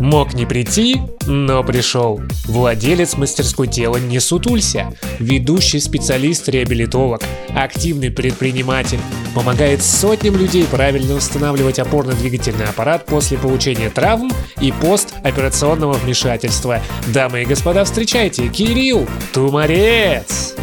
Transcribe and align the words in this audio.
Мог 0.00 0.32
не 0.32 0.46
прийти, 0.46 1.02
но 1.26 1.62
пришел. 1.62 2.22
Владелец 2.46 3.18
мастерской 3.18 3.68
тела 3.68 3.98
не 3.98 4.18
сутулься. 4.18 4.92
Ведущий 5.18 5.78
специалист-реабилитолог. 5.78 7.22
Активный 7.54 8.10
предприниматель. 8.10 8.98
Помогает 9.34 9.82
сотням 9.82 10.36
людей 10.36 10.64
правильно 10.64 11.16
восстанавливать 11.16 11.78
опорно-двигательный 11.78 12.64
аппарат 12.64 13.04
после 13.04 13.36
получения 13.36 13.90
травм 13.90 14.32
и 14.60 14.72
постоперационного 14.72 15.92
вмешательства. 15.92 16.80
Дамы 17.12 17.42
и 17.42 17.44
господа, 17.44 17.84
встречайте, 17.84 18.48
Кирилл 18.48 19.06
Тумарец! 19.34 20.54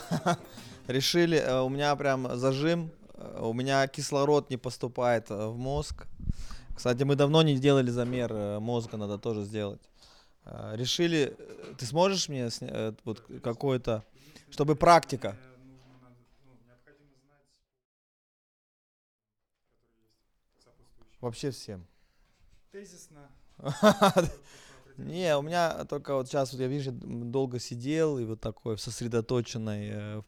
Решили, 0.86 1.38
э, 1.38 1.60
у 1.60 1.68
меня 1.68 1.94
прям 1.96 2.36
зажим, 2.36 2.90
э, 3.14 3.40
у 3.42 3.52
меня 3.52 3.86
кислород 3.88 4.50
не 4.50 4.56
поступает 4.56 5.30
э, 5.30 5.46
в 5.46 5.56
мозг. 5.56 6.06
Кстати, 6.74 7.02
мы 7.04 7.16
давно 7.16 7.42
не 7.42 7.58
делали 7.58 7.90
замер 7.90 8.32
мозга, 8.60 8.96
надо 8.96 9.18
тоже 9.18 9.44
сделать. 9.44 9.80
Решили, 10.72 11.36
ты 11.78 11.86
сможешь 11.86 12.28
мне 12.28 12.46
сня- 12.46 12.96
вот 13.04 13.22
какое-то, 13.42 14.02
чтобы 14.50 14.74
практика? 14.74 15.36
Вообще 21.20 21.50
всем. 21.50 21.86
Тезисно. 22.72 23.28
Не, 25.02 25.36
у 25.36 25.42
меня 25.42 25.84
только 25.84 26.14
вот 26.14 26.28
сейчас 26.28 26.52
вот 26.52 26.60
я 26.60 26.68
вижу, 26.68 26.92
долго 26.92 27.58
сидел 27.58 28.18
и 28.18 28.24
вот 28.24 28.40
такой 28.40 28.78
сосредоточенный, 28.78 29.90
э, 29.92 30.22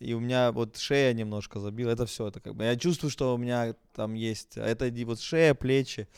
и 0.00 0.12
у 0.12 0.20
меня 0.20 0.52
вот 0.52 0.76
шея 0.76 1.14
немножко 1.14 1.58
забила, 1.58 1.90
это 1.90 2.04
все, 2.06 2.28
это 2.28 2.40
как 2.40 2.54
бы 2.54 2.64
я 2.64 2.76
чувствую, 2.76 3.10
что 3.10 3.34
у 3.34 3.38
меня 3.38 3.74
там 3.94 4.14
есть, 4.14 4.58
а 4.58 4.66
это 4.66 4.90
вот 5.06 5.20
шея, 5.20 5.54
плечи, 5.54 6.08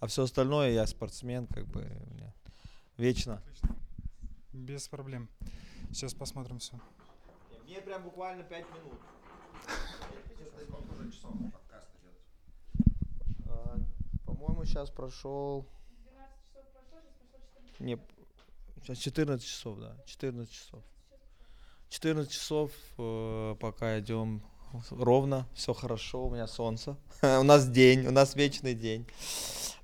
а 0.00 0.06
все 0.06 0.22
остальное 0.22 0.72
я 0.72 0.86
спортсмен, 0.86 1.46
как 1.46 1.66
бы 1.66 1.80
у 1.82 2.14
меня 2.14 2.32
вечно. 2.96 3.42
Без 4.52 4.88
проблем. 4.88 5.28
Сейчас 5.92 6.14
посмотрим 6.14 6.58
все. 6.58 6.80
Мне 7.64 7.80
прям 7.80 8.02
буквально 8.02 8.42
5 8.44 8.64
минут. 8.70 9.00
А, 13.48 13.78
По-моему, 14.26 14.64
сейчас 14.64 14.90
прошел. 14.90 15.66
Не, 17.78 17.98
сейчас 18.82 18.98
14 18.98 19.46
часов, 19.46 19.78
да. 19.78 19.96
14 20.06 20.50
часов. 20.50 20.82
14 21.88 22.30
часов, 22.30 22.70
э, 22.98 23.54
пока 23.60 23.98
идем 24.00 24.42
ровно, 24.90 25.46
все 25.54 25.72
хорошо, 25.72 26.26
у 26.26 26.30
меня 26.30 26.46
солнце. 26.46 26.96
у 27.22 27.42
нас 27.42 27.68
день, 27.68 28.06
у 28.06 28.10
нас 28.10 28.34
вечный 28.34 28.74
день. 28.74 29.06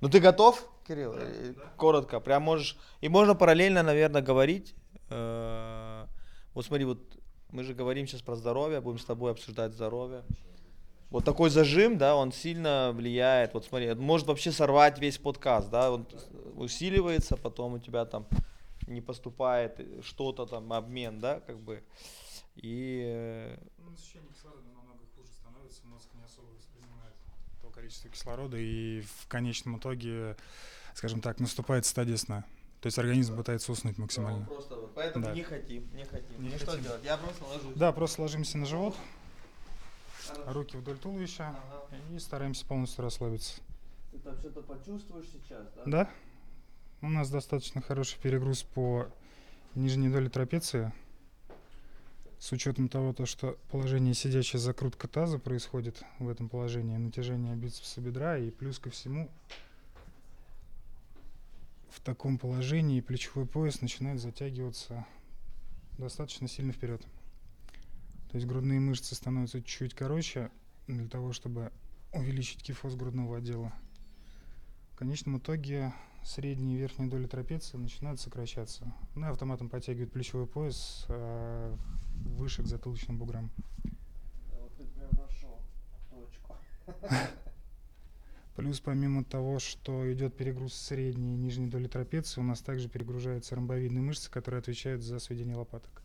Ну 0.01 0.09
ты 0.09 0.19
готов, 0.19 0.67
Кирилл? 0.87 1.13
Э, 1.15 1.53
Коротко, 1.77 2.19
прям 2.19 2.43
можешь. 2.43 2.77
И 3.01 3.09
можно 3.09 3.35
параллельно, 3.35 3.83
наверное, 3.83 4.21
говорить. 4.21 4.75
Э, 5.09 6.05
Вот 6.53 6.65
смотри, 6.65 6.85
вот 6.85 6.99
мы 7.49 7.63
же 7.63 7.73
говорим 7.73 8.07
сейчас 8.07 8.21
про 8.21 8.35
здоровье, 8.35 8.81
будем 8.81 8.99
с 8.99 9.05
тобой 9.05 9.31
обсуждать 9.31 9.73
здоровье. 9.73 10.23
Вот 11.13 11.23
такой 11.23 11.51
зажим, 11.51 11.99
да, 11.99 12.15
он 12.15 12.31
сильно 12.31 12.91
влияет. 12.91 13.53
Вот 13.53 13.65
смотри, 13.65 13.93
может 13.93 14.25
вообще 14.25 14.51
сорвать 14.51 14.97
весь 14.97 15.19
подкаст, 15.19 15.69
да, 15.69 15.91
он 15.91 16.07
усиливается, 16.55 17.37
потом 17.37 17.73
у 17.73 17.77
тебя 17.77 18.05
там 18.05 18.25
не 18.87 18.99
поступает 18.99 19.79
что-то 20.01 20.47
там, 20.47 20.73
обмен, 20.73 21.19
да, 21.19 21.39
как 21.41 21.59
бы. 21.59 21.83
И 22.55 23.03
э, 23.05 23.57
Ну, 23.77 23.91
насыщение 23.91 24.27
кислорода 24.33 24.63
намного 24.73 25.03
хуже 25.15 25.29
становится, 25.39 25.85
мозг 25.85 26.07
не 26.15 26.23
особо 26.23 26.47
воспринимает 26.57 27.13
то 27.61 27.69
количество 27.69 28.09
кислорода, 28.09 28.57
и 28.57 29.01
в 29.01 29.27
конечном 29.27 29.77
итоге, 29.77 30.35
скажем 30.95 31.21
так, 31.21 31.39
наступает 31.39 31.85
стадия 31.85 32.17
сна. 32.17 32.43
То 32.81 32.87
есть 32.87 32.97
организм 32.97 33.37
пытается 33.37 33.71
уснуть 33.71 33.99
ну, 33.99 34.05
максимально. 34.05 34.45
просто 34.47 34.77
вот 34.77 34.95
поэтому 34.95 35.25
Да. 35.25 35.33
не 35.33 35.43
хотим, 35.43 35.95
не 35.95 36.05
хотим. 36.05 36.41
Не 36.43 36.49
ну 36.49 36.57
что 36.57 36.71
хотим. 36.71 36.83
делать? 36.85 37.03
Я 37.05 37.17
просто 37.17 37.45
ложусь. 37.45 37.75
Да, 37.75 37.91
просто 37.91 38.21
ложимся 38.23 38.57
на 38.57 38.65
живот. 38.65 38.95
Руки 40.47 40.77
вдоль 40.77 40.97
туловища 40.97 41.49
Ага. 41.49 42.15
и 42.15 42.19
стараемся 42.19 42.65
полностью 42.65 43.03
расслабиться. 43.03 43.61
Ты 44.11 44.19
там 44.19 44.37
что-то 44.37 44.61
почувствуешь 44.61 45.25
сейчас, 45.27 45.67
да? 45.75 45.83
Да? 45.85 46.09
У 47.01 47.09
нас 47.09 47.29
достаточно 47.29 47.81
хороший 47.81 48.19
перегруз 48.21 48.63
по 48.63 49.07
нижней 49.75 50.09
доле 50.09 50.29
трапеции. 50.29 50.93
С 52.39 52.51
учетом 52.51 52.89
того, 52.89 53.13
то, 53.13 53.25
что 53.25 53.57
положение 53.71 54.13
сидячая 54.13 54.59
закрутка 54.59 55.07
таза 55.07 55.39
происходит 55.39 56.03
в 56.19 56.27
этом 56.27 56.49
положении, 56.49 56.97
натяжение 56.97 57.55
бицепса 57.55 58.01
бедра 58.01 58.37
и 58.37 58.51
плюс 58.51 58.79
ко 58.79 58.89
всему 58.89 59.29
в 61.89 62.01
таком 62.01 62.37
положении 62.37 62.99
плечевой 63.01 63.45
пояс 63.45 63.81
начинает 63.81 64.19
затягиваться 64.19 65.05
достаточно 65.97 66.47
сильно 66.47 66.73
вперед. 66.73 67.01
То 68.33 68.37
есть 68.37 68.47
грудные 68.47 68.79
мышцы 68.79 69.13
становятся 69.13 69.61
чуть 69.61 69.93
короче 69.93 70.49
для 70.87 71.07
того, 71.07 71.33
чтобы 71.33 71.71
увеличить 72.11 72.63
кифоз 72.63 72.95
грудного 72.95 73.37
отдела. 73.37 73.71
В 74.89 74.95
конечном 74.95 75.37
итоге 75.37 75.93
средняя 76.23 76.75
и 76.75 76.79
верхняя 76.79 77.07
доля 77.07 77.27
трапеции 77.27 77.77
начинают 77.77 78.19
сокращаться. 78.19 78.91
Ну 79.13 79.27
и 79.27 79.29
автоматом 79.29 79.69
подтягивает 79.69 80.11
плечевой 80.11 80.47
пояс 80.47 81.05
а, 81.09 81.77
выше 82.25 82.63
к 82.63 82.65
затылочным 82.65 83.19
буграм. 83.19 83.51
Вот 84.49 84.75
ты 84.77 84.85
прям 84.85 85.11
нашел 85.11 85.59
точку. 86.09 86.55
Плюс 88.55 88.79
помимо 88.79 89.23
того, 89.23 89.59
что 89.59 90.11
идет 90.11 90.35
перегруз 90.35 90.73
средней 90.73 91.35
и 91.35 91.37
нижней 91.37 91.67
доли 91.67 91.87
трапеции, 91.87 92.41
у 92.41 92.43
нас 92.43 92.61
также 92.61 92.89
перегружаются 92.89 93.55
ромбовидные 93.55 94.01
мышцы, 94.01 94.31
которые 94.31 94.57
отвечают 94.57 95.03
за 95.03 95.19
сведение 95.19 95.55
лопаток. 95.55 96.02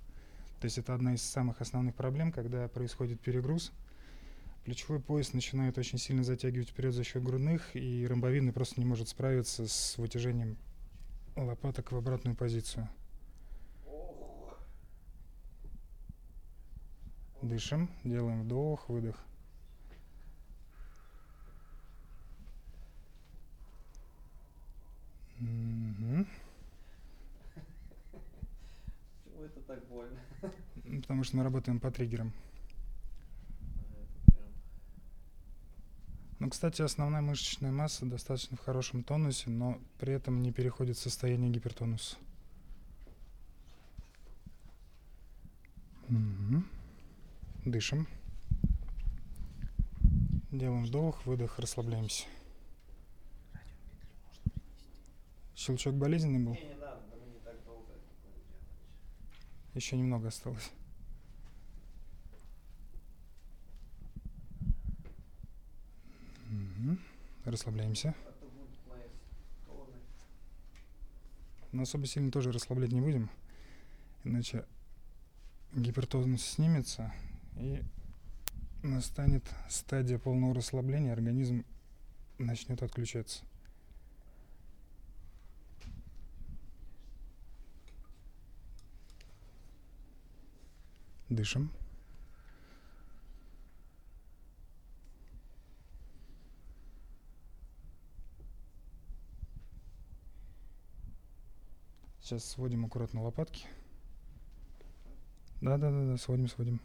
То 0.60 0.64
есть 0.64 0.78
это 0.78 0.94
одна 0.94 1.14
из 1.14 1.22
самых 1.22 1.60
основных 1.60 1.94
проблем, 1.94 2.32
когда 2.32 2.66
происходит 2.68 3.20
перегруз. 3.20 3.72
Плечевой 4.64 5.00
пояс 5.00 5.32
начинает 5.32 5.78
очень 5.78 5.98
сильно 5.98 6.24
затягивать 6.24 6.70
вперед 6.70 6.92
за 6.92 7.04
счет 7.04 7.22
грудных, 7.22 7.74
и 7.74 8.06
ромбовидный 8.06 8.52
просто 8.52 8.80
не 8.80 8.86
может 8.86 9.08
справиться 9.08 9.66
с 9.68 9.96
вытяжением 9.96 10.58
лопаток 11.36 11.92
в 11.92 11.96
обратную 11.96 12.36
позицию. 12.36 12.88
Дышим, 17.40 17.88
делаем 18.02 18.42
вдох, 18.42 18.88
выдох. 18.88 19.24
Мгм. 25.38 26.26
Почему 29.24 29.42
это 29.44 29.60
так 29.60 29.86
больно? 29.86 30.18
Ну, 30.84 30.97
Потому 31.08 31.24
что 31.24 31.38
мы 31.38 31.42
работаем 31.42 31.80
по 31.80 31.90
триггерам. 31.90 32.34
Ну, 36.38 36.50
кстати, 36.50 36.82
основная 36.82 37.22
мышечная 37.22 37.72
масса 37.72 38.04
достаточно 38.04 38.58
в 38.58 38.60
хорошем 38.60 39.02
тонусе, 39.02 39.48
но 39.48 39.80
при 39.98 40.12
этом 40.12 40.42
не 40.42 40.52
переходит 40.52 40.98
в 40.98 41.00
состояние 41.00 41.50
гипертонуса. 41.50 42.18
Мгм. 46.08 46.68
Дышим. 47.64 48.06
Делаем 50.52 50.84
вдох, 50.84 51.24
выдох, 51.24 51.58
расслабляемся. 51.58 52.26
Щелчок 55.56 55.94
болезненный 55.94 56.40
был? 56.40 56.58
Еще 59.74 59.96
немного 59.96 60.28
осталось. 60.28 60.70
Расслабляемся. 67.48 68.14
Но 71.72 71.82
особо 71.82 72.06
сильно 72.06 72.30
тоже 72.30 72.52
расслаблять 72.52 72.92
не 72.92 73.00
будем. 73.00 73.30
Иначе 74.22 74.66
гипертонус 75.72 76.42
снимется 76.42 77.10
и 77.56 77.82
настанет 78.82 79.44
стадия 79.70 80.18
полного 80.18 80.54
расслабления, 80.54 81.14
организм 81.14 81.64
начнет 82.36 82.82
отключаться. 82.82 83.42
Дышим. 91.30 91.72
Сейчас 102.28 102.44
сводим 102.44 102.84
аккуратно 102.84 103.22
лопатки. 103.22 103.64
Да, 105.62 105.78
да, 105.78 105.90
да, 105.90 106.10
да, 106.10 106.18
сводим, 106.18 106.46
сводим. 106.46 106.78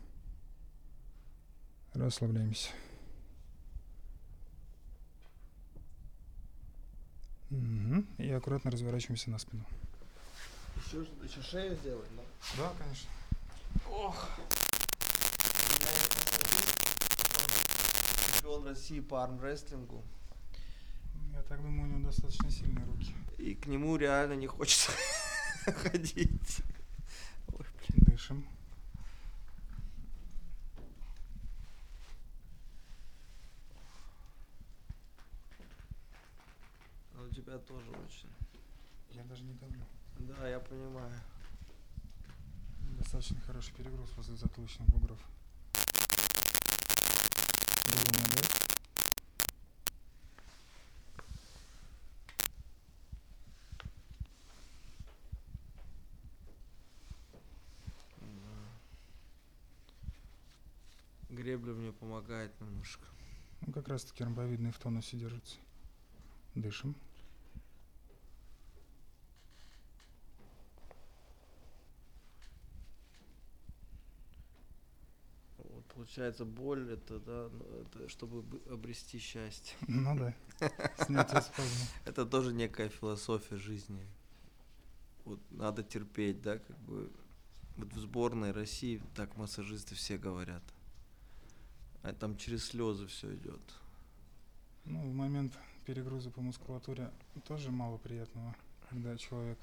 Расслабляемся. 1.94 2.70
Мгм. 7.50 8.08
И 8.20 8.32
аккуратно 8.32 8.72
разворачиваемся 8.72 9.32
на 9.32 9.38
спину. 9.38 9.66
Еще, 10.78 11.06
еще 11.22 11.42
шею 11.42 11.76
сделать, 11.76 12.08
да? 12.16 12.24
Да, 12.64 12.74
конечно. 12.78 13.10
Чемпион 18.38 18.66
России 18.66 19.02
по 19.02 19.22
армрестлингу. 19.26 20.06
Я 21.34 21.42
так 21.42 21.62
думаю, 21.62 21.84
у 21.84 21.98
него 21.98 22.08
достаточно 22.08 22.50
сильные 22.50 22.86
руки. 22.86 23.14
И 23.38 23.56
к 23.56 23.66
нему 23.68 23.98
реально 23.98 24.36
не 24.36 24.48
хочется 24.48 24.94
ходить. 25.72 26.62
Дышим. 27.90 28.46
Но 37.14 37.24
у 37.24 37.30
тебя 37.30 37.58
тоже 37.60 37.90
очень. 37.92 38.30
Я 39.12 39.24
даже 39.24 39.44
не 39.44 39.54
давлю. 39.54 39.86
Да, 40.20 40.48
я 40.48 40.60
понимаю. 40.60 41.14
Достаточно 42.98 43.40
хороший 43.42 43.74
перегруз 43.74 44.10
после 44.12 44.36
затылочных 44.36 44.88
бугров. 44.90 45.20
Делаем 47.86 48.26
отдых. 48.26 48.63
Гребля 61.54 61.74
мне 61.74 61.92
помогает 61.92 62.60
немножко. 62.60 63.06
Ну, 63.62 63.72
как 63.74 63.88
раз 63.88 64.04
таки 64.04 64.24
ромбовидный 64.24 64.72
в 64.72 64.80
тонусе 64.80 65.18
держится. 65.18 65.58
Дышим. 66.56 66.96
Вот, 75.58 75.86
получается, 75.94 76.44
боль 76.44 76.92
это, 76.92 77.20
да, 77.20 77.50
ну, 77.52 77.66
это 77.82 78.10
чтобы 78.10 78.42
бы- 78.42 78.62
обрести 78.72 79.20
счастье. 79.20 79.78
Ну 79.88 80.18
да. 80.18 80.34
Снятие 81.06 81.42
спазма. 81.42 81.88
Это 82.06 82.26
тоже 82.26 82.52
некая 82.52 82.90
философия 82.90 83.58
жизни. 83.58 84.08
Вот 85.26 85.40
надо 85.52 85.84
терпеть, 85.84 86.42
да, 86.42 86.58
как 86.58 86.78
бы. 86.80 87.12
Вот 87.78 87.94
в 87.94 88.00
сборной 88.00 88.52
России 88.52 89.02
так 89.16 89.36
массажисты 89.38 89.96
все 89.96 90.18
говорят. 90.18 90.64
А 92.04 92.14
там 92.14 92.38
через 92.38 92.66
слезы 92.66 93.08
все 93.08 93.34
идет. 93.34 93.62
Ну, 94.84 95.00
в 95.10 95.14
момент 95.14 95.58
перегруза 95.86 96.30
по 96.30 96.42
мускулатуре 96.42 97.10
тоже 97.48 97.72
мало 97.72 97.98
приятного, 97.98 98.54
когда 98.90 99.16
человек 99.18 99.58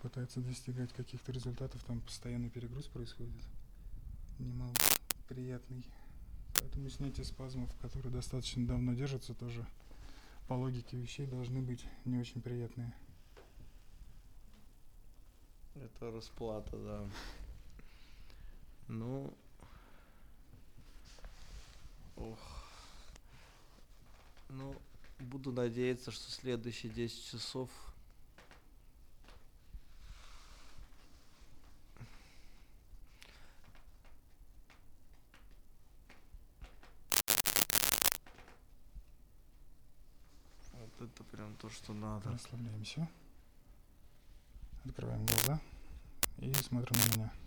пытается 0.00 0.40
достигать 0.40 0.92
каких-то 0.92 1.32
результатов, 1.32 1.82
там 1.84 2.00
постоянный 2.00 2.48
перегруз 2.48 2.86
происходит. 2.86 3.42
Немало 4.38 4.72
приятный. 5.28 5.84
Поэтому 6.60 6.88
снятие 6.88 7.24
спазмов, 7.24 7.74
которые 7.80 8.12
достаточно 8.12 8.64
давно 8.64 8.94
держатся, 8.94 9.34
тоже 9.34 9.66
по 10.46 10.54
логике 10.54 10.96
вещей 10.96 11.26
должны 11.26 11.60
быть 11.60 11.84
не 12.04 12.18
очень 12.18 12.40
приятные. 12.40 12.94
Это 15.74 16.12
расплата, 16.12 16.76
да. 16.76 17.10
Ну. 18.86 19.34
Ох. 22.22 22.38
Ну, 24.48 24.74
буду 25.18 25.50
надеяться, 25.50 26.10
что 26.10 26.30
следующие 26.30 26.92
10 26.92 27.30
часов 27.30 27.68
Вот 40.72 41.08
это 41.08 41.24
прям 41.24 41.54
то, 41.56 41.70
что 41.70 41.92
надо. 41.92 42.30
Расслабляемся. 42.30 43.08
Открываем 44.84 45.24
глаза 45.26 45.60
и 46.38 46.52
смотрим 46.54 46.96
на 46.96 47.16
меня. 47.16 47.41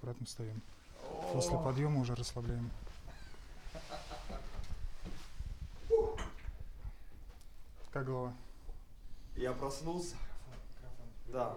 Аккуратно 0.00 0.24
встаем. 0.24 0.62
После 1.32 1.58
подъема 1.58 2.00
уже 2.00 2.14
расслабляем. 2.14 2.70
Как 7.92 8.06
голова? 8.06 8.32
Я 9.36 9.52
проснулся. 9.52 10.16
Да. 11.26 11.54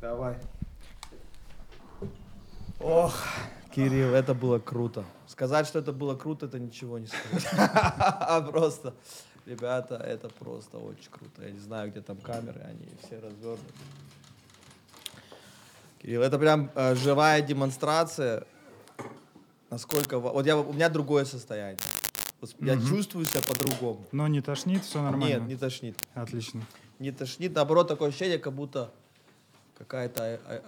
Давай. 0.00 0.36
Ох, 2.80 3.14
Кирилл, 3.74 4.12
это 4.12 4.34
было 4.34 4.58
круто. 4.58 5.04
Сказать, 5.26 5.66
что 5.66 5.78
это 5.78 5.92
было 5.92 6.16
круто, 6.16 6.46
это 6.46 6.58
ничего 6.58 6.98
не 6.98 7.06
сказать. 7.06 8.46
Просто, 8.50 8.94
ребята, 9.46 9.96
это 9.96 10.28
просто 10.28 10.78
очень 10.78 11.10
круто. 11.10 11.42
Я 11.42 11.50
не 11.50 11.60
знаю, 11.60 11.90
где 11.90 12.02
там 12.02 12.18
камеры, 12.18 12.60
они 12.60 12.86
все 13.02 13.20
развернуты. 13.20 13.62
Кирилл, 16.04 16.20
это 16.20 16.38
прям 16.38 16.70
э, 16.74 16.94
живая 16.96 17.40
демонстрация, 17.40 18.44
насколько... 19.70 20.18
Вот 20.18 20.44
я, 20.44 20.58
у 20.58 20.70
меня 20.74 20.90
другое 20.90 21.24
состояние. 21.24 21.78
Я 22.60 22.74
Мгм. 22.76 22.86
чувствую 22.86 23.24
себя 23.24 23.40
по-другому. 23.40 24.04
Но 24.12 24.28
не 24.28 24.42
тошнит, 24.42 24.84
все 24.84 25.00
нормально. 25.00 25.24
Нет, 25.24 25.42
не 25.48 25.56
тошнит. 25.56 25.96
Отлично. 26.12 26.60
не 26.98 27.10
тошнит, 27.10 27.54
наоборот, 27.54 27.88
такое 27.88 28.10
ощущение, 28.10 28.38
как 28.38 28.52
будто 28.52 28.92
какая-то 29.78 30.38
э- 30.46 30.60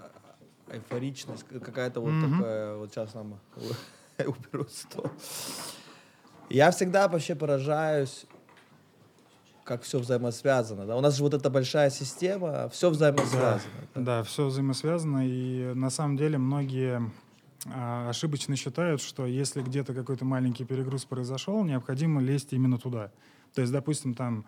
эйфоричность, 0.70 1.44
какая-то 1.46 2.00
вот 2.00 2.12
Мгм. 2.12 2.38
такая, 2.38 2.76
вот 2.76 2.90
сейчас 2.94 3.12
нам 3.12 3.38
уберут 4.18 4.72
стол. 4.72 5.10
Я 6.48 6.70
всегда 6.70 7.08
вообще 7.08 7.34
поражаюсь, 7.34 8.24
как 9.66 9.82
все 9.82 9.98
взаимосвязано. 9.98 10.86
Да? 10.86 10.96
У 10.96 11.00
нас 11.00 11.16
же 11.16 11.22
вот 11.22 11.34
эта 11.34 11.50
большая 11.50 11.90
система, 11.90 12.68
все 12.68 12.88
взаимосвязано. 12.88 13.60
да. 13.94 14.00
Да, 14.00 14.22
все 14.22 14.46
взаимосвязано, 14.46 15.26
и 15.28 15.74
на 15.74 15.90
самом 15.90 16.16
деле 16.16 16.38
многие 16.38 17.10
а, 17.66 18.08
ошибочно 18.08 18.54
считают, 18.56 19.02
что 19.02 19.26
если 19.26 19.60
где-то 19.60 19.92
какой-то 19.92 20.24
маленький 20.24 20.64
перегруз 20.64 21.04
произошел, 21.04 21.64
необходимо 21.64 22.22
лезть 22.22 22.52
именно 22.52 22.78
туда. 22.78 23.10
То 23.54 23.60
есть, 23.60 23.72
допустим, 23.72 24.14
там 24.14 24.44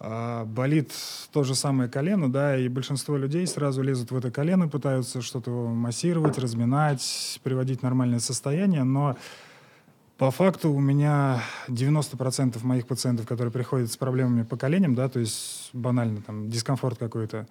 а, 0.00 0.44
болит 0.44 0.92
то 1.32 1.44
же 1.44 1.54
самое 1.54 1.88
колено, 1.88 2.30
да, 2.30 2.58
и 2.58 2.68
большинство 2.68 3.16
людей 3.16 3.46
сразу 3.46 3.82
лезут 3.82 4.10
в 4.10 4.16
это 4.16 4.32
колено, 4.32 4.68
пытаются 4.68 5.22
что-то 5.22 5.50
массировать, 5.50 6.38
разминать, 6.38 7.40
приводить 7.44 7.80
в 7.80 7.82
нормальное 7.84 8.18
состояние, 8.18 8.82
но 8.82 9.16
по 10.16 10.30
факту 10.30 10.70
у 10.70 10.80
меня 10.80 11.42
90% 11.68 12.62
моих 12.64 12.86
пациентов, 12.86 13.26
которые 13.26 13.52
приходят 13.52 13.90
с 13.90 13.96
проблемами 13.96 14.42
по 14.44 14.56
коленям, 14.56 14.94
да, 14.94 15.08
то 15.08 15.18
есть 15.18 15.70
банально 15.72 16.22
там 16.22 16.48
дискомфорт 16.50 16.98
какой-то, 16.98 17.48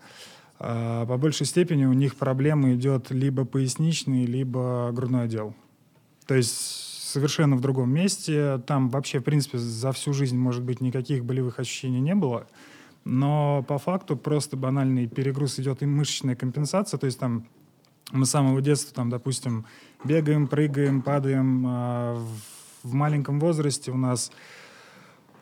а, 0.59 1.05
по 1.05 1.17
большей 1.17 1.45
степени 1.45 1.85
у 1.85 1.93
них 1.93 2.15
проблема 2.15 2.73
идет 2.73 3.11
либо 3.11 3.43
поясничный, 3.43 4.25
либо 4.25 4.91
грудной 4.93 5.25
отдел. 5.25 5.53
То 6.25 6.35
есть 6.35 6.93
совершенно 7.13 7.55
в 7.55 7.61
другом 7.61 7.91
месте. 7.91 8.59
Там 8.65 8.89
вообще, 8.89 9.19
в 9.19 9.23
принципе, 9.23 9.57
за 9.57 9.91
всю 9.91 10.13
жизнь, 10.13 10.37
может 10.37 10.63
быть, 10.63 10.81
никаких 10.81 11.23
болевых 11.23 11.59
ощущений 11.59 11.99
не 11.99 12.15
было. 12.15 12.47
Но 13.05 13.63
по 13.67 13.77
факту 13.77 14.17
просто 14.17 14.57
банальный 14.57 15.07
перегруз 15.07 15.59
идет 15.59 15.83
и 15.83 15.85
мышечная 15.85 16.35
компенсация. 16.35 16.97
То 16.97 17.05
есть 17.05 17.19
там 17.19 17.45
мы 18.11 18.25
с 18.25 18.31
самого 18.31 18.61
детства, 18.61 18.95
там, 18.95 19.09
допустим, 19.09 19.65
бегаем, 20.03 20.47
прыгаем, 20.47 21.01
падаем. 21.01 21.65
а 21.67 22.25
в- 22.83 22.93
маленьком 22.93 23.39
возрасте 23.39 23.91
у 23.91 23.97
нас 23.97 24.31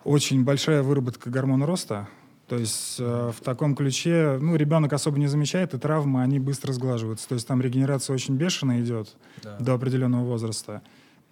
очень 0.03 0.43
большая 0.43 0.83
выработка 0.83 1.29
гормона 1.29 1.65
роста. 1.65 2.07
То 2.47 2.57
есть 2.57 2.97
э, 2.99 3.31
в 3.33 3.41
таком 3.41 3.75
ключе, 3.75 4.37
ну, 4.41 4.55
ребенок 4.55 4.91
особо 4.93 5.17
не 5.19 5.27
замечает, 5.27 5.73
и 5.73 5.77
травмы, 5.77 6.21
они 6.21 6.37
быстро 6.39 6.73
сглаживаются. 6.73 7.27
То 7.29 7.35
есть 7.35 7.47
там 7.47 7.61
регенерация 7.61 8.13
очень 8.13 8.35
бешеная 8.35 8.81
идет 8.81 9.15
Да. 9.41 9.57
до 9.59 9.73
определенного 9.73 10.25
возраста. 10.25 10.81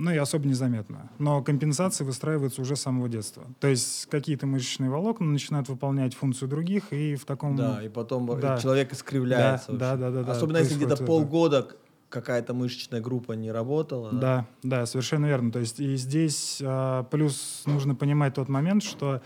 ну 0.01 0.11
и 0.11 0.15
особо 0.15 0.47
незаметно. 0.47 1.09
Но 1.19 1.43
компенсации 1.43 2.05
выстраиваются 2.05 2.61
уже 2.61 2.77
с 2.77 2.81
самого 2.81 3.09
детства. 3.09 3.43
То 3.59 3.67
есть 3.67 4.05
какие-то 4.05 4.47
мышечные 4.47 4.89
волокна 4.89 5.25
начинают 5.27 5.67
выполнять 5.67 6.15
функцию 6.15 6.47
других, 6.47 6.93
и 6.93 7.15
в 7.17 7.25
таком... 7.25 7.57
Да, 7.57 7.83
и 7.83 7.89
потом 7.89 8.39
Да. 8.39 8.57
человек 8.59 8.93
искривляется. 8.93 9.73
Да, 9.73 9.89
вообще. 9.89 10.01
да, 10.01 10.09
да, 10.11 10.23
да, 10.23 10.31
Особенно 10.31 10.55
если 10.59 10.75
где-то 10.75 10.93
это. 10.93 11.03
полгода 11.03 11.67
какая-то 12.09 12.53
мышечная 12.53 13.01
группа 13.01 13.33
не 13.33 13.51
работала. 13.51 14.11
Да, 14.11 14.45
да, 14.63 14.85
совершенно 14.85 15.27
верно. 15.27 15.51
То 15.51 15.59
есть 15.59 15.79
и 15.79 15.95
здесь 15.95 16.61
а, 16.63 17.03
плюс 17.03 17.63
нужно 17.65 17.95
понимать 17.95 18.33
тот 18.33 18.49
момент, 18.49 18.83
что 18.83 19.21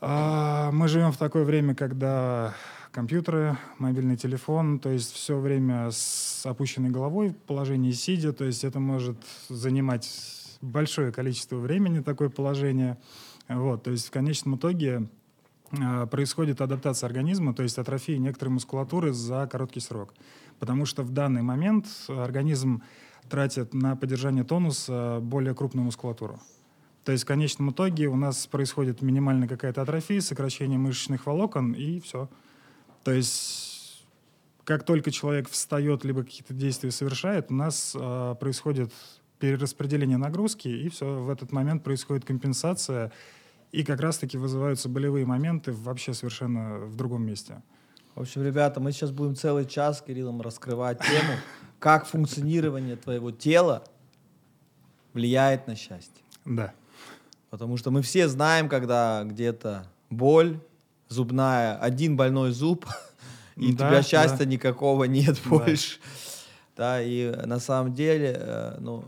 а, 0.00 0.70
мы 0.72 0.88
живем 0.88 1.12
в 1.12 1.16
такое 1.16 1.44
время, 1.44 1.74
когда 1.74 2.54
компьютеры, 2.90 3.56
мобильный 3.78 4.16
телефон, 4.16 4.78
то 4.78 4.90
есть 4.90 5.12
все 5.12 5.38
время 5.38 5.90
с 5.90 6.44
опущенной 6.44 6.90
головой 6.90 7.30
в 7.30 7.36
положении 7.36 7.92
сидя, 7.92 8.32
то 8.32 8.44
есть 8.44 8.64
это 8.64 8.80
может 8.80 9.18
занимать 9.48 10.08
большое 10.62 11.12
количество 11.12 11.56
времени, 11.56 12.00
такое 12.00 12.30
положение. 12.30 12.98
Вот, 13.48 13.84
то 13.84 13.90
есть 13.90 14.08
в 14.08 14.10
конечном 14.10 14.56
итоге 14.56 15.08
а, 15.72 16.06
происходит 16.06 16.60
адаптация 16.60 17.06
организма, 17.06 17.54
то 17.54 17.62
есть 17.62 17.78
атрофия 17.78 18.18
некоторой 18.18 18.54
мускулатуры 18.54 19.12
за 19.12 19.46
короткий 19.46 19.80
срок. 19.80 20.14
Потому 20.58 20.86
что 20.86 21.02
в 21.02 21.10
данный 21.10 21.42
момент 21.42 21.86
организм 22.08 22.82
тратит 23.28 23.74
на 23.74 23.96
поддержание 23.96 24.44
тонуса 24.44 25.18
более 25.20 25.54
крупную 25.54 25.84
мускулатуру. 25.84 26.40
То 27.04 27.12
есть 27.12 27.24
в 27.24 27.26
конечном 27.26 27.70
итоге 27.70 28.08
у 28.08 28.16
нас 28.16 28.46
происходит 28.46 29.02
минимальная 29.02 29.48
какая-то 29.48 29.82
атрофия, 29.82 30.20
сокращение 30.20 30.78
мышечных 30.78 31.26
волокон 31.26 31.72
и 31.72 32.00
все. 32.00 32.28
То 33.04 33.12
есть 33.12 33.76
как 34.66 34.84
только 34.84 35.12
человек 35.12 35.48
встает, 35.48 36.04
либо 36.04 36.24
какие-то 36.24 36.52
действия 36.52 36.90
совершает, 36.90 37.52
у 37.52 37.54
нас 37.54 37.96
а, 37.98 38.34
происходит 38.34 38.92
перераспределение 39.38 40.16
нагрузки, 40.16 40.66
и 40.66 40.88
все, 40.88 41.20
в 41.20 41.30
этот 41.30 41.52
момент 41.52 41.84
происходит 41.84 42.24
компенсация, 42.24 43.12
и 43.70 43.84
как 43.84 44.00
раз-таки 44.00 44.36
вызываются 44.36 44.88
болевые 44.88 45.24
моменты 45.24 45.70
вообще 45.70 46.14
совершенно 46.14 46.78
в 46.78 46.96
другом 46.96 47.24
месте. 47.24 47.62
В 48.16 48.20
общем, 48.22 48.42
ребята, 48.42 48.80
мы 48.80 48.92
сейчас 48.92 49.10
будем 49.10 49.36
целый 49.36 49.66
час 49.66 49.98
с 49.98 50.00
Кириллом 50.00 50.40
раскрывать 50.40 50.98
тему, 51.00 51.34
как 51.78 52.06
функционирование 52.06 52.96
твоего 52.96 53.30
тела 53.30 53.84
влияет 55.12 55.66
на 55.66 55.76
счастье. 55.76 56.24
Да. 56.46 56.72
Потому 57.50 57.76
что 57.76 57.90
мы 57.90 58.00
все 58.00 58.26
знаем, 58.28 58.70
когда 58.70 59.22
где-то 59.24 59.86
боль, 60.08 60.58
зубная, 61.08 61.76
один 61.76 62.16
больной 62.16 62.52
зуб, 62.52 62.86
и 63.56 63.72
у 63.72 63.76
Да, 63.76 63.88
тебя 63.90 64.02
счастья 64.02 64.38
да. 64.38 64.44
никакого 64.46 65.04
нет 65.04 65.38
Да. 65.44 65.50
больше. 65.50 65.98
Да, 66.74 67.02
и 67.02 67.30
на 67.44 67.58
самом 67.60 67.92
деле, 67.94 68.34
э, 68.38 68.76
ну, 68.80 69.04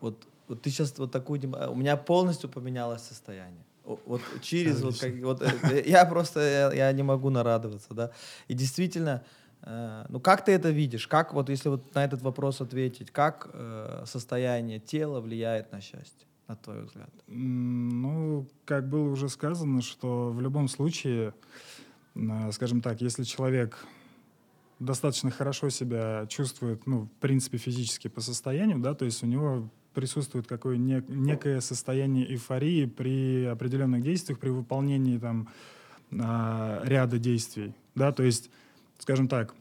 вот, 0.00 0.26
вот 0.48 0.62
ты 0.62 0.70
сейчас 0.70 0.96
вот 0.98 1.12
такую... 1.12 1.40
дем- 1.40 1.70
У 1.70 1.74
меня 1.74 1.96
полностью 1.98 2.48
поменялось 2.48 3.02
состояние. 3.02 3.64
Вот 3.86 4.20
через 4.42 4.82
вот, 4.82 4.98
как, 4.98 5.14
вот 5.22 5.42
э, 5.42 5.84
я 5.86 6.04
просто 6.04 6.72
я, 6.74 6.92
не 6.92 7.02
могу 7.02 7.30
нарадоваться, 7.30 7.94
да. 7.94 8.10
И 8.48 8.54
действительно, 8.54 9.24
э, 9.62 10.06
ну 10.08 10.20
как 10.20 10.44
ты 10.44 10.52
это 10.52 10.70
видишь? 10.70 11.06
Как 11.06 11.32
вот 11.32 11.48
если 11.48 11.68
вот 11.68 11.94
на 11.94 12.04
этот 12.04 12.22
вопрос 12.22 12.60
ответить, 12.60 13.10
как 13.10 13.48
э, 13.52 14.04
состояние 14.06 14.80
тела 14.80 15.20
влияет 15.20 15.72
на 15.72 15.80
счастье, 15.80 16.26
на 16.48 16.56
твой 16.56 16.84
взгляд? 16.84 17.10
Ну, 17.28 18.48
как 18.64 18.88
было 18.88 19.08
уже 19.08 19.28
сказано, 19.28 19.82
что 19.82 20.30
в 20.30 20.40
любом 20.40 20.68
случае, 20.68 21.32
скажем 22.50 22.80
так, 22.80 23.00
если 23.00 23.22
человек 23.22 23.78
достаточно 24.78 25.30
хорошо 25.30 25.70
себя 25.70 26.26
чувствует, 26.28 26.86
ну, 26.86 27.04
в 27.04 27.20
принципе, 27.20 27.56
физически 27.58 28.08
по 28.08 28.20
состоянию, 28.20 28.78
да, 28.78 28.94
то 28.94 29.04
есть 29.04 29.22
у 29.22 29.26
него 29.26 29.70
присутствует 29.96 30.46
какое 30.46 30.76
нек- 30.76 31.10
некое 31.10 31.62
состояние 31.62 32.30
эйфории 32.30 32.84
при 32.84 33.46
определенных 33.46 34.02
действиях, 34.02 34.38
при 34.38 34.50
выполнении 34.50 35.16
там 35.16 35.48
а, 36.12 36.82
ряда 36.84 37.18
действий, 37.18 37.74
да, 37.94 38.12
то 38.12 38.22
есть, 38.22 38.50
скажем 38.98 39.26
так, 39.26 39.54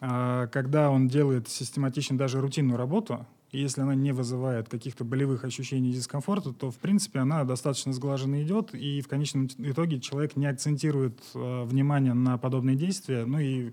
а, 0.00 0.46
когда 0.46 0.90
он 0.90 1.06
делает 1.06 1.48
систематично 1.48 2.16
даже 2.16 2.40
рутинную 2.40 2.78
работу, 2.78 3.26
если 3.50 3.82
она 3.82 3.94
не 3.94 4.12
вызывает 4.12 4.70
каких-то 4.70 5.04
болевых 5.04 5.44
ощущений 5.44 5.92
дискомфорта, 5.92 6.54
то, 6.54 6.70
в 6.70 6.76
принципе, 6.76 7.18
она 7.18 7.44
достаточно 7.44 7.92
сглаженно 7.92 8.42
идет, 8.42 8.74
и 8.74 9.02
в 9.02 9.08
конечном 9.08 9.50
итоге 9.58 10.00
человек 10.00 10.34
не 10.36 10.46
акцентирует 10.46 11.20
э, 11.34 11.64
внимание 11.64 12.14
на 12.14 12.38
подобные 12.38 12.74
действия, 12.74 13.26
ну 13.26 13.38
и, 13.38 13.72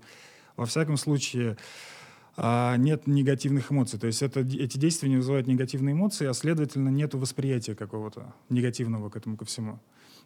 во 0.56 0.66
всяком 0.66 0.98
случае, 0.98 1.56
а, 2.42 2.78
нет 2.78 3.06
негативных 3.06 3.70
эмоций. 3.70 3.98
То 3.98 4.06
есть 4.06 4.22
это, 4.22 4.40
эти 4.40 4.78
действия 4.78 5.10
не 5.10 5.16
вызывают 5.16 5.46
негативные 5.46 5.92
эмоции, 5.92 6.26
а, 6.26 6.32
следовательно, 6.32 6.88
нет 6.88 7.12
восприятия 7.12 7.74
какого-то 7.74 8.32
негативного 8.48 9.10
к 9.10 9.16
этому 9.16 9.36
ко 9.36 9.44
всему. 9.44 9.78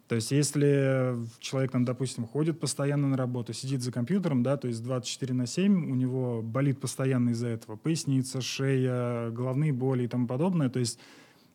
То 0.06 0.14
есть 0.14 0.30
если 0.30 1.16
человек, 1.40 1.72
там, 1.72 1.84
допустим, 1.84 2.24
ходит 2.24 2.60
постоянно 2.60 3.08
на 3.08 3.16
работу, 3.16 3.52
сидит 3.52 3.82
за 3.82 3.90
компьютером, 3.90 4.44
да, 4.44 4.56
то 4.56 4.68
есть 4.68 4.84
24 4.84 5.34
на 5.34 5.48
7, 5.48 5.90
у 5.90 5.94
него 5.96 6.40
болит 6.40 6.80
постоянно 6.80 7.30
из-за 7.30 7.48
этого 7.48 7.74
поясница, 7.74 8.40
шея, 8.40 9.30
головные 9.30 9.72
боли 9.72 10.04
и 10.04 10.08
тому 10.08 10.28
подобное, 10.28 10.68
то 10.68 10.78
есть 10.78 11.00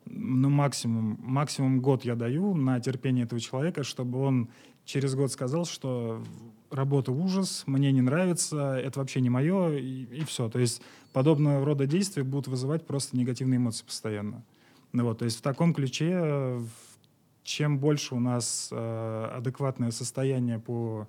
ну, 0.05 0.49
максимум, 0.49 1.17
максимум 1.21 1.81
год 1.81 2.03
я 2.05 2.15
даю 2.15 2.55
на 2.55 2.79
терпение 2.79 3.25
этого 3.25 3.39
человека, 3.39 3.83
чтобы 3.83 4.19
он 4.19 4.49
через 4.85 5.15
год 5.15 5.31
сказал, 5.31 5.65
что 5.65 6.23
работа 6.71 7.11
ужас, 7.11 7.63
мне 7.67 7.91
не 7.91 8.01
нравится, 8.01 8.73
это 8.73 8.99
вообще 8.99 9.21
не 9.21 9.29
мое, 9.29 9.77
и, 9.77 10.23
все. 10.25 10.49
То 10.49 10.59
есть 10.59 10.81
подобного 11.13 11.63
рода 11.65 11.85
действия 11.85 12.23
будут 12.23 12.47
вызывать 12.47 12.85
просто 12.85 13.17
негативные 13.17 13.57
эмоции 13.57 13.85
постоянно. 13.85 14.43
Ну, 14.91 15.03
вот, 15.03 15.19
то 15.19 15.25
есть 15.25 15.37
в 15.37 15.41
таком 15.41 15.73
ключе, 15.73 16.59
чем 17.43 17.79
больше 17.79 18.15
у 18.15 18.19
нас 18.19 18.69
э, 18.71 19.29
адекватное 19.35 19.91
состояние 19.91 20.59
по 20.59 21.07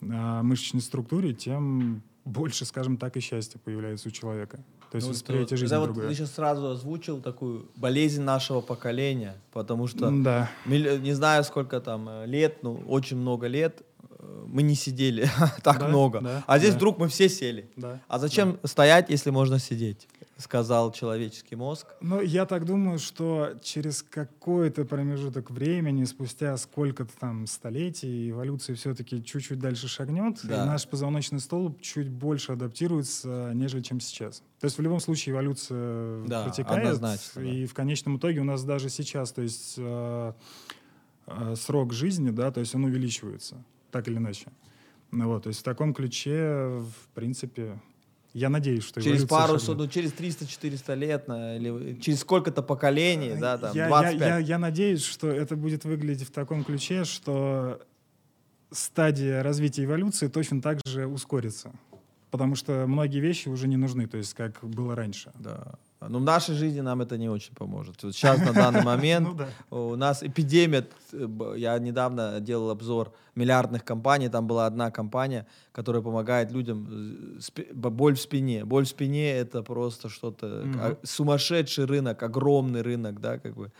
э, 0.00 0.42
мышечной 0.42 0.80
структуре, 0.80 1.34
тем 1.34 2.02
больше, 2.24 2.64
скажем 2.64 2.96
так, 2.96 3.16
и 3.16 3.20
счастья 3.20 3.58
появляется 3.58 4.08
у 4.08 4.10
человека. 4.10 4.58
То 4.90 4.96
есть 4.96 5.06
Ну, 5.06 5.12
восприятие 5.14 5.50
вот, 5.56 5.58
жизни 5.58 5.70
да, 5.70 5.78
вот 5.80 5.86
другое. 5.86 6.08
ты 6.08 6.14
сейчас 6.14 6.32
сразу 6.34 6.68
озвучил 6.68 7.20
такую 7.20 7.70
болезнь 7.76 8.22
нашего 8.22 8.60
поколения, 8.60 9.36
потому 9.52 9.86
что 9.86 10.10
Да. 10.10 10.50
милли- 10.66 10.98
не 10.98 11.12
знаю 11.12 11.44
сколько 11.44 11.80
там 11.80 12.08
э, 12.08 12.26
лет, 12.26 12.62
ну 12.62 12.82
очень 12.88 13.16
много 13.16 13.46
лет 13.46 13.82
э, 14.18 14.44
мы 14.48 14.62
не 14.62 14.74
сидели 14.74 15.28
так 15.62 15.78
Да, 15.78 15.88
много, 15.88 16.20
да, 16.20 16.44
а 16.46 16.58
здесь 16.58 16.70
да. 16.72 16.76
вдруг 16.76 16.98
мы 16.98 17.08
все 17.08 17.28
сели. 17.28 17.70
Да. 17.76 18.00
А 18.08 18.18
зачем 18.18 18.58
стоять, 18.64 19.10
если 19.10 19.30
можно 19.30 19.58
сидеть? 19.58 20.08
Сказал 20.40 20.90
человеческий 20.90 21.54
мозг. 21.54 21.86
Ну, 22.00 22.20
я 22.22 22.46
так 22.46 22.64
думаю, 22.64 22.98
что 22.98 23.50
через 23.62 24.02
какой-то 24.02 24.84
промежуток 24.84 25.50
времени, 25.50 26.04
спустя 26.04 26.56
сколько-то 26.56 27.12
там 27.18 27.46
столетий, 27.46 28.30
эволюция 28.30 28.74
все-таки 28.74 29.22
чуть-чуть 29.22 29.58
дальше 29.58 29.86
шагнет, 29.86 30.40
Да. 30.44 30.62
и 30.64 30.66
наш 30.66 30.88
позвоночный 30.88 31.40
столб 31.40 31.80
чуть 31.82 32.08
больше 32.08 32.52
адаптируется, 32.52 33.52
нежели 33.54 33.82
чем 33.82 34.00
сейчас. 34.00 34.42
То 34.60 34.64
есть 34.64 34.78
в 34.78 34.80
любом 34.82 35.00
случае 35.00 35.34
эволюция 35.34 36.24
Да, 36.26 36.44
протекает, 36.44 36.78
однозначно, 36.86 37.42
да. 37.42 37.48
и 37.48 37.66
в 37.66 37.74
конечном 37.74 38.16
итоге 38.16 38.40
у 38.40 38.44
нас 38.44 38.64
даже 38.64 38.88
сейчас, 38.88 39.32
то 39.32 39.42
есть 39.42 39.74
э, 39.76 40.32
э, 41.26 41.54
срок 41.56 41.92
жизни, 41.92 42.30
да, 42.30 42.50
то 42.50 42.60
есть 42.60 42.74
он 42.74 42.84
увеличивается, 42.84 43.62
так 43.90 44.08
или 44.08 44.16
иначе. 44.16 44.46
Ну, 45.10 45.26
вот, 45.28 45.42
то 45.42 45.48
есть 45.48 45.60
в 45.60 45.64
таком 45.64 45.92
ключе, 45.92 46.78
в 46.78 47.08
принципе, 47.14 47.80
я 48.32 48.48
надеюсь, 48.48 48.84
что 48.84 49.00
Через 49.00 49.26
пару, 49.26 49.58
шагнет. 49.58 49.78
ну, 49.78 49.88
через 49.88 50.12
300-400 50.12 50.94
лет, 50.94 51.28
на- 51.28 51.56
или 51.56 51.98
через 52.00 52.20
сколько-то 52.20 52.62
поколений, 52.62 53.36
да, 53.38 53.58
там, 53.58 53.74
я, 53.74 53.84
я- 53.84 53.88
25. 53.88 54.18
Я, 54.20 54.38
я 54.38 54.58
надеюсь, 54.58 55.02
что 55.04 55.28
это 55.28 55.56
будет 55.56 55.84
выглядеть 55.84 56.28
в 56.28 56.30
таком 56.30 56.64
ключе, 56.64 57.04
что 57.04 57.80
стадия 58.70 59.42
развития 59.42 59.84
эволюции 59.84 60.28
точно 60.28 60.62
так 60.62 60.78
же 60.86 61.06
ускорится. 61.06 61.72
Потому 62.30 62.54
что 62.54 62.86
многие 62.86 63.18
вещи 63.18 63.48
уже 63.48 63.66
не 63.66 63.76
нужны, 63.76 64.06
то 64.06 64.16
есть 64.16 64.34
как 64.34 64.60
было 64.62 64.94
раньше. 64.94 65.32
Да. 65.38 65.74
Но 66.08 66.18
в 66.18 66.22
нашей 66.22 66.54
жизни 66.54 66.80
нам 66.80 67.00
это 67.02 67.18
не 67.18 67.28
очень 67.28 67.54
поможет. 67.54 68.02
Вот 68.02 68.14
сейчас, 68.14 68.38
на 68.38 68.52
данный 68.52 68.82
момент, 68.84 69.28
Ну 69.70 69.88
у 69.90 69.96
нас 69.96 70.22
эпидемия. 70.22 70.86
э, 71.12 71.54
Я 71.56 71.78
недавно 71.78 72.40
делал 72.40 72.70
обзор 72.70 73.12
миллиардных 73.34 73.84
компаний. 73.84 74.28
Там 74.30 74.46
была 74.46 74.66
одна 74.66 74.90
компания, 74.90 75.46
которая 75.72 76.02
помогает 76.02 76.52
людям. 76.52 77.38
э, 77.56 77.72
Боль 77.74 78.14
в 78.14 78.20
спине. 78.20 78.64
Боль 78.64 78.84
в 78.84 78.88
спине— 78.88 79.30
это 79.42 79.62
просто 79.62 80.08
что-то... 80.08 80.64
А, 80.76 80.96
Сумасшедший 81.02 81.84
рынок, 81.84 82.22
огромный 82.22 82.82
рынок, 82.82 83.20
да, 83.20 83.38
как 83.38 83.54
бы. 83.54 83.70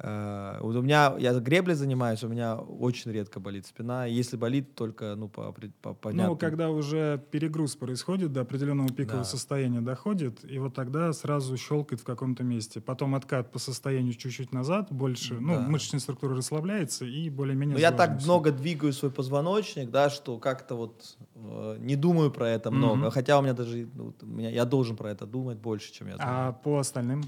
Э, 0.00 0.58
Вот 0.60 0.76
у 0.76 0.82
меня, 0.82 1.14
я 1.18 1.32
греблей 1.40 1.74
занимаюсь, 1.74 2.22
у 2.22 2.28
меня 2.28 2.56
очень 2.56 3.10
редко 3.10 3.40
болит 3.40 3.66
спина. 3.66 4.04
Если 4.06 4.36
болит, 4.36 4.74
только, 4.74 5.14
ну, 5.16 5.28
по, 5.28 5.52
по 5.82 5.94
понятным- 5.94 6.28
Ну, 6.32 6.36
когда 6.36 6.70
уже 6.70 7.22
перегруз 7.30 7.74
происходит, 7.74 8.32
до 8.32 8.42
определенного 8.42 8.88
пикового 8.90 9.24
Да. 9.24 9.28
состояния 9.28 9.80
доходит, 9.80 10.44
и 10.44 10.58
вот 10.58 10.74
тогда 10.74 11.12
сразу 11.12 11.56
щелкает 11.56 12.00
в 12.00 12.04
каком-то 12.04 12.44
месте. 12.44 12.80
Потом 12.80 13.14
откат 13.14 13.50
по 13.50 13.58
состоянию 13.58 14.14
чуть-чуть 14.14 14.52
назад, 14.52 14.88
больше, 14.92 15.34
ну, 15.34 15.54
Да. 15.54 15.60
мышечная 15.68 16.00
структура 16.00 16.36
расслабляется 16.36 17.04
и 17.04 17.28
более-менее 17.28 17.74
Ну, 17.74 17.80
я 17.80 17.90
так 17.90 18.22
много 18.22 18.52
двигаю 18.52 18.92
свой 18.92 19.10
позвоночник, 19.10 19.90
да, 19.90 20.10
что 20.10 20.38
как-то 20.38 20.76
вот 20.76 21.16
э, 21.34 21.76
не 21.80 21.96
думаю 21.96 22.30
про 22.30 22.48
это 22.48 22.70
много. 22.70 22.96
Мгм. 22.96 23.10
Хотя 23.10 23.38
у 23.38 23.42
меня 23.42 23.52
даже, 23.54 23.88
ну, 23.94 24.14
у 24.22 24.26
меня, 24.26 24.50
я 24.50 24.64
должен 24.64 24.96
про 24.96 25.10
это 25.10 25.26
думать 25.26 25.58
больше, 25.58 25.92
чем 25.92 26.06
я 26.08 26.16
думаю. 26.16 26.28
А 26.30 26.52
по 26.52 26.78
остальным? 26.78 27.22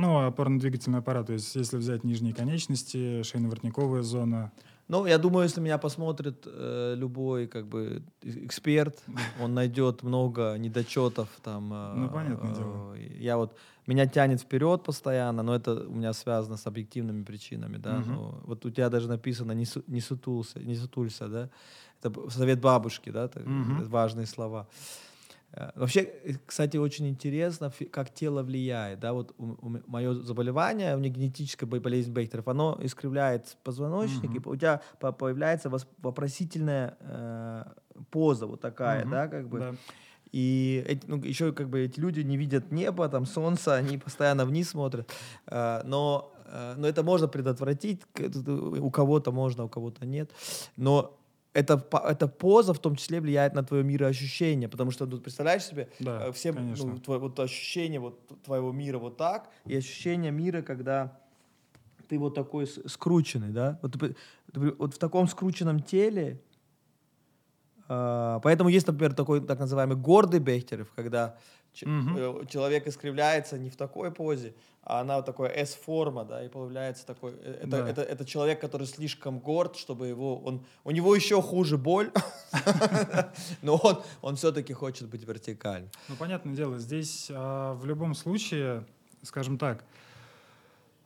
Ну, 0.00 0.26
опорно-двигательный 0.26 0.98
аппарат, 1.00 1.26
то 1.26 1.32
есть 1.34 1.54
если 1.56 1.76
взять 1.76 2.04
нижние 2.04 2.32
конечности, 2.34 3.20
шейно-воротниковая 3.22 4.02
зона. 4.02 4.50
Ну, 4.88 5.06
я 5.06 5.18
думаю, 5.18 5.44
если 5.44 5.60
меня 5.60 5.78
посмотрит 5.78 6.46
э, 6.46 6.94
любой 6.96 7.46
как 7.46 7.66
бы 7.68 8.02
э- 8.22 8.44
эксперт, 8.46 8.98
он 9.40 9.54
найдет 9.54 10.02
много 10.02 10.56
недочетов 10.58 11.28
там. 11.42 11.70
э, 11.72 11.94
Ну, 11.96 12.08
понятное 12.10 12.52
э, 12.52 12.56
дело. 12.56 12.94
Я 13.20 13.36
вот 13.36 13.56
меня 13.86 14.06
тянет 14.06 14.40
вперед 14.40 14.82
постоянно, 14.82 15.42
но 15.42 15.54
это 15.54 15.86
у 15.86 15.92
меня 15.94 16.12
связано 16.12 16.56
с 16.56 16.66
объективными 16.66 17.22
причинами, 17.24 17.76
да. 17.76 17.98
Мгм. 17.98 18.12
Ну, 18.14 18.34
вот 18.46 18.64
у 18.66 18.70
тебя 18.70 18.88
даже 18.88 19.06
написано 19.08 19.52
не, 19.52 19.64
су- 19.66 19.84
не 19.86 20.00
сутулся, 20.00 20.58
не 20.60 20.74
сутулься, 20.76 21.28
да. 21.28 21.50
Это 22.02 22.30
совет 22.30 22.60
бабушки, 22.60 23.10
да, 23.10 23.28
так, 23.28 23.44
Мгм. 23.46 23.86
важные 23.88 24.26
слова. 24.26 24.66
Э, 24.70 25.09
Вообще, 25.74 26.00
э, 26.02 26.34
кстати, 26.46 26.76
очень 26.76 27.08
интересно, 27.08 27.72
как 27.90 28.10
тело 28.14 28.42
влияет. 28.42 29.00
Да? 29.00 29.12
Вот 29.12 29.34
мое 29.38 30.14
заболевание, 30.14 30.94
у 30.94 30.98
меня 30.98 31.08
генетическая 31.10 31.66
бо- 31.66 31.80
болезнь 31.80 32.12
Бехтеров, 32.12 32.46
оно 32.48 32.78
искривляет 32.80 33.56
позвоночник, 33.64 34.30
Мгм. 34.30 34.36
и 34.36 34.48
у 34.48 34.56
тебя 34.56 34.80
по- 35.00 35.12
появляется 35.12 35.68
вопросительная 35.98 36.96
э, 37.00 37.64
поза 38.10 38.46
вот 38.46 38.60
такая, 38.60 39.02
Мгм. 39.02 39.10
да, 39.10 39.28
как 39.28 39.48
бы. 39.48 39.58
Да. 39.58 39.74
И 40.32 40.84
эти, 40.86 41.06
ну, 41.08 41.16
еще 41.24 41.52
как 41.52 41.68
бы 41.68 41.80
эти 41.80 41.98
люди 41.98 42.20
не 42.20 42.36
видят 42.36 42.70
неба, 42.70 43.08
там 43.08 43.26
солнца, 43.26 43.74
они 43.74 43.98
постоянно 43.98 44.44
вниз 44.44 44.70
смотрят. 44.70 45.10
Э, 45.48 45.82
но, 45.84 46.32
э, 46.46 46.74
но 46.76 46.86
это 46.86 47.02
можно 47.02 47.26
предотвратить. 47.26 48.02
это 48.14 48.52
У 48.52 48.90
кого-то 48.90 49.32
можно, 49.32 49.64
у 49.64 49.68
кого-то 49.68 50.06
нет. 50.06 50.30
Но 50.76 51.19
эта, 51.52 51.76
по- 51.78 51.98
эта 52.08 52.28
поза 52.28 52.72
в 52.72 52.78
том 52.78 52.96
числе 52.96 53.20
влияет 53.20 53.54
на 53.54 53.62
твое 53.64 53.82
мироощущение, 53.82 54.68
потому 54.68 54.90
что, 54.90 55.06
ну, 55.06 55.18
представляешь 55.18 55.64
себе, 55.64 55.88
Да, 55.98 56.28
э, 56.28 56.32
все, 56.32 56.52
конечно. 56.52 56.86
ну, 56.86 56.98
твое, 56.98 57.20
вот 57.20 57.38
ощущение 57.40 58.00
вот 58.00 58.42
твоего 58.42 58.72
мира 58.72 58.98
вот 58.98 59.16
так, 59.16 59.50
и 59.64 59.76
ощущение 59.76 60.30
мира, 60.30 60.62
когда 60.62 61.18
ты 62.08 62.18
вот 62.18 62.34
такой 62.34 62.66
скрученный, 62.66 63.50
да? 63.50 63.78
Вот, 63.82 63.96
вот 64.54 64.94
в 64.94 64.98
таком 64.98 65.28
скрученном 65.28 65.80
теле, 65.80 66.40
а, 67.88 68.38
поэтому 68.40 68.68
есть, 68.68 68.86
например, 68.86 69.14
такой 69.14 69.40
так 69.44 69.58
называемый 69.58 69.96
гордый 69.96 70.38
Бехтерев, 70.38 70.92
когда 70.94 71.36
э, 71.82 72.44
человек 72.48 72.86
искривляется 72.86 73.58
не 73.58 73.70
в 73.70 73.76
такой 73.76 74.10
позе, 74.10 74.54
а 74.82 75.00
она 75.00 75.16
вот 75.16 75.26
такой 75.26 75.48
S-форма, 75.48 76.24
да, 76.24 76.44
и 76.44 76.48
появляется 76.48 77.06
такой, 77.06 77.32
э, 77.32 77.58
это, 77.62 77.66
Да. 77.66 77.88
это, 77.88 78.02
это 78.02 78.24
человек, 78.24 78.60
который 78.60 78.86
слишком 78.86 79.38
горд, 79.38 79.76
чтобы 79.76 80.08
его, 80.08 80.38
он, 80.40 80.64
у 80.84 80.90
него 80.90 81.14
еще 81.14 81.40
хуже 81.42 81.76
боль, 81.78 82.10
но 83.62 83.76
он, 83.76 84.02
он 84.22 84.36
все-таки 84.36 84.72
хочет 84.72 85.08
быть 85.08 85.26
вертикальным. 85.26 85.90
Ну, 86.08 86.16
понятное 86.16 86.54
дело, 86.54 86.78
здесь 86.78 87.30
а, 87.30 87.74
в 87.74 87.86
любом 87.86 88.14
случае, 88.14 88.86
скажем 89.22 89.58
так, 89.58 89.84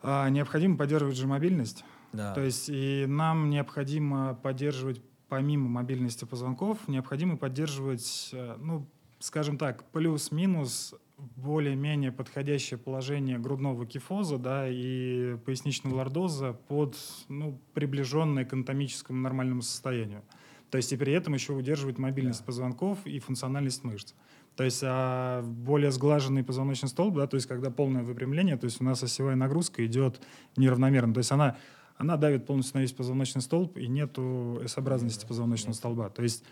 а, 0.02 0.28
необходимо 0.28 0.76
поддерживать 0.76 1.16
же 1.16 1.26
мобильность. 1.26 1.84
Да. 2.12 2.32
То 2.32 2.42
есть 2.42 2.68
и 2.68 3.06
нам 3.08 3.50
необходимо 3.50 4.34
поддерживать, 4.34 5.02
помимо 5.28 5.68
мобильности 5.68 6.24
позвонков, 6.24 6.86
необходимо 6.86 7.36
поддерживать, 7.36 8.30
э, 8.32 8.56
ну, 8.60 8.86
скажем 9.18 9.58
так, 9.58 9.84
плюс-минус 9.90 10.94
более-менее 11.36 12.12
подходящее 12.12 12.78
положение 12.78 13.38
грудного 13.38 13.86
кифоза 13.86 14.38
да, 14.38 14.66
и 14.68 15.36
поясничного 15.44 15.96
лордоза 15.96 16.52
под 16.52 16.96
ну, 17.28 17.58
приближенное 17.72 18.44
к 18.44 18.52
анатомическому 18.52 19.20
нормальному 19.20 19.62
состоянию. 19.62 20.22
То 20.70 20.76
есть 20.76 20.92
и 20.92 20.96
при 20.96 21.12
этом 21.12 21.34
еще 21.34 21.52
удерживать 21.52 21.98
мобильность 21.98 22.44
позвонков 22.44 23.06
и 23.06 23.18
функциональность 23.20 23.84
мышц. 23.84 24.14
То 24.56 24.64
есть 24.64 24.82
а 24.84 25.42
более 25.42 25.90
сглаженный 25.90 26.44
позвоночный 26.44 26.88
столб, 26.88 27.16
да, 27.16 27.26
то 27.26 27.36
есть 27.36 27.46
когда 27.46 27.70
полное 27.70 28.02
выпрямление, 28.02 28.56
то 28.56 28.64
есть 28.66 28.80
у 28.80 28.84
нас 28.84 29.02
осевая 29.02 29.36
нагрузка 29.36 29.84
идет 29.86 30.20
неравномерно. 30.56 31.14
То 31.14 31.18
есть 31.18 31.32
она, 31.32 31.56
она 31.96 32.16
давит 32.16 32.46
полностью 32.46 32.78
на 32.78 32.82
весь 32.82 32.92
позвоночный 32.92 33.42
столб, 33.42 33.76
и 33.76 33.86
нету 33.86 34.60
S-образности 34.64 35.26
позвоночного 35.26 35.74
столба. 35.74 36.08
То 36.08 36.22
есть 36.22 36.44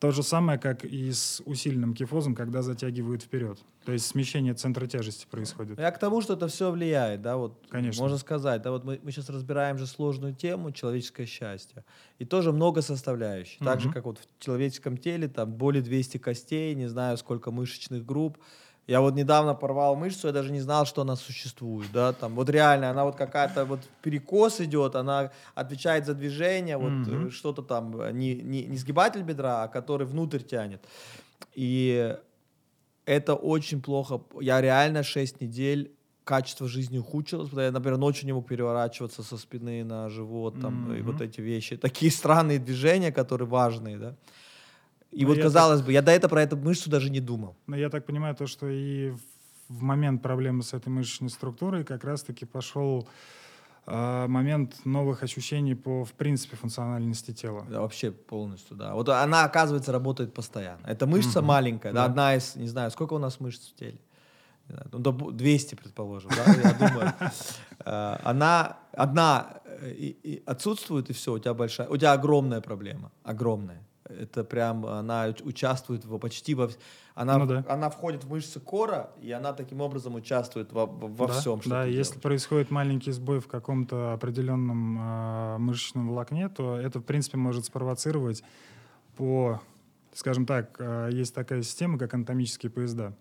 то 0.00 0.10
же 0.12 0.22
самое, 0.22 0.58
как 0.58 0.84
и 0.84 1.12
с 1.12 1.42
усиленным 1.44 1.94
кифозом, 1.94 2.34
когда 2.34 2.62
затягивают 2.62 3.22
вперед. 3.22 3.58
То 3.84 3.92
есть 3.92 4.06
смещение 4.06 4.54
центра 4.54 4.86
тяжести 4.86 5.26
происходит. 5.30 5.78
Я 5.78 5.90
к 5.90 5.98
тому, 5.98 6.22
что 6.22 6.32
это 6.34 6.48
все 6.48 6.70
влияет, 6.70 7.20
да, 7.20 7.36
вот 7.36 7.66
Конечно. 7.68 8.02
можно 8.02 8.16
сказать, 8.16 8.62
да, 8.62 8.70
вот 8.70 8.84
мы, 8.84 8.98
мы 9.02 9.12
сейчас 9.12 9.28
разбираем 9.28 9.76
же 9.76 9.86
сложную 9.86 10.34
тему 10.34 10.72
человеческое 10.72 11.26
счастье, 11.26 11.84
и 12.18 12.24
тоже 12.24 12.50
много 12.52 12.80
составляющих, 12.80 13.58
так 13.58 13.80
же 13.80 13.88
Мгм. 13.88 13.94
как 13.94 14.04
вот 14.06 14.18
в 14.18 14.42
человеческом 14.42 14.96
теле 14.96 15.28
там 15.28 15.52
более 15.52 15.82
200 15.82 16.16
костей, 16.16 16.74
не 16.74 16.88
знаю 16.88 17.18
сколько 17.18 17.50
мышечных 17.50 18.04
групп. 18.04 18.38
Я 18.86 19.00
вот 19.00 19.14
недавно 19.14 19.54
порвал 19.54 19.94
мышцу, 19.94 20.26
я 20.26 20.32
даже 20.32 20.50
не 20.50 20.60
знал, 20.60 20.84
что 20.84 21.02
она 21.02 21.14
существует, 21.16 21.92
да, 21.92 22.12
там 22.12 22.34
вот 22.34 22.50
реально 22.50 22.90
она 22.90 23.04
вот 23.04 23.14
какая-то 23.16 23.64
вот 23.64 23.80
перекос 24.02 24.60
идет, 24.60 24.96
она 24.96 25.30
отвечает 25.54 26.06
за 26.06 26.14
движение, 26.14 26.76
вот 26.76 27.06
э, 27.06 27.30
что-то 27.30 27.62
там 27.62 28.00
э, 28.00 28.10
не, 28.12 28.34
не, 28.34 28.64
не 28.64 28.76
сгибатель 28.76 29.22
бедра, 29.22 29.62
а 29.62 29.68
который 29.68 30.06
внутрь 30.06 30.40
тянет. 30.40 30.84
И 31.54 32.16
это 33.04 33.34
очень 33.34 33.80
плохо. 33.80 34.20
Я 34.40 34.60
реально 34.60 35.02
6 35.02 35.40
недель 35.40 35.92
качество 36.24 36.68
жизни 36.68 36.98
ухудшилось, 36.98 37.48
потому 37.48 37.60
что 37.60 37.66
я, 37.66 37.72
например, 37.72 37.98
ночью 37.98 38.26
не 38.26 38.32
мог 38.32 38.46
переворачиваться 38.46 39.22
со 39.22 39.36
спины 39.36 39.84
на 39.84 40.08
живот, 40.08 40.60
там, 40.60 40.92
и 40.92 40.96
Мгм. 40.98 41.06
вот 41.06 41.20
эти 41.20 41.40
вещи. 41.40 41.76
Такие 41.76 42.10
странные 42.10 42.58
движения, 42.58 43.12
которые 43.12 43.48
важные, 43.48 43.98
да. 43.98 44.14
И 45.12 45.22
Ну, 45.24 45.28
вот, 45.30 45.38
казалось 45.40 45.82
бы, 45.82 45.92
я 45.92 46.02
до 46.02 46.12
этого 46.12 46.30
про 46.30 46.42
эту 46.42 46.56
мышцу 46.56 46.88
даже 46.90 47.10
не 47.10 47.20
думал. 47.20 47.56
Но 47.66 47.76
я 47.76 47.90
так 47.90 48.06
понимаю, 48.06 48.34
то, 48.36 48.46
что 48.46 48.68
и 48.68 49.10
в- 49.68 49.82
момент 49.82 50.22
проблемы 50.22 50.62
с 50.62 50.72
этой 50.72 50.88
мышечной 50.88 51.30
структурой 51.30 51.84
как 51.84 52.04
раз-таки 52.04 52.44
пошел 52.46 53.08
а, 53.86 54.28
момент 54.28 54.84
новых 54.84 55.22
ощущений 55.24 55.74
по, 55.74 56.04
в 56.04 56.12
принципе, 56.12 56.56
функциональности 56.56 57.32
тела. 57.32 57.66
Да, 57.68 57.80
вообще 57.80 58.12
полностью, 58.12 58.76
да. 58.76 58.94
Вот 58.94 59.08
она, 59.08 59.44
оказывается, 59.44 59.90
работает 59.90 60.32
постоянно. 60.34 60.86
Это 60.86 61.06
мышца 61.06 61.40
Мгм. 61.40 61.48
маленькая, 61.48 61.92
да, 61.92 62.00
Да. 62.00 62.04
одна 62.04 62.34
из, 62.36 62.54
не 62.56 62.68
знаю, 62.68 62.90
сколько 62.90 63.14
у 63.14 63.18
нас 63.18 63.40
мышц 63.40 63.68
в 63.68 63.74
теле? 63.74 63.98
Ну, 64.92 64.98
да 65.00 65.10
бу- 65.10 65.32
200, 65.32 65.74
предположим, 65.74 66.30
да, 66.36 66.44
я 66.54 66.72
думаю. 66.74 67.12
Э, 67.84 68.18
Она 68.22 68.76
одна 68.92 69.60
э, 69.64 70.38
отсутствует, 70.46 71.10
и 71.10 71.12
все, 71.12 71.32
у 71.32 71.38
тебя 71.38 71.54
большая, 71.54 71.88
у 71.88 71.96
тебя 71.96 72.12
огромная 72.12 72.60
проблема, 72.60 73.10
огромная. 73.24 73.82
Это 74.18 74.44
прям, 74.44 74.84
она 74.86 75.28
уч- 75.28 75.42
участвует 75.44 76.04
во, 76.04 76.18
почти 76.18 76.54
во... 76.54 76.68
Она, 77.14 77.38
Ну 77.38 77.46
да. 77.46 77.64
она 77.68 77.90
входит 77.90 78.24
в 78.24 78.30
мышцы 78.30 78.60
кора, 78.60 79.10
и 79.20 79.30
она 79.32 79.52
таким 79.52 79.80
образом 79.80 80.14
участвует 80.14 80.72
во, 80.72 80.86
во- 80.86 81.26
да, 81.26 81.32
всем, 81.34 81.60
что 81.60 81.70
Да, 81.70 81.84
если 81.84 82.12
делаешь. 82.12 82.22
происходит 82.22 82.70
маленький 82.70 83.12
сбой 83.12 83.40
в 83.40 83.46
каком-то 83.48 84.12
определенном 84.14 84.96
а, 85.00 85.58
мышечном 85.58 86.08
волокне, 86.08 86.48
то 86.48 86.76
это, 86.76 86.98
в 87.00 87.04
принципе, 87.04 87.36
может 87.36 87.64
спровоцировать 87.66 88.42
по, 89.16 89.60
скажем 90.14 90.46
так, 90.46 90.76
а, 90.78 91.08
есть 91.08 91.34
такая 91.34 91.62
система, 91.62 91.98
как 91.98 92.14
анатомические 92.14 92.70
поезда. 92.70 93.14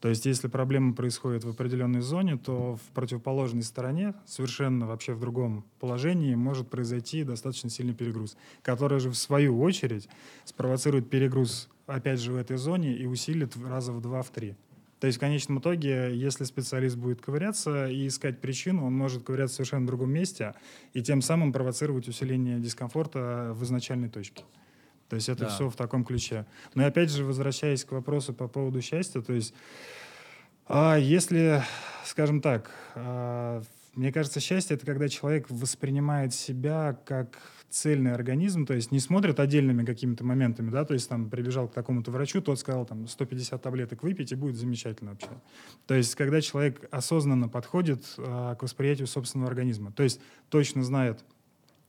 То 0.00 0.08
есть, 0.08 0.26
если 0.26 0.48
проблема 0.48 0.94
происходит 0.94 1.44
в 1.44 1.48
определенной 1.48 2.02
зоне, 2.02 2.36
то 2.36 2.76
в 2.76 2.94
противоположной 2.94 3.62
стороне, 3.62 4.14
совершенно 4.26 4.86
вообще 4.86 5.14
в 5.14 5.20
другом 5.20 5.64
положении, 5.80 6.34
может 6.34 6.68
произойти 6.68 7.24
достаточно 7.24 7.70
сильный 7.70 7.94
перегруз, 7.94 8.36
который 8.62 9.00
же 9.00 9.10
в 9.10 9.16
свою 9.16 9.60
очередь 9.60 10.08
спровоцирует 10.44 11.08
перегруз 11.08 11.68
опять 11.86 12.20
же 12.20 12.32
в 12.32 12.36
этой 12.36 12.58
зоне 12.58 12.94
и 12.94 13.06
усилит 13.06 13.56
раза 13.56 13.92
в 13.92 14.00
два, 14.02 14.22
в 14.22 14.30
три. 14.30 14.54
То 15.00 15.06
есть 15.06 15.18
в 15.18 15.20
конечном 15.20 15.58
итоге, 15.58 16.16
если 16.16 16.44
специалист 16.44 16.96
будет 16.96 17.20
ковыряться 17.20 17.86
и 17.88 18.06
искать 18.06 18.40
причину, 18.40 18.86
он 18.86 18.94
может 18.94 19.24
ковыряться 19.24 19.54
в 19.54 19.56
совершенно 19.56 19.86
другом 19.86 20.10
месте 20.10 20.54
и 20.94 21.02
тем 21.02 21.20
самым 21.20 21.52
провоцировать 21.52 22.08
усиление 22.08 22.58
дискомфорта 22.58 23.52
в 23.54 23.62
изначальной 23.64 24.08
точке. 24.08 24.44
То 25.08 25.16
есть 25.16 25.28
это 25.28 25.44
Да. 25.44 25.48
все 25.48 25.68
в 25.68 25.76
таком 25.76 26.04
ключе. 26.04 26.46
Но 26.74 26.82
и 26.82 26.86
опять 26.86 27.10
же, 27.10 27.24
возвращаясь 27.24 27.84
к 27.84 27.92
вопросу 27.92 28.34
по 28.34 28.48
поводу 28.48 28.80
счастья, 28.80 29.20
то 29.20 29.32
есть 29.32 29.54
а, 30.68 30.96
если, 30.96 31.62
скажем 32.04 32.40
так, 32.40 32.70
а, 32.94 33.62
мне 33.94 34.12
кажется, 34.12 34.40
счастье— 34.40 34.74
это 34.76 34.84
когда 34.84 35.08
человек 35.08 35.46
воспринимает 35.48 36.34
себя 36.34 36.98
как 37.06 37.38
цельный 37.70 38.12
организм, 38.12 38.66
то 38.66 38.74
есть 38.74 38.90
не 38.90 39.00
смотрит 39.00 39.40
отдельными 39.40 39.84
какими-то 39.84 40.24
моментами, 40.24 40.70
да, 40.70 40.84
то 40.84 40.94
есть 40.94 41.08
там 41.08 41.30
прибежал 41.30 41.68
к 41.68 41.72
такому-то 41.72 42.10
врачу, 42.10 42.40
тот 42.40 42.58
сказал 42.58 42.84
там 42.84 43.06
150 43.06 43.60
таблеток 43.60 44.02
выпить, 44.02 44.32
и 44.32 44.34
будет 44.34 44.56
замечательно 44.56 45.12
вообще. 45.12 45.30
То 45.86 45.94
есть 45.94 46.14
когда 46.14 46.40
человек 46.40 46.88
осознанно 46.90 47.48
подходит 47.48 48.04
а, 48.18 48.54
к 48.54 48.62
восприятию 48.62 49.06
собственного 49.06 49.48
организма, 49.48 49.92
то 49.92 50.02
есть 50.02 50.20
точно 50.48 50.82
знает, 50.82 51.24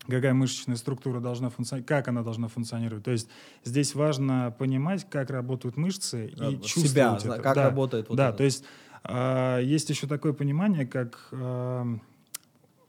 какая 0.07 0.33
мышечная 0.33 0.75
структура 0.75 1.19
должна 1.19 1.49
функционировать, 1.49 1.87
как 1.87 2.07
она 2.07 2.23
должна 2.23 2.47
функционировать. 2.47 3.03
То 3.03 3.11
есть 3.11 3.29
здесь 3.63 3.95
важно 3.95 4.53
понимать, 4.57 5.07
как 5.09 5.29
работают 5.29 5.77
мышцы 5.77 6.33
Да, 6.37 6.47
и 6.49 6.55
вот 6.55 6.65
чувствовать 6.65 7.21
себя, 7.21 7.33
это. 7.35 7.43
как 7.43 7.55
Да. 7.55 7.63
работает 7.65 8.09
вот 8.09 8.15
да, 8.15 8.29
это. 8.29 8.37
то 8.37 8.43
есть 8.43 8.63
а, 9.03 9.59
есть 9.59 9.89
еще 9.89 10.07
такое 10.07 10.33
понимание, 10.33 10.85
как 10.85 11.27
а, 11.31 11.85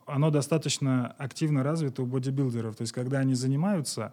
оно 0.06 0.30
достаточно 0.30 1.08
активно 1.18 1.62
развито 1.62 2.02
у 2.02 2.06
бодибилдеров. 2.06 2.76
То 2.76 2.82
есть 2.82 2.92
когда 2.92 3.18
они 3.18 3.34
занимаются, 3.34 4.12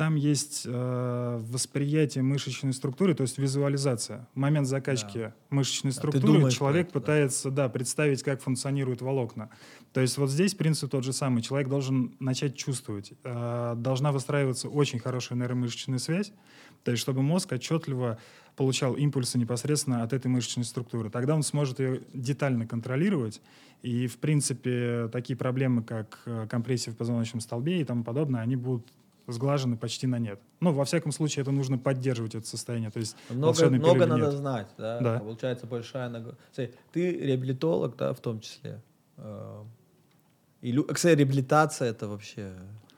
там 0.00 0.14
есть 0.14 0.62
э, 0.64 1.40
восприятие 1.42 2.24
мышечной 2.24 2.72
структуры, 2.72 3.12
то 3.12 3.20
есть 3.20 3.36
визуализация. 3.36 4.26
В 4.32 4.38
момент 4.38 4.66
закачки 4.66 5.18
Да. 5.18 5.34
мышечной 5.50 5.90
А 5.90 5.94
структуры 5.94 6.38
думаешь 6.38 6.54
человек 6.54 6.86
это, 6.86 6.94
да. 6.94 7.00
пытается 7.00 7.50
да, 7.50 7.68
представить, 7.68 8.22
как 8.22 8.40
функционируют 8.40 9.02
волокна. 9.02 9.50
То 9.92 10.00
есть 10.00 10.16
вот 10.16 10.30
здесь 10.30 10.54
принцип 10.54 10.90
тот 10.90 11.04
же 11.04 11.12
самый. 11.12 11.42
Человек 11.42 11.68
должен 11.68 12.16
начать 12.18 12.56
чувствовать. 12.56 13.12
Э, 13.24 13.74
должна 13.76 14.10
выстраиваться 14.10 14.70
очень 14.70 15.00
хорошая 15.00 15.38
нейромышечная 15.38 15.98
связь, 15.98 16.32
то 16.82 16.92
есть 16.92 17.02
чтобы 17.02 17.20
мозг 17.20 17.52
отчетливо 17.52 18.16
получал 18.56 18.94
импульсы 18.94 19.36
непосредственно 19.36 20.02
от 20.02 20.14
этой 20.14 20.28
мышечной 20.28 20.64
структуры. 20.64 21.10
Тогда 21.10 21.34
он 21.34 21.42
сможет 21.42 21.78
ее 21.78 22.00
детально 22.14 22.66
контролировать. 22.66 23.42
И, 23.82 24.06
в 24.06 24.16
принципе, 24.16 25.10
такие 25.12 25.36
проблемы, 25.36 25.82
как 25.82 26.20
э, 26.24 26.46
компрессия 26.48 26.90
в 26.90 26.96
позвоночном 26.96 27.42
столбе 27.42 27.82
и 27.82 27.84
тому 27.84 28.02
подобное, 28.02 28.40
они 28.40 28.56
будут 28.56 28.90
сглажены 29.32 29.76
почти 29.76 30.06
на 30.06 30.18
нет. 30.18 30.40
Ну, 30.60 30.72
во 30.72 30.84
всяком 30.84 31.12
случае, 31.12 31.42
это 31.42 31.50
нужно 31.52 31.78
поддерживать 31.78 32.34
это 32.34 32.46
состояние. 32.46 32.90
То 32.90 32.98
есть 33.00 33.16
Много, 33.30 33.70
много 33.70 34.06
надо 34.06 34.22
нет. 34.26 34.32
знать, 34.34 34.66
да? 34.78 35.00
Да. 35.00 35.18
Получается 35.18 35.66
большая 35.66 36.08
нагрузка. 36.08 36.40
Ты 36.92 37.12
реабилитолог, 37.12 37.96
да, 37.96 38.12
в 38.12 38.20
том 38.20 38.40
числе. 38.40 38.80
Э, 39.16 39.62
И, 40.62 40.72
кстати, 40.92 41.16
реабилитация 41.18 41.88
это 41.90 42.06
вообще 42.08 42.52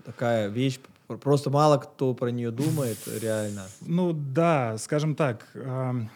такая 0.04 0.48
вещь, 0.48 0.80
пр- 1.06 1.18
просто 1.18 1.50
мало 1.50 1.78
кто 1.78 2.12
про 2.14 2.30
нее 2.30 2.50
думает, 2.50 2.98
реально. 3.20 3.66
Ну 3.82 4.12
да, 4.12 4.76
скажем 4.78 5.14
так, 5.14 5.46
эм, 5.54 6.10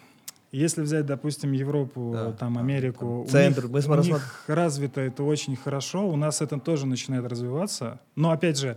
если 0.51 0.83
взять, 0.83 1.07
допустим, 1.07 1.53
Европу, 1.53 2.11
Да, 2.15 2.33
там 2.33 2.59
Америку, 2.59 2.99
там 2.99 3.09
у 3.21 3.27
центр, 3.29 3.63
них, 3.65 3.71
мы 3.73 3.79
у 3.79 3.83
смотрим- 3.83 4.15
них 4.15 4.45
развито 4.49 5.01
это 5.03 5.23
очень 5.23 5.55
хорошо, 5.55 6.09
у 6.09 6.17
нас 6.17 6.41
это 6.43 6.59
тоже 6.59 6.87
начинает 6.87 7.25
развиваться. 7.27 8.01
Но 8.17 8.31
опять 8.33 8.59
же, 8.59 8.77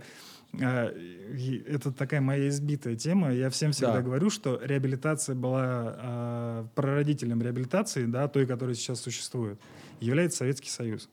это 0.52 1.92
такая 1.92 2.20
моя 2.20 2.48
избитая 2.48 2.96
тема. 2.96 3.32
Я 3.32 3.50
всем 3.50 3.72
всегда 3.72 3.94
Да. 3.94 4.02
говорю, 4.02 4.30
что 4.30 4.60
реабилитация 4.62 5.34
была 5.34 5.96
э, 5.98 6.64
прародителем 6.74 7.40
реабилитации, 7.42 8.04
да, 8.06 8.28
той, 8.28 8.46
которая 8.46 8.74
сейчас 8.74 9.00
существует, 9.00 9.58
является 10.00 10.38
Советский 10.38 10.70
Союз. 10.70 11.08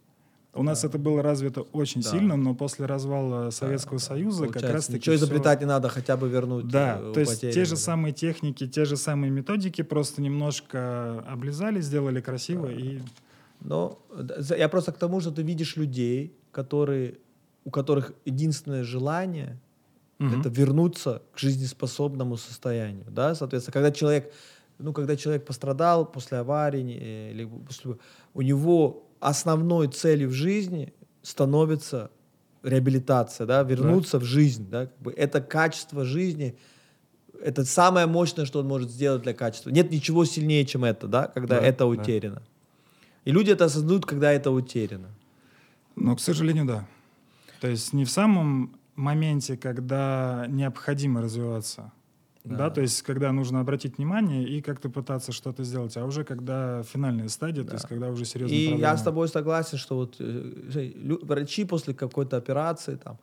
У 0.53 0.63
нас 0.63 0.81
Да. 0.81 0.87
это 0.87 0.97
было 0.97 1.21
развито 1.21 1.61
очень 1.71 2.01
Да. 2.01 2.09
сильно, 2.09 2.35
но 2.35 2.55
после 2.55 2.87
развала 2.87 3.51
Советского 3.51 3.99
Да. 3.99 4.05
Союза 4.05 4.43
как 4.45 4.53
Получается, 4.53 4.73
раз-таки 4.73 4.97
Ничего 4.97 5.15
изобретать 5.15 5.59
не 5.59 5.67
надо, 5.67 5.87
хотя 5.89 6.17
бы 6.17 6.27
вернуть. 6.29 6.67
да, 6.67 6.97
э, 6.99 7.11
то 7.13 7.19
есть 7.19 7.41
те 7.41 7.63
же 7.65 7.75
самые 7.77 8.11
техники, 8.13 8.67
те 8.67 8.85
же 8.85 8.97
самые 8.97 9.29
методики 9.29 9.83
просто 9.83 10.21
немножко 10.21 11.19
облизали, 11.27 11.79
сделали 11.81 12.21
красиво 12.21 12.67
Да. 12.67 12.73
и 12.73 12.99
Но 13.59 13.99
за- 14.37 14.55
я 14.55 14.69
просто 14.69 14.91
к 14.91 14.97
тому, 14.99 15.19
что 15.19 15.31
ты 15.31 15.41
видишь 15.41 15.77
людей, 15.77 16.31
которые, 16.51 17.17
у 17.67 17.69
которых 17.69 18.13
единственное 18.23 18.83
желание 18.85 19.59
Мгм. 20.19 20.39
это 20.39 20.47
вернуться 20.49 21.21
к 21.33 21.37
жизнеспособному 21.37 22.37
состоянию, 22.37 23.03
да, 23.09 23.35
соответственно, 23.35 23.73
когда 23.73 23.91
человек, 23.91 24.33
ну, 24.79 24.93
когда 24.93 25.17
человек 25.17 25.45
пострадал 25.45 26.05
после 26.05 26.37
аварии 26.37 26.81
не- 26.81 27.31
или 27.31 27.45
после- 27.67 27.97
у 28.33 28.41
него 28.41 29.03
основной 29.19 29.89
целью 29.89 30.29
в 30.29 30.31
жизни 30.31 30.93
становится 31.21 32.09
реабилитация, 32.63 33.45
да, 33.45 33.63
вернуться 33.63 34.17
в 34.17 34.23
жизнь, 34.23 34.69
да, 34.69 34.85
как 34.85 34.97
бы 35.01 35.11
это 35.11 35.41
качество 35.41 36.05
жизни, 36.05 36.55
это 37.43 37.65
самое 37.65 38.07
мощное, 38.07 38.45
что 38.45 38.59
он 38.59 38.67
может 38.67 38.89
сделать 38.89 39.23
для 39.23 39.33
качества. 39.33 39.71
Нет 39.71 39.91
ничего 39.91 40.23
сильнее, 40.25 40.65
чем 40.65 40.85
это, 40.85 41.07
да, 41.07 41.27
когда 41.27 41.59
Да, 41.59 41.65
это 41.67 41.79
да. 41.79 41.85
утеряно. 41.87 42.41
И 43.25 43.31
люди 43.31 43.51
это 43.51 43.65
осознают, 43.65 44.05
когда 44.05 44.31
это 44.31 44.51
утеряно. 44.51 45.09
Но, 45.97 46.15
к 46.15 46.19
сожалению, 46.21 46.65
да. 46.65 46.87
То 47.61 47.67
есть 47.67 47.93
не 47.93 48.05
в 48.05 48.09
самом 48.09 48.77
моменте, 48.95 49.57
когда 49.57 50.45
необходимо 50.49 51.21
развиваться, 51.21 51.91
да, 52.43 52.57
Да. 52.57 52.69
то 52.69 52.81
есть 52.81 53.01
когда 53.01 53.31
нужно 53.31 53.59
обратить 53.59 53.97
внимание 53.97 54.43
и 54.47 54.61
как-то 54.61 54.89
пытаться 54.89 55.31
что-то 55.31 55.63
сделать, 55.63 55.97
а 55.97 56.05
уже 56.05 56.23
когда 56.23 56.83
финальная 56.83 57.27
стадия, 57.29 57.63
то 57.63 57.69
Да. 57.71 57.75
есть 57.75 57.87
когда 57.87 58.09
уже 58.09 58.25
серьезные 58.25 58.59
И 58.59 58.67
проблемы. 58.67 58.81
я 58.91 58.97
с 58.97 59.03
тобой 59.03 59.27
согласен, 59.27 59.77
что 59.77 59.95
вот 59.97 60.15
э, 60.19 61.17
врачи 61.23 61.65
после 61.65 61.93
какой-то 61.93 62.37
операции 62.37 62.95
там 62.95 63.17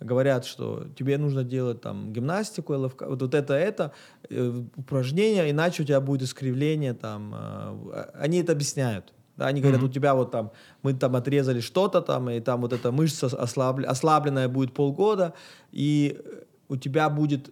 говорят, 0.00 0.44
что 0.44 0.86
тебе 0.98 1.18
нужно 1.18 1.44
делать 1.44 1.80
там 1.80 2.12
гимнастику, 2.12 2.74
ЛФК, 2.74 3.02
вот, 3.02 3.22
вот 3.22 3.34
это, 3.34 3.54
это, 3.54 3.92
э, 4.28 4.62
упражнения, 4.76 5.48
иначе 5.50 5.82
у 5.82 5.86
тебя 5.86 6.00
будет 6.00 6.22
искривление 6.22 6.94
там. 6.94 7.32
э, 7.34 8.10
они 8.14 8.38
это 8.38 8.52
объясняют. 8.52 9.12
Да, 9.36 9.46
они 9.48 9.60
говорят, 9.60 9.80
Мгм. 9.80 9.90
у 9.90 9.92
тебя 9.92 10.14
вот 10.14 10.30
там, 10.30 10.52
мы 10.82 10.94
там 10.94 11.16
отрезали 11.16 11.60
что-то 11.60 12.00
там, 12.00 12.30
и 12.30 12.38
там 12.40 12.60
вот 12.60 12.72
эта 12.72 12.92
мышца 12.92 13.26
ослабля- 13.26 13.86
ослабленная 13.86 14.48
будет 14.48 14.72
полгода, 14.72 15.34
и 15.72 16.16
э, 16.24 16.42
у 16.68 16.76
тебя 16.76 17.08
будет 17.10 17.50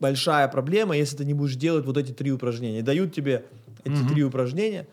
большая 0.00 0.48
проблема, 0.48 0.94
если 0.96 1.16
ты 1.16 1.24
не 1.24 1.32
будешь 1.34 1.56
делать 1.56 1.86
вот 1.86 1.96
эти 1.96 2.12
три 2.12 2.30
упражнения. 2.30 2.80
И 2.80 2.82
дают 2.82 3.14
тебе 3.14 3.44
эти 3.84 3.92
Мгм. 4.02 4.08
три 4.08 4.22
упражнения, 4.24 4.86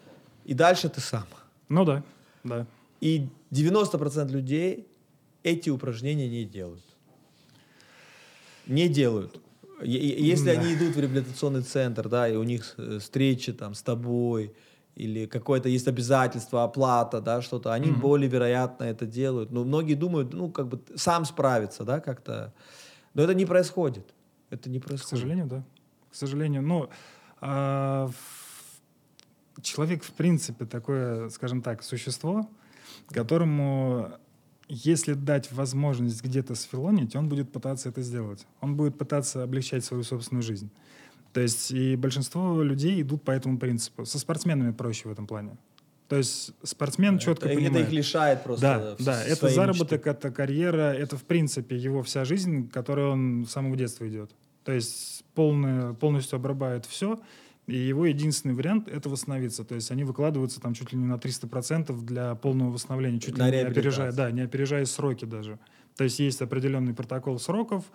и 0.46 0.54
дальше 0.54 0.88
ты 0.88 1.02
сам. 1.02 1.26
Ну 1.68 1.84
да, 1.84 2.02
да. 2.46 2.66
И 3.02 3.28
90% 3.50 4.32
людей 4.32 4.88
эти 5.44 5.70
упражнения 5.70 6.30
не 6.30 6.46
делают. 6.46 6.84
Не 8.68 8.88
делают. 8.88 9.36
Если 9.84 10.46
Да. 10.54 10.62
они 10.62 10.76
идут 10.76 10.96
в 10.96 11.00
реабилитационный 11.00 11.64
центр, 11.64 12.08
да, 12.08 12.30
и 12.30 12.36
у 12.36 12.44
них 12.44 12.76
э, 12.78 13.00
встречи 13.00 13.52
там 13.52 13.74
с 13.74 13.82
тобой, 13.82 14.54
или 14.96 15.26
какое-то 15.26 15.70
есть 15.70 15.88
обязательство, 15.88 16.64
оплата, 16.64 17.22
да, 17.22 17.42
что-то, 17.42 17.74
они 17.74 17.92
Мгм. 17.92 18.02
более 18.02 18.30
вероятно 18.30 18.84
это 18.84 19.06
делают. 19.06 19.52
Но 19.52 19.64
многие 19.64 19.96
думают, 19.96 20.34
ну, 20.34 20.50
как 20.52 20.68
бы 20.68 20.82
сам 20.96 21.26
справиться, 21.26 21.84
да, 21.84 22.00
как-то. 22.00 22.54
Но 23.14 23.24
это 23.24 23.34
не 23.34 23.46
происходит. 23.46 24.14
Это 24.50 24.70
не 24.70 24.80
К 24.80 24.86
происходит. 24.86 25.10
сожалению, 25.10 25.46
да. 25.48 25.64
К 26.12 26.16
сожалению. 26.16 26.90
А, 27.40 28.08
в- 28.08 29.62
человек, 29.62 30.04
в 30.04 30.12
принципе, 30.12 30.66
такое, 30.66 31.30
скажем 31.30 31.62
так, 31.62 31.84
существо, 31.84 32.48
которому, 33.08 34.12
если 34.68 35.14
дать 35.14 35.52
возможность 35.52 36.24
где-то 36.24 36.56
сфилонить, 36.56 37.16
он 37.16 37.30
будет 37.30 37.52
пытаться 37.52 37.90
это 37.90 38.02
сделать. 38.02 38.46
Он 38.62 38.76
будет 38.76 38.98
пытаться 38.98 39.44
облегчать 39.44 39.84
свою 39.86 40.04
собственную 40.04 40.44
жизнь. 40.44 40.70
То 41.34 41.42
есть 41.42 41.72
и 41.72 41.96
большинство 41.96 42.62
людей 42.62 43.02
идут 43.02 43.24
по 43.24 43.32
этому 43.32 43.58
принципу. 43.58 44.06
Со 44.06 44.20
спортсменами 44.20 44.72
проще 44.72 45.08
в 45.08 45.12
этом 45.12 45.28
плане. 45.28 45.58
То 46.08 46.18
есть 46.18 46.52
спортсмен 46.62 47.20
четко 47.20 47.46
это, 47.46 47.54
это 47.54 47.64
понимает. 47.64 47.88
их 47.88 47.94
лишает 47.94 48.44
просто. 48.44 48.96
Да, 49.00 49.06
да, 49.14 49.24
это 49.24 49.48
заработок, 49.48 50.06
мечты. 50.06 50.10
это 50.10 50.30
карьера, 50.30 50.94
это 50.94 51.16
в 51.16 51.24
принципе 51.24 51.78
его 51.78 52.04
вся 52.04 52.26
жизнь, 52.26 52.70
которую 52.70 53.12
он 53.12 53.46
с 53.48 53.52
самого 53.52 53.78
детства 53.78 54.06
идет. 54.10 54.30
То 54.66 54.74
есть 54.74 55.24
полное, 55.34 55.94
полностью 55.94 56.36
обрабает 56.36 56.86
все, 56.86 57.18
и 57.66 57.78
его 57.78 58.06
единственный 58.06 58.54
вариант— 58.54 58.88
это 58.90 59.08
восстановиться. 59.08 59.64
То 59.64 59.76
есть 59.76 59.90
они 59.90 60.04
выкладываются 60.04 60.60
там 60.60 60.74
чуть 60.74 60.92
ли 60.92 60.98
не 61.00 61.06
на 61.06 61.14
300% 61.18 61.98
для 62.04 62.36
полного 62.36 62.72
восстановления, 62.72 63.22
чуть 63.22 63.38
На 63.38 63.50
ли 63.50 63.60
не 63.60 63.64
опережая, 63.64 64.12
да, 64.12 64.30
не 64.32 64.42
опережая 64.42 64.84
сроки 64.86 65.24
даже. 65.24 65.60
То 65.96 66.04
есть 66.04 66.20
есть 66.20 66.42
определенный 66.42 66.94
протокол 66.94 67.40
сроков, 67.40 67.86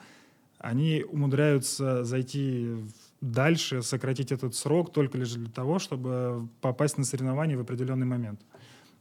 они 0.59 1.05
умудряются 1.07 2.03
зайти 2.05 2.69
в- 2.69 2.91
дальше, 3.21 3.83
сократить 3.83 4.33
этот 4.33 4.55
срок 4.55 4.93
только 4.93 5.19
лишь 5.19 5.33
для 5.33 5.51
того, 5.51 5.79
чтобы 5.79 6.49
попасть 6.61 6.99
на 6.99 7.05
соревнования 7.05 7.57
в 7.57 7.61
определенный 7.61 8.07
момент. 8.07 8.41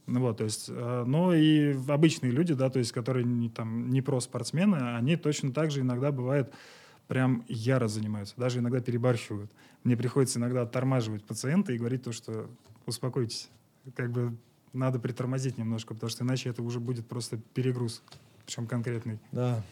Ну 0.06 0.20
вот, 0.20 0.38
то 0.38 0.44
есть, 0.44 0.66
э, 0.68 1.04
но 1.06 1.34
и 1.34 1.76
обычные 1.88 2.30
люди, 2.30 2.54
да, 2.54 2.70
то 2.70 2.78
есть, 2.78 2.92
которые 2.92 3.24
не, 3.24 3.50
там, 3.50 3.90
не 3.90 4.02
про 4.02 4.20
спортсмены, 4.20 4.96
они 4.96 5.16
точно 5.16 5.52
так 5.52 5.70
же 5.70 5.80
иногда 5.80 6.12
бывает 6.12 6.52
прям 7.08 7.44
яро 7.48 7.88
занимаются, 7.88 8.34
даже 8.36 8.58
иногда 8.58 8.80
перебарщивают. 8.80 9.50
Мне 9.84 9.96
приходится 9.96 10.38
иногда 10.38 10.62
оттормаживать 10.62 11.24
пациента 11.24 11.72
и 11.72 11.78
говорить 11.78 12.02
то, 12.02 12.12
что 12.12 12.48
успокойтесь, 12.84 13.48
как 13.94 14.10
бы 14.10 14.36
надо 14.72 14.98
притормозить 14.98 15.58
немножко, 15.58 15.94
потому 15.94 16.10
что 16.10 16.24
иначе 16.24 16.50
это 16.50 16.62
уже 16.62 16.80
будет 16.80 17.06
просто 17.06 17.38
перегруз, 17.54 18.02
причем 18.44 18.66
конкретный. 18.66 19.18
Да, 19.32 19.62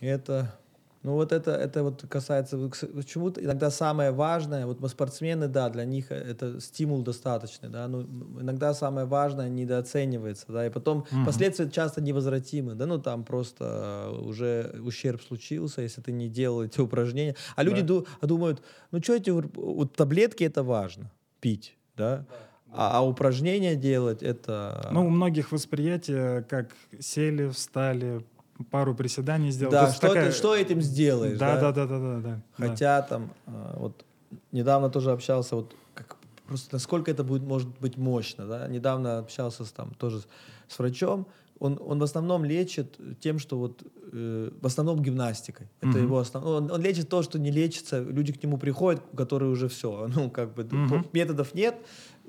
это, 0.00 0.58
ну 1.04 1.12
вот 1.12 1.32
это, 1.32 1.50
это 1.52 1.82
вот 1.84 2.04
касается, 2.08 2.58
почему-то 2.94 3.44
иногда 3.44 3.70
самое 3.70 4.10
важное, 4.10 4.66
вот 4.66 4.78
спортсмены, 4.90 5.48
да, 5.48 5.68
для 5.68 5.84
них 5.84 6.10
это 6.10 6.60
стимул 6.60 7.02
достаточный, 7.02 7.68
да, 7.68 7.86
но 7.88 8.02
иногда 8.40 8.72
самое 8.72 9.06
важное 9.06 9.50
недооценивается, 9.50 10.46
да, 10.48 10.66
и 10.66 10.70
потом 10.70 11.04
Мгм. 11.10 11.26
последствия 11.26 11.70
часто 11.70 12.00
невозвратимы, 12.00 12.74
да, 12.74 12.86
ну 12.86 12.98
там 12.98 13.22
просто 13.24 13.64
э, 14.14 14.18
уже 14.18 14.80
ущерб 14.82 15.22
случился, 15.22 15.82
если 15.82 16.00
ты 16.00 16.10
не 16.10 16.28
делал 16.28 16.62
эти 16.64 16.80
упражнения, 16.80 17.36
а 17.54 17.62
люди 17.62 17.82
Да. 17.82 17.86
ду- 17.86 18.06
думают, 18.22 18.62
ну 18.90 19.02
что 19.02 19.14
эти, 19.14 19.28
вот 19.30 19.94
таблетки 19.94 20.42
это 20.44 20.62
важно, 20.62 21.12
пить, 21.40 21.76
да, 21.96 22.24
а, 22.72 22.98
а 22.98 23.06
упражнения 23.06 23.76
делать 23.76 24.22
это... 24.22 24.88
Ну, 24.90 25.06
у 25.06 25.10
многих 25.10 25.52
восприятие, 25.52 26.42
как 26.48 26.70
сели, 26.98 27.48
встали, 27.50 28.24
пару 28.70 28.94
приседаний 28.94 29.50
сделали. 29.50 29.74
То 29.76 29.86
да, 29.86 29.92
что, 29.92 30.08
такая- 30.08 30.26
ты, 30.30 30.32
что 30.36 30.54
этим 30.54 30.80
сделаешь, 30.82 31.38
Да, 31.38 31.60
да, 31.60 31.72
да, 31.72 31.86
да, 31.86 31.98
да, 31.98 32.14
да. 32.14 32.20
да. 32.20 32.42
Хотя 32.68 33.02
там 33.02 33.30
э, 33.46 33.74
вот 33.76 34.04
недавно 34.52 34.90
тоже 34.90 35.12
общался 35.12 35.56
вот 35.56 35.74
как, 35.94 36.16
просто 36.46 36.68
насколько 36.74 37.10
это 37.10 37.24
будет 37.24 37.42
может 37.42 37.68
быть 37.80 37.96
мощно, 37.96 38.46
да. 38.46 38.68
Недавно 38.68 39.18
общался 39.18 39.64
с 39.64 39.72
там 39.72 39.94
тоже 39.94 40.20
с 40.68 40.78
врачом, 40.78 41.26
он, 41.60 41.78
он 41.86 41.98
в 41.98 42.02
основном 42.02 42.44
лечит 42.44 42.98
тем, 43.20 43.38
что 43.38 43.56
вот 43.58 43.82
э, 44.12 44.50
в 44.60 44.66
основном 44.66 45.00
гимнастикой. 45.02 45.68
Это 45.80 45.88
Мгм. 45.98 46.02
его 46.06 46.18
основ... 46.18 46.44
он, 46.44 46.70
он 46.70 46.80
лечит 46.82 47.08
то, 47.08 47.22
что 47.22 47.38
не 47.38 47.50
лечится. 47.52 48.00
Люди 48.02 48.32
к 48.32 48.42
нему 48.42 48.58
приходят, 48.58 49.00
у 49.12 49.16
которых 49.16 49.52
уже 49.52 49.68
все. 49.68 50.08
Ну, 50.14 50.30
как 50.30 50.52
бы 50.54 50.64
по- 50.64 51.04
методов 51.12 51.54
нет. 51.54 51.76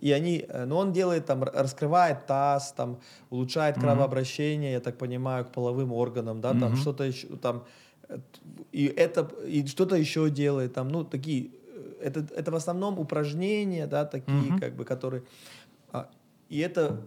И 0.02 0.12
они, 0.12 0.46
но 0.66 0.78
он 0.78 0.92
делает 0.92 1.26
там, 1.26 1.44
раскрывает 1.44 2.26
таз, 2.26 2.74
там, 2.74 3.00
улучшает 3.30 3.78
кровообращение, 3.80 4.74
я 4.74 4.80
так 4.80 4.98
понимаю, 4.98 5.46
к 5.46 5.52
половым 5.52 5.94
органам, 5.94 6.42
да, 6.42 6.52
там 6.52 6.76
что-то 6.76 7.04
еще, 7.06 7.28
там, 7.38 7.64
э, 8.10 8.20
и 8.72 8.86
это, 8.86 9.22
и 9.48 9.66
что-то 9.66 9.96
еще 9.96 10.30
делает, 10.30 10.74
там, 10.74 10.90
ну, 10.90 11.04
такие, 11.04 11.46
э, 11.46 11.94
это, 12.02 12.28
это 12.36 12.52
в 12.52 12.56
основном 12.56 13.00
упражнения, 13.00 13.88
да, 13.88 14.06
такие, 14.06 14.60
как 14.60 14.76
бы, 14.76 14.84
которые, 14.84 15.24
а, 15.92 16.10
и 16.50 16.60
это 16.60 17.02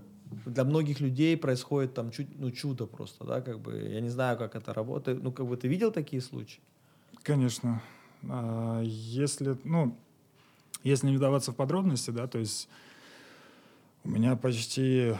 для 0.46 0.64
многих 0.64 1.00
людей 1.00 1.36
происходит 1.36 1.94
там 1.94 2.10
чуть, 2.10 2.38
ну, 2.38 2.50
чудо 2.50 2.86
просто, 2.86 3.24
да, 3.24 3.40
как 3.40 3.60
бы, 3.60 3.76
я 3.92 4.00
не 4.00 4.10
знаю, 4.10 4.38
как 4.38 4.56
это 4.56 4.72
работает, 4.72 5.22
ну, 5.22 5.30
как 5.32 5.46
бы, 5.46 5.56
ты 5.56 5.68
видел 5.68 5.92
такие 5.92 6.22
случаи? 6.22 6.60
Конечно. 7.22 7.82
А, 8.28 8.82
Если, 8.82 9.56
ну, 9.64 9.96
если 10.82 11.08
не 11.08 11.16
вдаваться 11.16 11.52
в 11.52 11.56
подробности, 11.56 12.10
да, 12.10 12.26
то 12.26 12.38
есть 12.38 12.68
у 14.04 14.10
меня 14.10 14.36
почти, 14.36 15.14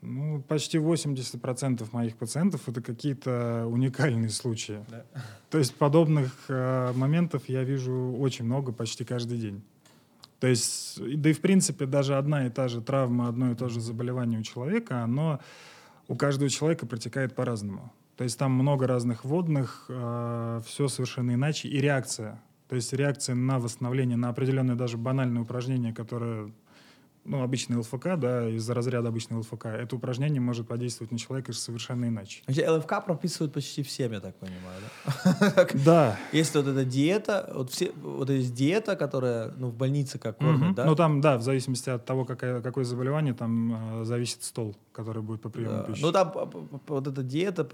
ну, 0.00 0.42
почти 0.42 0.78
80% 0.78 1.86
моих 1.92 2.16
пациентов 2.16 2.68
это 2.68 2.80
какие-то 2.80 3.66
уникальные 3.66 4.30
случаи. 4.30 4.84
Да. 4.88 5.04
То 5.50 5.58
есть 5.58 5.74
подобных 5.74 6.32
э, 6.48 6.92
моментов 6.94 7.48
я 7.48 7.62
вижу 7.62 8.16
очень 8.18 8.44
много 8.44 8.72
почти 8.72 9.04
каждый 9.04 9.38
день. 9.38 9.62
То 10.40 10.48
есть, 10.48 11.00
да 11.00 11.30
и 11.30 11.32
в 11.32 11.40
принципе 11.40 11.86
даже 11.86 12.16
одна 12.16 12.46
и 12.46 12.50
та 12.50 12.68
же 12.68 12.82
травма, 12.82 13.28
одно 13.28 13.52
и 13.52 13.54
то 13.54 13.68
же 13.68 13.80
заболевание 13.80 14.40
у 14.40 14.42
человека, 14.42 15.02
оно 15.02 15.40
у 16.08 16.16
каждого 16.16 16.50
человека 16.50 16.86
протекает 16.86 17.34
по-разному. 17.34 17.92
То 18.16 18.24
есть 18.24 18.38
там 18.38 18.52
много 18.52 18.86
разных 18.86 19.24
водных, 19.24 19.84
все 19.86 20.88
совершенно 20.88 21.34
иначе, 21.34 21.68
и 21.68 21.80
реакция. 21.80 22.40
То 22.68 22.76
есть 22.76 22.92
реакция 22.92 23.34
на 23.34 23.58
восстановление, 23.58 24.16
на 24.16 24.30
определенное 24.30 24.74
даже 24.74 24.96
банальное 24.96 25.42
упражнение, 25.42 25.92
которое, 25.92 26.50
ну, 27.24 27.42
обычный 27.42 27.76
ЛФК, 27.76 28.16
да, 28.16 28.48
из-за 28.48 28.72
разряда 28.72 29.08
обычного 29.08 29.40
ЛФК, 29.40 29.66
это 29.66 29.96
упражнение 29.96 30.40
может 30.40 30.66
подействовать 30.66 31.12
на 31.12 31.18
человека 31.18 31.52
совершенно 31.52 32.06
иначе. 32.06 32.42
ЛФК 32.48 33.04
прописывают 33.04 33.52
почти 33.52 33.82
всем, 33.82 34.12
я 34.12 34.20
так 34.20 34.34
понимаю, 34.36 34.80
да? 35.04 35.68
Да, 35.84 36.18
Есть 36.32 36.54
вот 36.54 36.66
эта 36.66 36.84
диета, 36.84 37.50
вот 37.54 37.70
все, 37.70 37.92
вот 38.02 38.30
есть 38.30 38.54
диета, 38.54 38.96
которая, 38.96 39.52
ну, 39.58 39.68
в 39.68 39.74
больнице 39.74 40.18
как 40.18 40.38
кормят, 40.38 40.74
да? 40.74 40.86
Ну 40.86 40.96
там, 40.96 41.20
да, 41.20 41.36
в 41.36 41.42
зависимости 41.42 41.90
от 41.90 42.04
того, 42.06 42.24
какая, 42.24 42.62
какое 42.62 42.84
заболевание, 42.84 43.34
там 43.34 44.00
э, 44.00 44.04
зависит 44.04 44.42
стол, 44.42 44.74
который 44.94 45.22
будет 45.22 45.40
по 45.42 45.48
приему 45.50 45.78
Да. 45.78 45.82
пищи. 45.82 46.02
Ну 46.02 46.12
там 46.12 46.32
вот 46.86 47.06
эта 47.08 47.22
диета, 47.22 47.64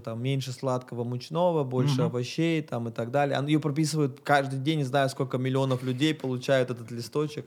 там 0.00 0.22
меньше 0.22 0.50
сладкого 0.52 1.04
мучного, 1.04 1.62
больше 1.62 1.94
Мгм. 1.96 2.04
овощей 2.06 2.62
там 2.62 2.88
и 2.88 2.90
так 2.90 3.10
далее. 3.10 3.38
Ее 3.46 3.60
прописывают 3.60 4.20
каждый 4.24 4.58
день, 4.58 4.78
не 4.78 4.84
знаю, 4.84 5.08
сколько 5.10 5.36
миллионов 5.38 5.82
людей 5.82 6.14
получают 6.14 6.70
этот 6.70 6.90
листочек. 6.90 7.44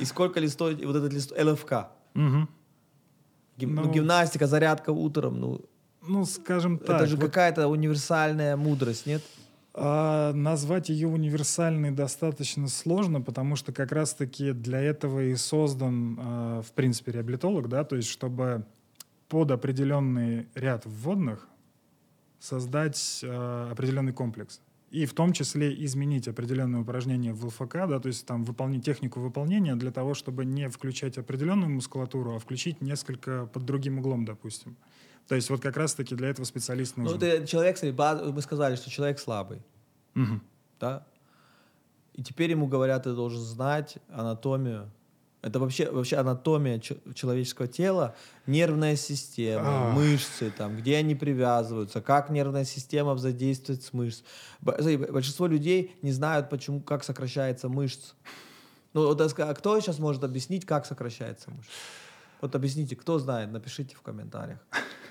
И 0.00 0.04
сколько 0.04 0.40
листочек, 0.40 0.84
вот 0.86 0.96
этот 0.96 1.12
лист 1.12 1.32
ЛФК. 1.32 1.72
Мгм. 2.14 2.48
Гим- 3.56 3.74
ну, 3.74 3.82
Ну, 3.84 3.92
гимнастика, 3.92 4.46
зарядка 4.46 4.90
утром, 4.92 5.40
ну, 5.40 5.60
Ну, 6.06 6.24
скажем 6.26 6.78
так, 6.78 6.96
это 6.96 7.06
же 7.06 7.16
вот, 7.16 7.26
какая-то 7.26 7.68
универсальная 7.68 8.56
мудрость, 8.56 9.06
нет? 9.06 9.22
А, 9.72 10.32
назвать 10.32 10.88
ее 10.88 11.06
универсальной 11.06 11.92
достаточно 11.92 12.66
сложно, 12.68 13.20
потому 13.20 13.54
что 13.54 13.72
как 13.72 13.92
раз-таки 13.92 14.52
для 14.52 14.80
этого 14.80 15.22
и 15.22 15.36
создан, 15.36 16.18
а, 16.20 16.62
в 16.62 16.72
принципе, 16.72 17.12
реабилитолог, 17.12 17.68
да, 17.68 17.84
то 17.84 17.96
есть 17.96 18.08
чтобы 18.08 18.64
под 19.28 19.52
определенный 19.52 20.48
ряд 20.54 20.86
вводных 20.86 21.48
создать 22.40 23.20
а, 23.24 23.70
определенный 23.70 24.12
комплекс. 24.12 24.60
И 24.90 25.06
в 25.06 25.14
том 25.14 25.32
числе 25.32 25.72
изменить 25.84 26.26
определенные 26.26 26.82
упражнения 26.82 27.32
в 27.32 27.46
ЛФК, 27.46 27.74
да, 27.86 28.00
то 28.00 28.08
есть 28.08 28.26
там 28.26 28.44
выполнить 28.44 28.84
технику 28.84 29.20
выполнения 29.20 29.76
для 29.76 29.92
того, 29.92 30.14
чтобы 30.14 30.44
не 30.44 30.68
включать 30.68 31.16
определенную 31.16 31.70
мускулатуру, 31.70 32.34
а 32.34 32.40
включить 32.40 32.80
несколько 32.80 33.46
под 33.46 33.64
другим 33.64 33.98
углом, 34.00 34.24
допустим. 34.24 34.76
То 35.30 35.36
есть 35.36 35.48
вот 35.48 35.60
как 35.60 35.76
раз-таки 35.76 36.16
для 36.16 36.30
этого 36.30 36.44
специалист 36.44 36.96
нужен. 36.96 37.14
Ну, 37.14 37.20
ты 37.20 37.46
человек, 37.46 37.78
мы 38.34 38.42
сказали, 38.42 38.74
что 38.74 38.90
человек 38.90 39.20
слабый, 39.20 39.62
Мгм. 40.14 40.42
да? 40.80 41.06
И 42.14 42.24
теперь 42.24 42.50
ему 42.50 42.66
говорят, 42.66 43.04
ты 43.04 43.14
должен 43.14 43.40
знать 43.40 43.98
анатомию. 44.08 44.90
Это 45.42 45.60
вообще, 45.60 45.88
вообще 45.88 46.16
анатомия 46.16 46.80
человеческого 46.80 47.68
тела, 47.68 48.16
нервная 48.48 48.96
система, 48.96 49.90
Ах. 49.90 49.94
мышцы, 49.94 50.50
там, 50.50 50.74
где 50.76 50.96
они 50.96 51.14
привязываются, 51.14 52.00
как 52.00 52.30
нервная 52.30 52.64
система 52.64 53.14
взаимодействует 53.14 53.84
с 53.84 53.92
б- 54.60 55.12
большинство 55.12 55.46
людей 55.46 55.94
не 56.02 56.10
знают, 56.10 56.50
почему, 56.50 56.80
как 56.80 57.04
сокращается 57.04 57.68
мышца. 57.68 58.14
Ну, 58.94 59.06
вот, 59.06 59.20
а 59.20 59.48
а 59.48 59.54
кто 59.54 59.78
сейчас 59.78 60.00
может 60.00 60.24
объяснить, 60.24 60.66
как 60.66 60.86
сокращается 60.86 61.52
мышца? 61.52 61.70
Вот 62.40 62.52
объясните, 62.56 62.96
кто 62.96 63.20
знает, 63.20 63.52
напишите 63.52 63.94
в 63.94 64.02
комментариях. 64.02 64.58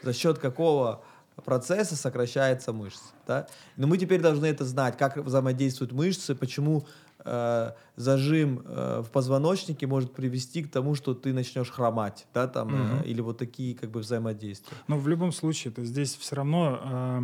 За 0.03 0.13
счет 0.13 0.39
какого 0.39 1.03
процесса 1.43 1.95
сокращается 1.95 2.73
мышца. 2.73 3.13
Да? 3.27 3.47
Но 3.77 3.87
мы 3.87 3.97
теперь 3.97 4.21
должны 4.21 4.45
это 4.45 4.65
знать, 4.65 4.97
как 4.97 5.17
взаимодействуют 5.17 5.93
мышцы, 5.93 6.35
почему 6.35 6.85
э, 7.23 7.71
зажим 7.95 8.61
э, 8.65 9.01
в 9.05 9.09
позвоночнике 9.11 9.87
может 9.87 10.13
привести 10.13 10.63
к 10.63 10.71
тому, 10.71 10.95
что 10.95 11.13
ты 11.13 11.33
начнешь 11.33 11.69
хромать, 11.69 12.27
да, 12.33 12.47
там, 12.47 12.69
э, 12.73 12.77
Мгм. 12.77 13.01
или 13.03 13.21
вот 13.21 13.37
такие 13.37 13.75
как 13.75 13.89
бы 13.89 14.01
взаимодействия. 14.01 14.75
Но 14.87 14.97
в 14.97 15.07
любом 15.07 15.31
случае, 15.31 15.71
то 15.73 15.83
здесь 15.85 16.15
все 16.15 16.35
равно 16.35 16.79
а, 16.81 17.23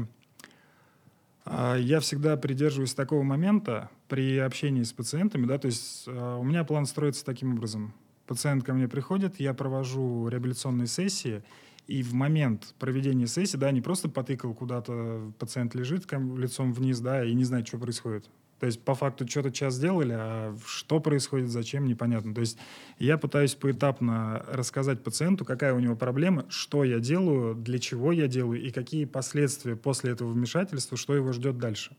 а, 1.46 1.76
я 1.76 2.00
всегда 2.00 2.38
придерживаюсь 2.38 2.94
такого 2.94 3.24
момента 3.24 3.90
при 4.08 4.38
общении 4.40 4.84
с 4.84 4.94
пациентами, 4.94 5.46
да, 5.46 5.58
то 5.58 5.68
есть 5.68 6.06
а, 6.08 6.38
у 6.38 6.44
меня 6.44 6.64
план 6.64 6.86
строится 6.86 7.24
таким 7.26 7.54
образом. 7.54 7.94
Пациент 8.28 8.64
ко 8.64 8.74
мне 8.74 8.88
приходит, 8.88 9.40
я 9.40 9.54
провожу 9.54 10.28
реабилитационные 10.30 10.88
сессии, 10.88 11.44
и 11.88 12.02
в 12.04 12.14
момент 12.14 12.74
проведения 12.80 13.28
сессии, 13.28 13.58
да, 13.58 13.72
не 13.72 13.82
просто 13.82 14.10
потыкал 14.10 14.54
куда-то, 14.54 15.32
пациент 15.40 15.76
лежит 15.76 16.12
лицом 16.12 16.74
вниз, 16.74 17.00
да, 17.00 17.24
и 17.24 17.34
не 17.34 17.44
знает, 17.44 17.68
что 17.68 17.78
происходит. 17.78 18.30
То 18.60 18.68
есть 18.68 18.82
по 18.82 18.96
факту 18.96 19.28
что-то 19.28 19.52
час 19.52 19.76
сделали, 19.76 20.14
а 20.18 20.58
что 20.66 21.00
происходит, 21.00 21.50
зачем, 21.50 21.86
непонятно. 21.86 22.34
То 22.34 22.42
есть 22.42 22.58
я 23.00 23.18
пытаюсь 23.18 23.54
поэтапно 23.54 24.46
рассказать 24.50 25.04
пациенту, 25.04 25.44
какая 25.44 25.74
у 25.74 25.80
него 25.80 25.96
проблема, 25.96 26.46
что 26.50 26.84
я 26.84 27.00
делаю, 27.00 27.54
для 27.54 27.80
чего 27.80 28.12
я 28.14 28.28
делаю 28.28 28.62
и 28.62 28.72
какие 28.72 29.06
последствия 29.06 29.76
после 29.76 30.12
этого 30.12 30.32
вмешательства, 30.32 30.98
что 30.98 31.16
его 31.16 31.34
ждет 31.34 31.58
дальше. 31.58 31.98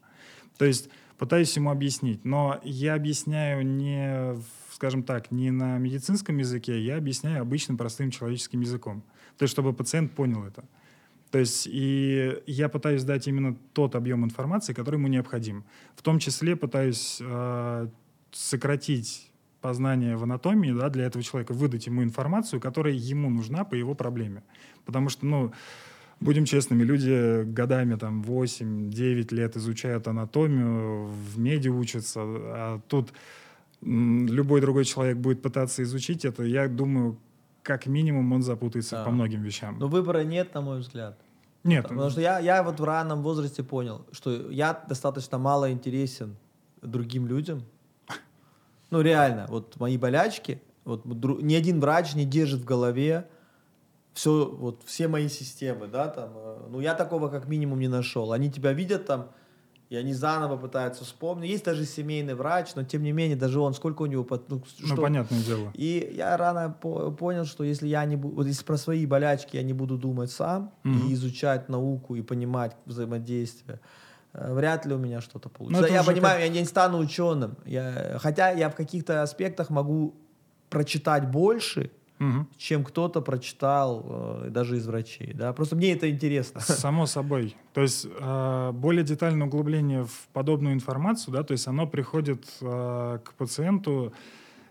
То 0.56 0.64
есть 0.64 0.88
пытаюсь 1.18 1.54
ему 1.56 1.70
объяснить, 1.70 2.24
но 2.24 2.58
я 2.64 2.94
объясняю 2.94 3.66
не, 3.66 4.36
скажем 4.72 5.02
так, 5.02 5.30
не 5.30 5.50
на 5.50 5.76
медицинском 5.76 6.38
языке, 6.38 6.82
я 6.82 6.96
объясняю 6.96 7.42
обычным 7.42 7.76
простым 7.76 8.10
человеческим 8.10 8.62
языком. 8.62 9.04
То 9.38 9.42
есть 9.42 9.52
чтобы 9.52 9.72
пациент 9.72 10.12
понял 10.12 10.44
это. 10.44 10.64
То 11.30 11.38
есть 11.38 11.66
и 11.66 12.40
я 12.46 12.68
пытаюсь 12.68 13.04
дать 13.04 13.26
именно 13.28 13.56
тот 13.72 13.94
объем 13.94 14.24
информации, 14.24 14.72
который 14.72 14.96
ему 14.96 15.08
необходим. 15.08 15.64
В 15.94 16.02
том 16.02 16.18
числе 16.18 16.56
пытаюсь 16.56 17.18
э, 17.20 17.88
сократить 18.32 19.30
познание 19.60 20.16
в 20.16 20.22
анатомии 20.22 20.70
да, 20.70 20.88
для 20.88 21.06
этого 21.06 21.24
человека, 21.24 21.52
выдать 21.52 21.86
ему 21.86 22.02
информацию, 22.02 22.60
которая 22.60 22.94
ему 22.94 23.30
нужна 23.30 23.64
по 23.64 23.74
его 23.74 23.94
проблеме. 23.94 24.44
Потому 24.84 25.08
что, 25.08 25.26
ну, 25.26 25.52
будем 26.20 26.44
честными, 26.44 26.84
люди 26.84 27.42
годами, 27.42 27.96
там, 27.96 28.22
8-9 28.22 29.34
лет 29.34 29.56
изучают 29.56 30.06
анатомию, 30.06 31.06
в 31.06 31.38
меди 31.38 31.68
учатся, 31.68 32.20
а 32.22 32.80
тут 32.88 33.12
любой 33.82 34.60
другой 34.60 34.84
человек 34.84 35.18
будет 35.18 35.42
пытаться 35.42 35.82
изучить 35.82 36.24
это, 36.24 36.44
я 36.44 36.68
думаю, 36.68 37.18
как 37.66 37.86
минимум 37.86 38.32
он 38.32 38.42
запутается 38.42 38.96
Да. 38.96 39.04
по 39.04 39.10
многим 39.10 39.42
вещам. 39.42 39.78
Но 39.78 39.88
выбора 39.88 40.22
нет, 40.24 40.54
на 40.54 40.60
мой 40.60 40.78
взгляд. 40.78 41.18
Нет, 41.64 41.88
Потому 41.88 42.10
что 42.10 42.20
я, 42.20 42.38
я 42.38 42.62
вот 42.62 42.78
в 42.78 42.84
раннем 42.84 43.22
возрасте 43.22 43.64
понял, 43.64 44.06
что 44.12 44.50
я 44.52 44.84
достаточно 44.88 45.36
мало 45.36 45.72
интересен 45.72 46.36
другим 46.80 47.26
людям. 47.26 47.62
Ну, 48.90 49.00
реально, 49.00 49.46
вот 49.48 49.80
мои 49.80 49.98
болячки, 49.98 50.62
вот 50.84 51.04
ни 51.42 51.54
один 51.56 51.80
врач 51.80 52.14
не 52.14 52.24
держит 52.24 52.60
в 52.60 52.64
голове 52.64 53.26
все, 54.12 54.46
вот 54.46 54.82
все 54.84 55.08
мои 55.08 55.28
системы, 55.28 55.88
да, 55.88 56.06
там, 56.06 56.30
э, 56.36 56.68
ну, 56.70 56.80
я 56.80 56.94
такого 56.94 57.28
как 57.28 57.48
минимум 57.48 57.80
не 57.80 57.88
нашел. 57.88 58.30
Они 58.32 58.48
тебя 58.48 58.72
видят 58.72 59.04
там, 59.06 59.30
и 59.88 59.96
они 59.96 60.14
заново 60.14 60.56
пытаются 60.56 61.04
вспомнить. 61.04 61.48
Есть 61.50 61.64
даже 61.64 61.84
семейный 61.86 62.34
врач, 62.34 62.74
но 62.74 62.82
тем 62.82 63.02
не 63.02 63.12
менее, 63.12 63.36
даже 63.36 63.60
он, 63.60 63.72
сколько 63.74 64.02
у 64.02 64.06
него, 64.06 64.26
ну, 64.48 64.62
ну, 64.80 64.86
что- 64.86 65.02
понятное 65.02 65.40
дело. 65.42 65.70
и 65.74 66.12
я 66.16 66.36
рано 66.36 66.74
по- 66.80 67.10
понял, 67.12 67.44
что 67.44 67.62
если 67.64 67.86
я 67.86 68.04
не 68.04 68.16
буду, 68.16 68.34
вот 68.36 68.46
если 68.46 68.64
про 68.64 68.76
свои 68.76 69.06
болячки 69.06 69.56
я 69.56 69.62
не 69.62 69.72
буду 69.72 69.96
думать 69.96 70.30
сам 70.30 70.72
Мгм. 70.82 71.06
и 71.08 71.12
изучать 71.14 71.68
науку 71.68 72.16
и 72.16 72.22
понимать 72.22 72.76
взаимодействие, 72.86 73.78
э, 74.32 74.52
вряд 74.54 74.86
ли 74.86 74.94
у 74.94 74.98
меня 74.98 75.20
что-то 75.20 75.48
Ну, 75.52 75.58
получится. 75.58 75.84
это 75.84 75.94
я 75.94 76.02
понимаю, 76.02 76.40
я 76.40 76.48
не 76.48 76.64
стану 76.64 76.98
ученым. 76.98 77.56
Я, 77.64 78.18
хотя 78.20 78.50
я 78.50 78.68
в 78.70 78.74
каких-то 78.74 79.22
аспектах 79.22 79.70
могу 79.70 80.14
прочитать 80.68 81.30
больше, 81.30 81.90
Мгм. 82.18 82.48
чем 82.56 82.84
кто-то 82.84 83.20
прочитал, 83.20 84.04
э, 84.44 84.48
даже 84.50 84.76
из 84.76 84.86
врачей. 84.86 85.32
Да? 85.34 85.52
Просто 85.52 85.76
мне 85.76 85.92
это 85.92 86.10
интересно. 86.10 86.60
Само 86.62 87.06
собой. 87.06 87.54
То 87.74 87.82
есть 87.82 88.06
э, 88.06 88.70
более 88.72 89.04
детальное 89.04 89.46
углубление 89.46 90.04
в 90.04 90.28
подобную 90.32 90.74
информацию, 90.74 91.34
да, 91.34 91.42
то 91.42 91.52
есть 91.52 91.66
оно 91.66 91.86
приходит 91.86 92.46
э, 92.60 93.18
к 93.22 93.34
пациенту 93.34 94.12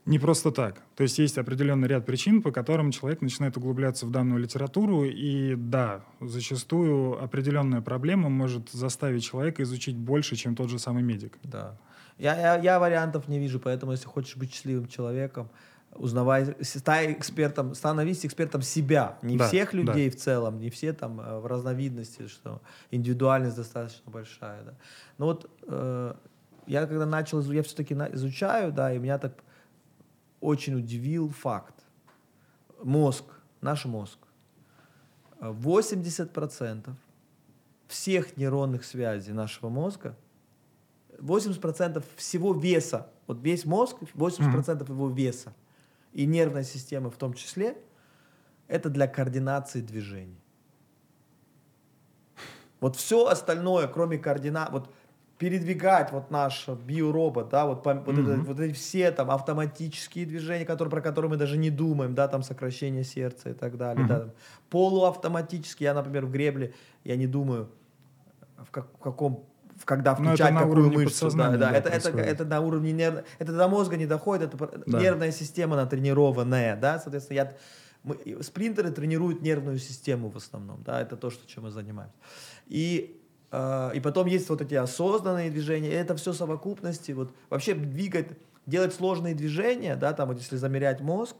не 0.05 0.19
просто 0.19 0.51
так. 0.51 0.81
То 0.95 1.03
есть 1.03 1.17
есть 1.17 1.37
определенный 1.37 1.87
ряд 1.87 2.05
причин, 2.05 2.41
по 2.41 2.51
которым 2.51 2.91
человек 2.91 3.21
начинает 3.21 3.57
углубляться 3.57 4.05
в 4.05 4.11
данную 4.11 4.39
литературу, 4.39 5.03
и 5.03 5.55
да, 5.55 6.01
зачастую 6.21 7.21
определенная 7.23 7.81
проблема 7.81 8.29
может 8.29 8.69
заставить 8.69 9.23
человека 9.23 9.63
изучить 9.63 9.97
больше, 9.97 10.35
чем 10.35 10.55
тот 10.55 10.69
же 10.69 10.77
самый 10.77 11.01
медик. 11.01 11.37
Да. 11.43 11.77
Я, 12.17 12.35
я, 12.39 12.61
я 12.61 12.79
вариантов 12.79 13.27
не 13.27 13.39
вижу, 13.39 13.59
поэтому 13.59 13.91
если 13.91 14.07
хочешь 14.07 14.37
быть 14.37 14.53
счастливым 14.53 14.87
человеком, 14.87 15.49
узнавай, 15.95 16.55
стань 16.61 17.13
экспертом, 17.13 17.73
становись 17.73 18.25
экспертом 18.25 18.61
себя, 18.61 19.17
не 19.21 19.37
Да, 19.37 19.47
всех 19.47 19.71
да. 19.71 19.77
людей 19.77 20.09
в 20.09 20.15
целом, 20.15 20.59
не 20.59 20.69
все 20.69 20.93
там 20.93 21.19
э, 21.19 21.39
в 21.39 21.45
разновидности, 21.45 22.27
что 22.27 22.61
индивидуальность 22.91 23.55
достаточно 23.55 24.11
большая, 24.11 24.63
да. 24.63 24.73
Но 25.17 25.25
вот 25.27 25.49
э, 25.67 26.13
я 26.67 26.85
когда 26.87 27.05
начал, 27.05 27.41
я 27.41 27.63
все-таки 27.63 27.93
изучаю, 27.93 28.71
да, 28.71 28.93
и 28.93 28.99
меня 28.99 29.17
так 29.17 29.43
очень 30.41 30.75
удивил 30.75 31.29
факт. 31.29 31.75
Мозг, 32.83 33.25
наш 33.61 33.85
мозг, 33.85 34.19
э, 35.39 35.49
80% 35.49 36.93
всех 37.87 38.37
нейронных 38.37 38.83
связей 38.83 39.31
нашего 39.31 39.69
мозга 39.69 40.15
80% 41.19 42.03
всего 42.17 42.53
веса, 42.53 43.07
вот 43.25 43.41
весь 43.41 43.63
мозг, 43.63 43.95
80% 44.13 44.89
его 44.89 45.09
веса 45.09 45.53
и 46.15 46.25
нервной 46.25 46.63
системы 46.63 47.09
в 47.11 47.17
том 47.17 47.33
числе, 47.33 47.77
это 48.67 48.89
для 48.89 49.05
координации 49.07 49.81
движений. 49.81 50.39
Вот 52.79 52.95
все 52.95 53.27
остальное, 53.27 53.87
кроме 53.87 54.17
координат, 54.17 54.71
вот 54.71 54.89
передвигать 55.37 56.13
вот 56.13 56.31
наш 56.31 56.69
биоробот, 56.69 57.49
да, 57.49 57.65
вот, 57.65 57.85
пом- 57.85 58.03
вот, 58.05 58.17
это- 58.17 58.41
вот 58.41 58.59
эти 58.61 58.73
все 58.73 59.11
там 59.11 59.29
автоматические 59.29 60.25
движения, 60.25 60.65
которые, 60.65 60.89
про 60.89 61.01
которые 61.01 61.29
мы 61.29 61.35
даже 61.35 61.57
не 61.57 61.69
думаем, 61.69 62.15
да, 62.15 62.29
там 62.29 62.41
сокращение 62.43 63.03
сердца 63.03 63.49
и 63.49 63.53
так 63.53 63.77
далее, 63.77 64.07
да, 64.07 64.19
Мгм. 64.19 64.27
там, 64.29 64.35
полуавтоматические, 64.69 65.85
я, 65.87 65.93
например, 65.93 66.25
в 66.25 66.31
гребле, 66.31 66.73
я 67.03 67.17
не 67.17 67.27
думаю, 67.27 67.69
в, 68.57 68.71
как- 68.71 68.87
в 68.95 68.99
каком 68.99 69.45
когда 69.85 70.13
это 70.13 70.21
включать 70.23 70.53
какую 70.57 70.91
мышцу, 70.91 71.29
да, 71.37 71.51
да, 71.51 71.57
да, 71.57 71.71
это, 71.71 71.89
это, 71.89 72.09
происходит. 72.09 72.27
это 72.27 72.45
на 72.45 72.59
уровне 72.59 72.91
нерв... 72.91 73.23
это 73.39 73.53
до 73.53 73.67
мозга 73.67 73.95
не 73.97 74.07
доходит, 74.07 74.53
это 74.53 74.83
Да. 74.85 74.99
нервная 74.99 75.31
система 75.31 75.75
натренированная, 75.75 76.75
да, 76.75 76.99
соответственно, 76.99 77.35
я, 77.35 77.53
мы, 78.03 78.17
спринтеры 78.41 78.91
тренируют 78.91 79.41
нервную 79.41 79.77
систему 79.77 80.29
в 80.29 80.37
основном, 80.37 80.81
да, 80.83 81.01
это 81.01 81.15
то, 81.15 81.29
что, 81.29 81.47
чем 81.47 81.63
мы 81.63 81.71
занимаемся. 81.71 82.15
И, 82.65 83.21
э, 83.51 83.91
и 83.93 83.99
потом 83.99 84.25
есть 84.27 84.49
вот 84.49 84.61
эти 84.61 84.73
осознанные 84.73 85.51
движения, 85.51 85.91
это 85.91 86.15
все 86.15 86.33
совокупности, 86.33 87.11
вот 87.11 87.31
вообще 87.49 87.75
двигать, 87.75 88.29
делать 88.65 88.93
сложные 88.93 89.35
движения, 89.35 89.95
да, 89.95 90.13
там 90.13 90.29
вот 90.29 90.39
если 90.39 90.57
замерять 90.57 90.99
мозг, 91.01 91.35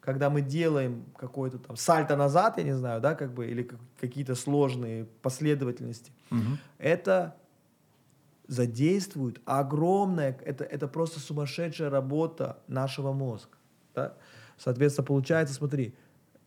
когда 0.00 0.30
мы 0.30 0.40
делаем 0.40 1.04
какой-то 1.16 1.58
там 1.58 1.76
сальто 1.76 2.16
назад, 2.16 2.56
я 2.56 2.64
не 2.64 2.72
знаю, 2.72 3.00
да, 3.00 3.14
как 3.14 3.34
бы, 3.34 3.46
или 3.46 3.62
как- 3.62 3.80
какие-то 4.00 4.34
сложные 4.34 5.04
последовательности, 5.22 6.10
Мгм. 6.30 6.58
это 6.78 7.36
задействует 8.48 9.40
огромное, 9.44 10.36
это, 10.44 10.64
это 10.64 10.88
просто 10.88 11.20
сумасшедшая 11.20 11.90
работа 11.90 12.58
нашего 12.66 13.12
мозга. 13.12 13.56
Да? 13.94 14.14
Соответственно, 14.56 15.06
получается, 15.06 15.54
смотри, 15.54 15.94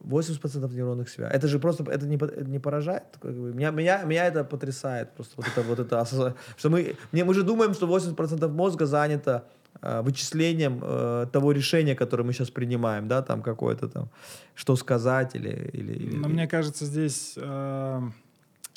80% 0.04 0.74
нейронных 0.74 1.10
связей. 1.10 1.32
Это 1.36 1.48
же 1.48 1.60
просто, 1.60 1.84
это 1.84 2.08
не, 2.08 2.16
это 2.16 2.50
не 2.50 2.60
поражает? 2.60 3.04
Как 3.22 3.32
бы, 3.34 3.54
Меня, 3.54 3.70
меня, 3.70 4.04
меня 4.04 4.26
это 4.26 4.44
потрясает 4.44 5.14
просто. 5.14 5.36
Вот 5.38 5.46
это, 5.48 5.62
вот 5.62 5.80
это, 5.80 6.36
что 6.58 6.70
мы, 6.70 6.96
мне, 7.12 7.24
мы 7.24 7.34
же 7.36 7.44
думаем, 7.44 7.74
что 7.76 7.88
80% 7.88 8.48
мозга 8.48 8.88
занято 8.88 9.48
э, 9.82 10.02
вычислением 10.02 10.80
э, 10.82 11.28
того 11.32 11.52
решения, 11.52 11.96
которое 11.96 12.24
мы 12.24 12.34
сейчас 12.34 12.50
принимаем, 12.50 13.08
да, 13.08 13.22
там 13.22 13.44
какое-то 13.44 13.88
там, 13.88 14.10
что 14.56 14.76
сказать 14.76 15.36
или... 15.36 15.70
или, 15.74 15.94
или- 15.94 16.16
Но 16.18 16.30
мне 16.30 16.48
кажется, 16.48 16.86
здесь, 16.86 17.36
э, 17.38 18.02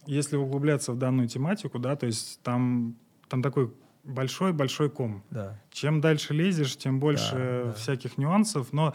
если 0.04 0.36
углубляться 0.36 0.92
в 0.92 0.98
данную 0.98 1.26
тематику, 1.28 1.78
да, 1.78 1.96
то 1.96 2.04
есть 2.04 2.38
там, 2.42 2.96
там 3.34 3.42
такой 3.42 3.72
большой-большой 4.04 4.90
ком. 4.90 5.24
Да. 5.30 5.58
Чем 5.72 6.00
дальше 6.00 6.34
лезешь, 6.34 6.76
тем 6.76 7.00
больше 7.00 7.32
Да, 7.34 7.64
да. 7.64 7.72
всяких 7.72 8.16
нюансов. 8.16 8.72
Но 8.72 8.94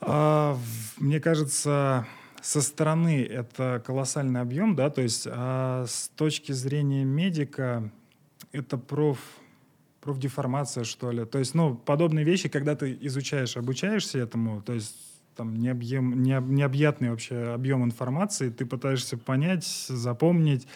в- 0.00 0.58
мне 0.98 1.18
кажется, 1.18 2.06
со 2.40 2.62
стороны 2.62 3.24
это 3.24 3.82
колоссальный 3.84 4.40
объем, 4.40 4.76
да, 4.76 4.90
то 4.90 5.02
есть 5.02 5.26
а 5.28 5.86
с 5.88 6.08
точки 6.14 6.52
зрения 6.52 7.04
медика 7.04 7.90
это 8.52 8.78
проф 8.78 9.18
профдеформация, 10.02 10.84
что 10.84 11.10
ли. 11.10 11.24
То 11.24 11.40
есть, 11.40 11.54
ну, 11.56 11.74
подобные 11.74 12.24
вещи, 12.24 12.48
когда 12.48 12.76
ты 12.76 12.96
изучаешь, 13.00 13.56
обучаешься 13.56 14.20
этому, 14.20 14.62
то 14.62 14.72
есть 14.72 14.94
там 15.34 15.56
необъем, 15.56 16.22
необ- 16.22 16.46
необъятный 16.48 17.10
вообще 17.10 17.34
объем 17.54 17.82
информации, 17.84 18.50
ты 18.50 18.64
пытаешься 18.66 19.16
понять, 19.18 19.64
запомнить, 19.88 20.68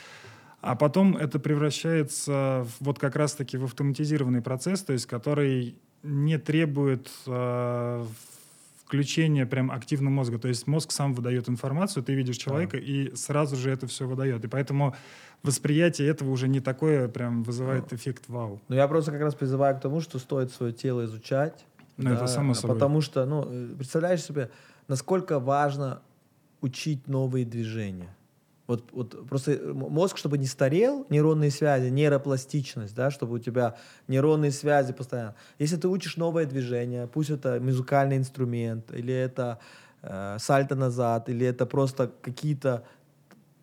а 0.60 0.76
потом 0.76 1.16
это 1.16 1.38
превращается 1.38 2.66
в- 2.66 2.84
вот 2.84 2.98
как 2.98 3.16
раз-таки 3.16 3.56
в 3.56 3.64
автоматизированный 3.64 4.42
процесс, 4.42 4.82
то 4.82 4.92
есть 4.92 5.06
который 5.06 5.76
не 6.02 6.38
требует 6.38 7.10
э, 7.26 8.06
включения 8.84 9.46
прям 9.46 9.70
активного 9.70 10.12
мозга. 10.12 10.38
То 10.38 10.48
есть 10.48 10.66
мозг 10.66 10.90
сам 10.92 11.14
выдает 11.14 11.48
информацию, 11.48 12.02
ты 12.02 12.14
видишь 12.14 12.36
человека 12.38 12.76
и 12.76 13.14
сразу 13.14 13.56
же 13.56 13.70
это 13.70 13.86
все 13.86 14.06
выдает. 14.06 14.44
И 14.44 14.48
поэтому 14.48 14.96
восприятие 15.42 16.08
этого 16.08 16.30
уже 16.30 16.48
не 16.48 16.60
такое 16.60 17.06
прям 17.08 17.42
вызывает 17.42 17.92
эффект 17.92 18.24
вау. 18.28 18.60
Но 18.68 18.74
я 18.76 18.88
просто 18.88 19.12
как 19.12 19.20
раз 19.20 19.34
призываю 19.34 19.76
к 19.76 19.80
тому, 19.80 20.00
что 20.00 20.18
стоит 20.18 20.50
свое 20.52 20.72
тело 20.72 21.04
изучать. 21.04 21.64
Ну, 21.98 22.10
это 22.12 22.26
само 22.26 22.54
собой. 22.54 22.76
Потому 22.76 23.00
что, 23.00 23.24
ну, 23.26 23.44
э, 23.46 23.74
представляешь 23.76 24.22
себе, 24.24 24.50
насколько 24.88 25.38
важно 25.38 26.00
учить 26.62 27.06
новые 27.08 27.44
движения. 27.44 28.08
Вот, 28.70 28.84
вот 28.92 29.28
просто 29.28 29.54
м- 29.54 29.78
мозг, 29.78 30.16
чтобы 30.16 30.38
не 30.38 30.46
старел, 30.46 31.04
нейронные 31.10 31.50
связи, 31.50 31.88
нейропластичность, 31.90 32.94
да, 32.94 33.10
чтобы 33.10 33.34
у 33.34 33.38
тебя 33.40 33.74
нейронные 34.06 34.52
связи 34.52 34.92
постоянно. 34.92 35.34
Если 35.58 35.76
ты 35.76 35.88
учишь 35.88 36.16
новое 36.16 36.46
движение, 36.46 37.08
пусть 37.08 37.30
это 37.30 37.58
музыкальный 37.60 38.16
инструмент, 38.16 38.92
или 38.92 39.12
это 39.12 39.58
э, 40.02 40.36
сальто 40.38 40.76
назад, 40.76 41.28
или 41.28 41.44
это 41.44 41.66
просто 41.66 42.12
какие-то 42.22 42.84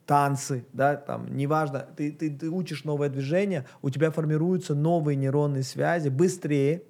танцы, 0.06 0.66
да, 0.74 0.98
там, 0.98 1.38
неважно, 1.38 1.88
ты, 1.96 2.12
ты, 2.12 2.30
ты 2.30 2.50
учишь 2.50 2.84
новое 2.84 3.08
движение, 3.08 3.66
у 3.82 3.90
тебя 3.90 4.12
формируются 4.12 4.76
новые 4.76 5.16
нейронные 5.16 5.64
связи 5.64 6.10
быстрее, 6.10 6.84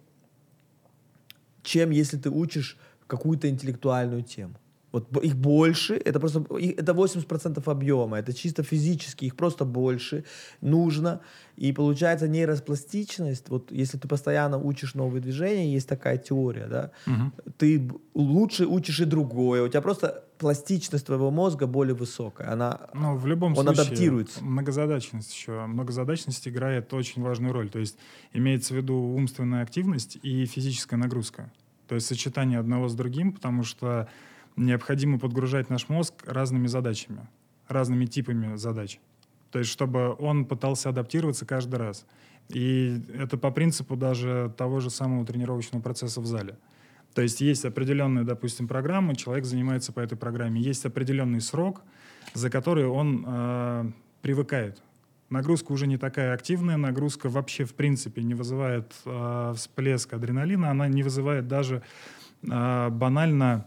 чем 1.62 1.92
если 1.92 2.18
ты 2.18 2.32
учишь 2.32 2.80
какую-то 3.06 3.48
интеллектуальную 3.48 4.24
тему. 4.24 4.56
Вот 5.12 5.24
их 5.24 5.36
больше, 5.36 5.96
это 5.96 6.20
просто 6.20 6.40
это 6.78 6.92
80% 6.94 7.62
объема, 7.72 8.18
это 8.20 8.34
чисто 8.34 8.64
физически, 8.64 9.26
их 9.26 9.36
просто 9.36 9.66
больше 9.66 10.24
нужно. 10.62 11.20
И 11.56 11.72
получается 11.74 12.28
нейропластичность, 12.28 13.50
вот 13.50 13.72
если 13.72 13.98
ты 13.98 14.08
постоянно 14.08 14.58
учишь 14.58 14.94
новые 14.96 15.22
движения, 15.22 15.74
есть 15.74 15.88
такая 15.90 16.18
теория, 16.18 16.68
да, 16.68 16.92
ты 17.58 17.80
б- 17.80 17.96
лучше 18.14 18.66
учишь 18.66 19.00
и 19.00 19.06
другое, 19.06 19.64
у 19.64 19.68
тебя 19.68 19.82
просто 19.82 20.24
пластичность 20.38 21.06
твоего 21.08 21.32
мозга 21.32 21.66
более 21.66 21.96
высокая, 21.96 22.52
она 22.54 22.80
Ну, 22.94 23.16
в 23.18 23.26
любом 23.26 23.58
Он 23.58 23.64
случае, 23.64 23.82
адаптируется. 23.84 24.44
многозадачность 24.44 25.34
еще. 25.34 25.66
Многозадачность 25.66 26.48
играет 26.48 26.94
очень 26.94 27.24
важную 27.24 27.54
роль. 27.54 27.70
То 27.70 27.80
есть 27.80 27.98
имеется 28.34 28.76
в 28.76 28.78
виду 28.78 28.96
умственная 28.96 29.64
активность 29.64 30.20
и 30.22 30.46
физическая 30.46 31.00
нагрузка. 31.00 31.52
То 31.88 31.96
есть 31.96 32.06
сочетание 32.06 32.60
одного 32.60 32.88
с 32.88 32.94
другим, 32.94 33.32
потому 33.34 33.64
что 33.64 34.08
необходимо 34.58 35.20
подгружать 35.20 35.70
наш 35.70 35.88
мозг 35.88 36.14
разными 36.26 36.68
задачами, 36.68 37.28
разными 37.68 38.06
типами 38.06 38.56
задач. 38.58 39.00
То 39.52 39.60
есть 39.60 39.72
чтобы 39.72 40.16
он 40.20 40.46
пытался 40.46 40.90
адаптироваться 40.90 41.46
каждый 41.46 41.76
раз. 41.76 42.06
И 42.50 43.02
это 43.14 43.38
по 43.38 43.52
принципу 43.52 43.96
даже 43.96 44.54
того 44.58 44.80
же 44.80 44.90
самого 44.90 45.26
тренировочного 45.26 45.82
процесса 45.82 46.22
в 46.22 46.26
зале. 46.26 46.58
То 47.14 47.22
есть 47.22 47.42
есть 47.42 47.66
определенная, 47.66 48.24
допустим, 48.24 48.68
программа, 48.68 49.16
человек 49.16 49.46
занимается 49.46 49.92
по 49.92 50.00
этой 50.00 50.18
программе, 50.18 50.62
есть 50.62 50.86
определенный 50.86 51.42
срок, 51.42 51.82
за 52.34 52.50
который 52.50 52.86
он 52.86 53.26
э, 53.26 53.92
привыкает. 54.22 54.82
Нагрузка 55.30 55.72
уже 55.72 55.88
не 55.88 55.98
такая 55.98 56.34
активная, 56.34 56.78
нагрузка 56.78 57.28
вообще 57.28 57.66
в 57.66 57.74
принципе 57.74 58.22
не 58.24 58.34
вызывает 58.34 58.94
э, 59.06 59.54
всплеск 59.56 60.14
адреналина, 60.14 60.70
она 60.70 60.88
не 60.88 61.04
вызывает 61.04 61.48
даже 61.48 61.82
э, 62.44 62.90
банально 62.90 63.66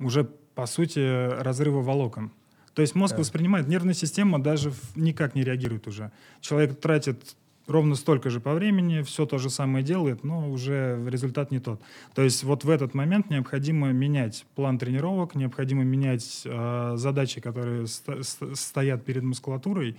уже 0.00 0.24
по 0.54 0.66
сути 0.66 1.40
разрыва 1.42 1.82
волокон. 1.82 2.30
То 2.74 2.82
есть 2.82 2.94
мозг 2.94 3.14
Да. 3.14 3.20
воспринимает, 3.20 3.68
нервная 3.68 3.94
система 3.94 4.42
даже 4.42 4.72
никак 4.94 5.34
не 5.34 5.42
реагирует 5.44 5.86
уже. 5.86 6.10
Человек 6.40 6.78
тратит 6.80 7.36
ровно 7.66 7.94
столько 7.96 8.30
же 8.30 8.38
по 8.38 8.54
времени, 8.54 9.02
все 9.02 9.26
то 9.26 9.38
же 9.38 9.50
самое 9.50 9.84
делает, 9.84 10.22
но 10.24 10.50
уже 10.50 11.02
результат 11.08 11.50
не 11.50 11.58
тот. 11.58 11.80
То 12.14 12.22
есть 12.22 12.44
вот 12.44 12.64
в 12.64 12.70
этот 12.70 12.94
момент 12.94 13.28
необходимо 13.30 13.92
менять 13.92 14.46
план 14.54 14.78
тренировок, 14.78 15.34
необходимо 15.34 15.82
менять 15.82 16.42
э, 16.44 16.92
задачи, 16.96 17.40
которые 17.40 17.86
ст- 17.86 18.24
стоят 18.54 19.04
перед 19.04 19.24
мускулатурой, 19.24 19.96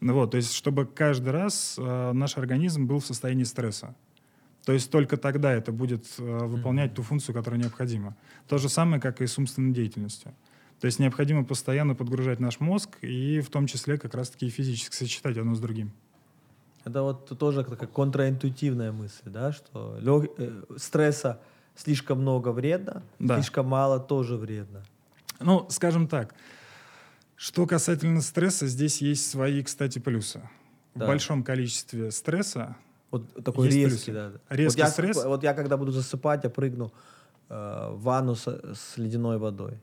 вот, 0.00 0.30
то 0.30 0.38
есть 0.38 0.54
чтобы 0.54 0.86
каждый 0.86 1.30
раз 1.30 1.76
э, 1.78 2.12
наш 2.12 2.38
организм 2.38 2.86
был 2.86 3.00
в 3.00 3.04
состоянии 3.06 3.44
стресса. 3.44 3.94
То 4.64 4.72
есть 4.72 4.90
только 4.90 5.16
тогда 5.16 5.52
это 5.52 5.72
будет 5.72 6.04
э, 6.18 6.22
выполнять 6.22 6.94
ту 6.94 7.02
функцию, 7.02 7.34
которая 7.34 7.60
необходима. 7.60 8.16
То 8.46 8.58
же 8.58 8.68
самое, 8.68 9.00
как 9.00 9.20
и 9.20 9.26
с 9.26 9.38
умственной 9.38 9.72
деятельностью. 9.72 10.34
То 10.80 10.86
есть 10.86 10.98
необходимо 10.98 11.44
постоянно 11.44 11.94
подгружать 11.94 12.40
наш 12.40 12.60
мозг 12.60 12.96
и 13.02 13.40
в 13.40 13.50
том 13.50 13.66
числе 13.66 13.98
как 13.98 14.14
раз-таки 14.14 14.48
физически 14.48 14.94
сочетать 14.94 15.36
одно 15.36 15.54
с 15.54 15.60
другим. 15.60 15.92
Это 16.84 17.02
вот 17.02 17.38
тоже 17.38 17.64
такая 17.64 17.88
контраинтуитивная 17.88 18.90
мысль, 18.92 19.26
да, 19.26 19.52
что 19.52 19.98
лег... 20.00 20.30
э, 20.38 20.62
стресса 20.76 21.40
слишком 21.74 22.20
много 22.20 22.52
вредно, 22.52 23.02
Да. 23.18 23.36
слишком 23.36 23.66
мало 23.66 24.00
тоже 24.00 24.36
вредно. 24.36 24.82
Ну, 25.40 25.66
скажем 25.70 26.08
так, 26.08 26.34
что 27.36 27.66
касательно 27.66 28.20
стресса, 28.20 28.66
здесь 28.66 29.00
есть 29.00 29.30
свои, 29.30 29.62
кстати, 29.62 29.98
плюсы. 29.98 30.42
Да. 30.94 31.04
В 31.04 31.08
большом 31.08 31.42
количестве 31.42 32.10
стресса 32.10 32.76
Вот 33.10 33.44
такой 33.44 33.66
Есть 33.66 33.76
резкий, 33.78 34.12
плюсы. 34.12 34.32
да. 34.48 34.54
Резкий 34.54 34.80
вот 34.82 34.86
я, 34.86 34.92
стресс. 34.92 35.24
Вот 35.24 35.42
я 35.42 35.54
когда 35.54 35.76
буду 35.76 35.90
засыпать, 35.92 36.44
я 36.44 36.50
прыгну 36.50 36.92
э, 37.48 37.88
в 37.92 38.02
ванну 38.02 38.34
с, 38.36 38.46
с 38.46 38.96
ледяной 38.96 39.38
водой. 39.38 39.78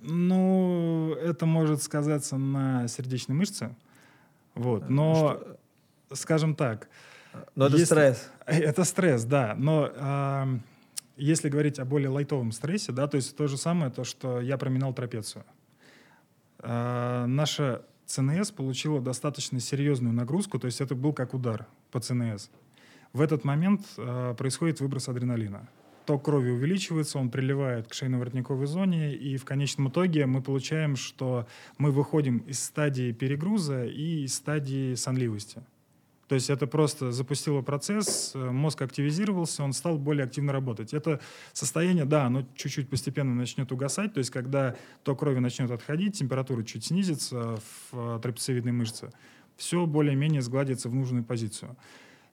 Ну, 0.00 1.14
это 1.14 1.46
может 1.46 1.82
сказаться 1.82 2.36
на 2.36 2.88
сердечной 2.88 3.34
мышце. 3.36 3.74
Вот. 4.54 4.88
Но, 4.90 5.40
скажем 6.12 6.54
так, 6.54 6.88
Но 7.54 7.66
это 7.66 7.76
Если- 7.76 7.84
стресс. 7.94 8.30
это 8.46 8.84
стресс, 8.84 9.24
да. 9.24 9.54
Но 9.56 9.90
ам, 9.96 10.62
если 11.16 11.48
говорить 11.48 11.78
о 11.78 11.84
более 11.84 12.08
лайтовом 12.08 12.50
стрессе, 12.52 12.92
да, 12.92 13.06
то 13.06 13.16
есть 13.16 13.36
то 13.36 13.46
же 13.46 13.56
самое, 13.56 13.90
то, 13.90 14.04
что 14.04 14.40
я 14.40 14.58
проминал 14.58 14.92
трапецию. 14.94 15.44
А, 16.58 17.26
наша 17.26 17.82
ЦНС 18.10 18.50
получила 18.50 19.00
достаточно 19.00 19.60
серьезную 19.60 20.12
нагрузку, 20.12 20.58
то 20.58 20.66
есть 20.66 20.80
это 20.80 20.96
был 20.96 21.12
как 21.12 21.32
удар 21.32 21.68
по 21.92 22.00
ЦНС. 22.00 22.50
В 23.12 23.20
этот 23.20 23.44
момент 23.44 23.82
а, 23.96 24.34
происходит 24.34 24.80
выброс 24.80 25.08
адреналина. 25.08 25.68
Ток 26.06 26.24
крови 26.24 26.50
увеличивается, 26.50 27.20
он 27.20 27.30
приливает 27.30 27.86
к 27.86 27.92
шейно-воротниковой 27.92 28.66
зоне, 28.66 29.14
и 29.14 29.36
в 29.36 29.44
конечном 29.44 29.90
итоге 29.90 30.26
мы 30.26 30.42
получаем, 30.42 30.96
что 30.96 31.46
мы 31.78 31.92
выходим 31.92 32.38
из 32.38 32.60
стадии 32.60 33.12
перегруза 33.12 33.84
и 33.84 34.24
из 34.24 34.34
стадии 34.34 34.94
сонливости. 34.94 35.62
То 36.30 36.36
есть 36.36 36.48
это 36.48 36.68
просто 36.68 37.10
запустило 37.10 37.60
процесс, 37.60 38.30
э, 38.36 38.38
мозг 38.38 38.82
активизировался, 38.82 39.64
он 39.64 39.72
стал 39.72 39.98
более 39.98 40.26
активно 40.26 40.52
работать. 40.52 40.94
Это 40.94 41.18
состояние, 41.52 42.04
да, 42.04 42.26
оно 42.26 42.46
чуть-чуть 42.54 42.88
постепенно 42.88 43.34
начнет 43.34 43.72
угасать, 43.72 44.14
то 44.14 44.18
есть 44.18 44.30
когда 44.30 44.76
ток 45.02 45.18
крови 45.18 45.40
начнет 45.40 45.72
отходить, 45.72 46.16
температура 46.16 46.62
чуть 46.62 46.84
снизится 46.84 47.56
в 47.90 48.16
э, 48.16 48.20
трапециевидной 48.22 48.70
мышце, 48.70 49.10
все 49.56 49.86
более-менее 49.86 50.40
сгладится 50.40 50.88
в 50.88 50.94
нужную 50.94 51.24
позицию. 51.24 51.76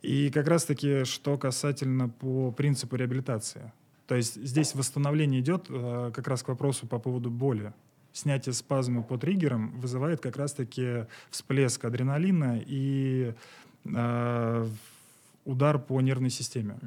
И 0.04 0.30
как 0.30 0.48
раз-таки, 0.48 1.04
что 1.04 1.40
касательно 1.40 2.08
по 2.08 2.52
принципу 2.52 2.98
реабилитации. 2.98 3.72
То 4.06 4.14
есть 4.14 4.36
здесь 4.36 4.76
восстановление 4.76 5.42
идет 5.42 5.66
э, 5.70 6.12
как 6.14 6.28
раз 6.28 6.44
к 6.44 6.50
вопросу 6.50 6.86
по 6.86 7.00
поводу 7.00 7.32
боли. 7.32 7.74
Снятие 8.14 8.54
спазма 8.54 9.02
по 9.02 9.18
триггерам 9.18 9.72
вызывает 9.80 10.22
как 10.22 10.38
раз-таки 10.38 11.08
всплеск 11.32 11.84
адреналина 11.84 12.62
и 12.64 13.34
э, 13.86 14.68
удар 15.46 15.80
по 15.80 16.02
нервной 16.02 16.30
системе. 16.30 16.78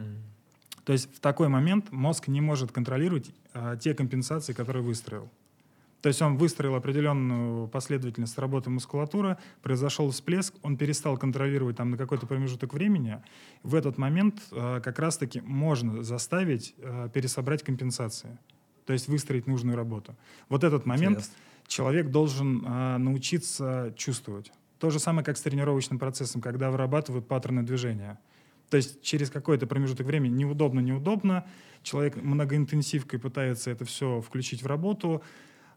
То 0.84 0.92
есть 0.92 1.14
в 1.14 1.20
такой 1.20 1.48
момент 1.48 1.92
мозг 1.92 2.28
не 2.28 2.40
может 2.40 2.72
контролировать 2.72 3.30
а, 3.52 3.76
те 3.76 3.94
компенсации, 3.94 4.52
которые 4.52 4.82
выстроил. 4.82 5.30
То 6.02 6.08
есть 6.08 6.22
он 6.22 6.38
выстроил 6.38 6.74
определенную 6.74 7.68
последовательность 7.68 8.38
работы 8.38 8.70
мускулатуры, 8.70 9.36
произошел 9.62 10.10
всплеск, 10.10 10.54
он 10.62 10.78
перестал 10.78 11.18
контролировать 11.18 11.76
там 11.76 11.90
на 11.90 11.98
какой-то 11.98 12.26
промежуток 12.26 12.72
времени. 12.72 13.22
В 13.62 13.74
этот 13.74 13.98
момент 13.98 14.40
а, 14.52 14.80
как 14.80 14.98
раз-таки 14.98 15.40
можно 15.42 16.02
заставить 16.02 16.74
а, 16.82 17.08
пересобрать 17.08 17.62
компенсации, 17.62 18.38
то 18.86 18.92
есть 18.92 19.08
выстроить 19.08 19.46
нужную 19.46 19.76
работу. 19.76 20.16
Вот 20.48 20.64
этот 20.64 20.86
момент 20.86 21.18
Интересно. 21.18 21.36
человек 21.66 22.10
должен 22.10 22.64
а, 22.66 22.98
научиться 22.98 23.92
чувствовать. 23.96 24.52
То 24.80 24.90
же 24.90 24.98
самое, 24.98 25.24
как 25.24 25.36
с 25.36 25.42
тренировочным 25.42 25.98
процессом, 25.98 26.40
когда 26.40 26.70
вырабатывают 26.70 27.28
паттерны 27.28 27.62
движения. 27.62 28.18
То 28.70 28.78
есть 28.78 29.02
через 29.02 29.30
какой-то 29.30 29.66
промежуток 29.66 30.06
времени 30.06 30.32
неудобно, 30.32 30.80
неудобно, 30.80 31.46
человек 31.82 32.16
многоинтенсивкой 32.16 33.18
пытается 33.20 33.70
это 33.70 33.84
все 33.84 34.20
включить 34.20 34.62
в 34.62 34.66
работу, 34.66 35.22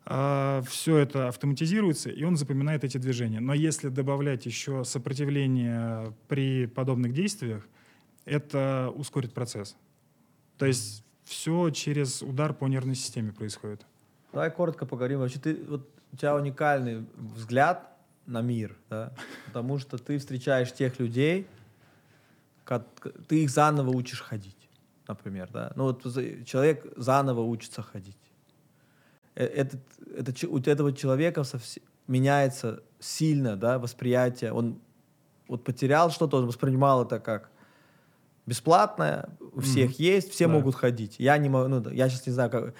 все 0.05 0.97
это 0.97 1.27
автоматизируется, 1.29 2.09
и 2.09 2.23
он 2.23 2.37
запоминает 2.37 2.83
эти 2.83 2.97
движения. 2.97 3.39
Но 3.39 3.53
если 3.53 3.89
добавлять 3.89 4.45
еще 4.45 4.83
сопротивление 4.83 6.13
при 6.27 6.67
подобных 6.67 7.13
действиях, 7.13 7.67
это 8.25 8.91
ускорит 8.95 9.33
процесс. 9.33 9.75
То 10.57 10.65
есть 10.65 11.03
все 11.23 11.69
через 11.71 12.21
удар 12.21 12.53
по 12.53 12.67
нервной 12.67 12.95
системе 12.95 13.31
происходит. 13.31 13.85
Давай 14.31 14.51
коротко 14.51 14.85
поговорим. 14.85 15.19
Вообще, 15.19 15.39
ты, 15.39 15.55
вот, 15.67 15.89
у 16.11 16.17
тебя 16.17 16.35
уникальный 16.35 17.05
взгляд 17.15 17.92
на 18.25 18.41
мир, 18.41 18.75
да? 18.89 19.11
потому 19.47 19.79
что 19.79 19.97
ты 19.97 20.17
встречаешь 20.17 20.71
тех 20.73 20.99
людей, 20.99 21.45
ко- 22.63 22.85
к- 22.99 23.11
ты 23.27 23.43
их 23.43 23.49
заново 23.49 23.89
учишь 23.89 24.21
ходить, 24.21 24.69
например. 25.07 25.49
Да? 25.51 25.71
Ну, 25.75 25.83
вот 25.85 26.03
человек 26.45 26.85
заново 26.97 27.41
учится 27.41 27.81
ходить. 27.81 28.17
Э, 29.35 29.45
Этот, 29.45 29.81
это, 30.17 30.47
у 30.47 30.59
этого 30.59 30.93
человека 30.93 31.41
совсе- 31.41 31.81
меняется 32.07 32.81
сильно 32.99 33.55
да, 33.57 33.77
восприятие. 33.79 34.53
Он 34.53 34.79
вот 35.47 35.63
потерял 35.63 36.09
что-то, 36.11 36.37
он 36.37 36.45
воспринимал 36.47 37.03
это 37.05 37.19
как 37.19 37.49
бесплатное, 38.45 39.29
у 39.53 39.61
всех 39.61 39.91
Мгм. 39.91 39.95
есть, 39.99 40.31
все 40.31 40.47
Да. 40.47 40.53
могут 40.53 40.75
ходить. 40.75 41.15
Я 41.19 41.37
не 41.37 41.49
могу, 41.49 41.67
ну, 41.69 41.89
я 41.91 42.09
сейчас 42.09 42.27
не 42.27 42.33
знаю, 42.33 42.49
как, 42.49 42.73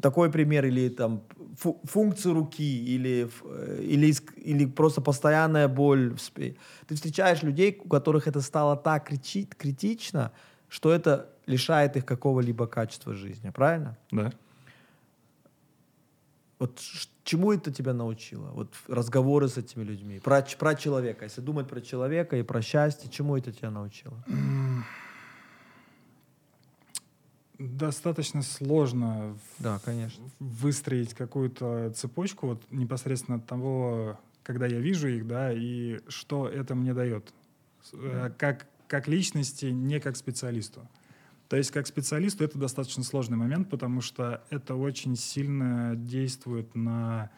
такой 0.00 0.30
пример 0.30 0.64
или 0.64 0.88
там 0.88 1.22
фу- 1.56 1.80
функцию 1.84 2.34
руки 2.34 2.96
или 2.96 3.28
э, 3.44 3.82
или 3.82 4.14
или 4.36 4.66
просто 4.66 5.00
постоянная 5.00 5.68
боль. 5.68 6.16
Ты 6.34 6.94
встречаешь 6.94 7.42
людей, 7.42 7.80
у 7.84 7.88
которых 7.88 8.26
это 8.26 8.40
стало 8.40 8.76
так 8.76 9.10
кричи- 9.10 9.48
критично, 9.58 10.32
что 10.68 10.90
это 10.92 11.28
лишает 11.46 11.96
их 11.96 12.04
какого-либо 12.04 12.66
качества 12.66 13.14
жизни, 13.14 13.50
правильно? 13.50 13.96
Да. 14.10 14.32
Вот 16.58 16.80
чему 17.24 17.52
это 17.52 17.70
тебя 17.70 17.92
научило? 17.92 18.50
Вот 18.54 18.74
разговоры 18.88 19.48
с 19.48 19.58
этими 19.58 19.84
людьми, 19.84 20.18
про, 20.18 20.42
про 20.58 20.74
человека. 20.74 21.24
Если 21.24 21.40
думать 21.40 21.68
про 21.68 21.80
человека 21.80 22.36
и 22.36 22.42
про 22.42 22.62
счастье, 22.62 23.10
чему 23.10 23.36
это 23.36 23.52
тебя 23.52 23.70
научило? 23.70 24.24
Достаточно 27.58 28.42
сложно 28.42 29.36
Да, 29.58 29.80
конечно. 29.84 30.24
выстроить 30.38 31.14
какую-то 31.14 31.90
цепочку 31.90 32.46
вот 32.48 32.62
непосредственно 32.70 33.38
от 33.38 33.46
того, 33.46 34.18
когда 34.44 34.66
я 34.66 34.78
вижу 34.78 35.08
их, 35.08 35.26
да, 35.26 35.52
и 35.52 36.00
что 36.08 36.48
это 36.48 36.74
мне 36.74 36.94
дает. 36.94 37.32
Э, 37.92 38.30
Как, 38.38 38.66
как 38.86 39.08
личности, 39.08 39.66
не 39.66 39.98
как 39.98 40.16
специалисту. 40.16 40.88
То 41.48 41.56
есть 41.56 41.70
как 41.70 41.86
специалисту 41.86 42.44
это 42.44 42.58
достаточно 42.58 43.02
сложный 43.02 43.36
момент, 43.36 43.70
потому 43.70 44.02
что 44.02 44.42
это 44.50 44.74
очень 44.74 45.16
сильно 45.16 45.94
действует 45.96 46.74
на 46.74 47.30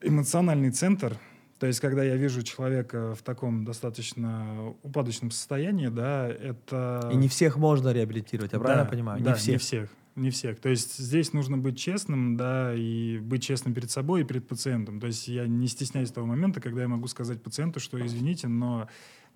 эмоциональный 0.00 0.70
центр. 0.70 1.18
То 1.60 1.66
есть 1.66 1.78
когда 1.78 2.02
я 2.02 2.16
вижу 2.16 2.42
человека 2.42 3.14
в 3.14 3.22
таком 3.22 3.66
достаточно 3.66 4.74
упадочном 4.82 5.30
состоянии, 5.30 5.88
да, 5.88 6.26
это... 6.26 7.10
И 7.12 7.16
не 7.16 7.28
всех 7.28 7.58
можно 7.58 7.90
реабилитировать, 7.92 8.54
я 8.54 8.58
правильно 8.58 8.86
понимаю? 8.86 9.22
Да, 9.22 9.32
не 9.32 9.36
всех. 9.36 9.52
Не 9.52 9.58
всех. 9.58 9.90
Не 10.16 10.30
всех. 10.30 10.58
То 10.58 10.70
есть 10.70 10.96
здесь 10.96 11.34
нужно 11.34 11.58
быть 11.58 11.78
честным, 11.78 12.38
да, 12.38 12.74
и 12.74 13.18
быть 13.18 13.42
честным 13.42 13.74
перед 13.74 13.90
собой 13.90 14.22
и 14.22 14.24
перед 14.24 14.48
пациентом. 14.48 15.00
То 15.00 15.06
есть 15.06 15.28
я 15.28 15.46
не 15.46 15.68
стесняюсь 15.68 16.10
того 16.10 16.26
момента, 16.26 16.62
когда 16.62 16.80
я 16.80 16.88
могу 16.88 17.06
сказать 17.08 17.42
пациенту, 17.42 17.78
что 17.78 18.04
извините, 18.04 18.48
но 18.48 18.88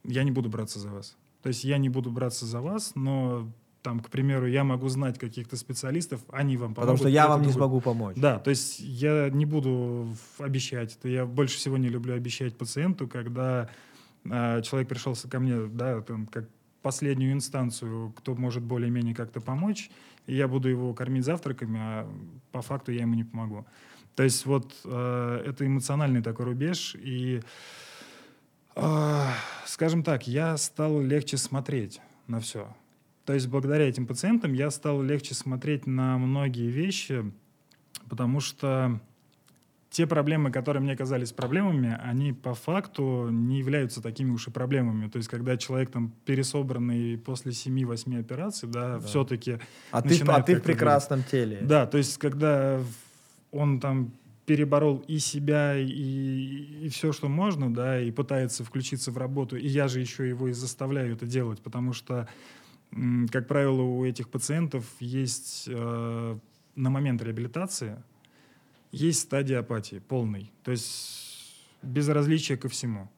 я 0.03 0.25
не 0.25 0.31
буду 0.31 0.49
браться 0.49 0.79
за 0.79 0.89
вас. 0.89 1.19
То 1.43 1.49
есть 1.49 1.63
я 1.63 1.77
не 1.77 1.91
буду 1.91 2.11
браться 2.11 2.47
за 2.47 2.63
вас, 2.63 2.93
но 2.95 3.53
там, 3.85 4.01
к 4.01 4.09
примеру, 4.09 4.47
я 4.47 4.65
могу 4.65 4.89
знать 4.89 5.19
каких-то 5.19 5.59
специалистов, 5.59 6.23
они 6.31 6.57
вам 6.57 6.75
помогут. 6.75 6.97
Потому 6.97 6.97
что 6.97 7.09
я 7.09 7.29
вам 7.29 7.43
не 7.43 7.49
другой. 7.49 7.61
смогу 7.61 7.81
помочь. 7.83 8.17
Да, 8.17 8.39
то 8.39 8.49
есть 8.49 8.81
я 8.81 9.29
не 9.29 9.45
буду 9.45 10.09
обещать. 10.39 10.97
Это 10.97 11.09
я 11.09 11.27
больше 11.27 11.59
всего 11.59 11.77
не 11.77 11.89
люблю 11.89 12.15
обещать 12.15 12.57
пациенту, 12.57 13.07
когда 13.07 13.69
а, 14.31 14.63
человек 14.63 14.89
пришел 14.89 15.15
ко 15.31 15.39
мне, 15.39 15.67
да, 15.67 16.01
там, 16.01 16.27
как 16.27 16.49
последнюю 16.81 17.35
инстанцию, 17.35 18.15
кто 18.17 18.35
может 18.35 18.63
более-менее 18.63 19.15
как-то 19.15 19.43
помочь, 19.43 19.91
и 20.27 20.35
я 20.35 20.49
буду 20.49 20.71
его 20.71 20.95
кормить 20.95 21.27
завтраками, 21.27 21.79
а 21.79 22.11
по 22.53 22.63
факту 22.63 22.91
я 22.91 23.03
ему 23.03 23.15
не 23.15 23.25
помогу. 23.25 23.67
То 24.17 24.23
есть 24.23 24.47
вот 24.47 24.73
э, 24.87 25.43
это 25.47 25.67
эмоциональный 25.67 26.23
такой 26.23 26.47
рубеж, 26.47 26.97
и, 26.99 27.43
э, 28.77 29.27
скажем 29.67 30.03
так, 30.03 30.27
я 30.27 30.57
стал 30.57 31.03
легче 31.03 31.37
смотреть 31.37 32.01
на 32.29 32.41
все. 32.41 32.75
То 33.25 33.33
есть 33.33 33.49
благодаря 33.49 33.89
этим 33.89 34.07
пациентам 34.07 34.53
я 34.53 34.71
стал 34.71 35.03
легче 35.03 35.35
смотреть 35.35 35.87
на 35.87 36.19
многие 36.19 36.71
вещи, 36.71 37.25
потому 38.09 38.41
что 38.41 39.01
те 39.95 40.09
проблемы, 40.09 40.51
которые 40.51 40.83
мне 40.83 40.97
казались 40.97 41.31
проблемами, 41.33 41.97
они 42.03 42.33
по 42.33 42.55
факту 42.55 43.29
не 43.31 43.59
являются 43.61 44.03
такими 44.03 44.33
уж 44.33 44.49
и 44.49 44.51
проблемами. 44.51 45.09
То 45.09 45.19
есть, 45.19 45.29
когда 45.29 45.57
человек 45.57 45.93
там 45.93 46.13
пересобранный 46.25 47.17
после 47.17 47.53
7-8 47.53 48.19
операций, 48.19 48.69
да, 48.69 48.99
Да. 48.99 49.07
все-таки... 49.07 49.59
А 49.93 50.03
ты, 50.03 50.21
а 50.27 50.43
ты 50.43 50.57
в 50.57 50.63
прекрасном 50.63 51.23
теле. 51.23 51.61
Да, 51.63 51.87
то 51.87 51.97
есть, 51.97 52.19
когда 52.19 52.81
он 53.53 53.79
там 53.79 54.11
переборол 54.47 55.05
и 55.07 55.19
себя, 55.19 55.77
и, 55.79 55.87
и 55.87 56.89
все, 56.89 57.13
что 57.13 57.29
можно, 57.29 57.73
да, 57.73 58.01
и 58.01 58.11
пытается 58.11 58.65
включиться 58.65 59.13
в 59.13 59.17
работу, 59.17 59.57
и 59.57 59.67
я 59.67 59.87
же 59.87 60.01
еще 60.01 60.29
его 60.29 60.49
и 60.49 60.53
заставляю 60.53 61.15
это 61.15 61.25
делать, 61.25 61.63
потому 61.63 61.93
что, 61.93 62.29
как 63.31 63.49
правило, 63.49 63.83
у 63.83 64.05
этих 64.05 64.29
пациентов 64.29 64.85
есть 65.01 65.65
э, 65.69 66.39
на 66.77 66.91
момент 66.91 67.23
реабилитации 67.23 68.03
есть 68.93 69.21
стадия 69.21 69.59
апатии 69.61 69.99
полной, 69.99 70.53
то 70.63 70.71
есть 70.71 71.67
безразличие 71.83 72.57
ко 72.57 72.69
всему. 72.69 73.11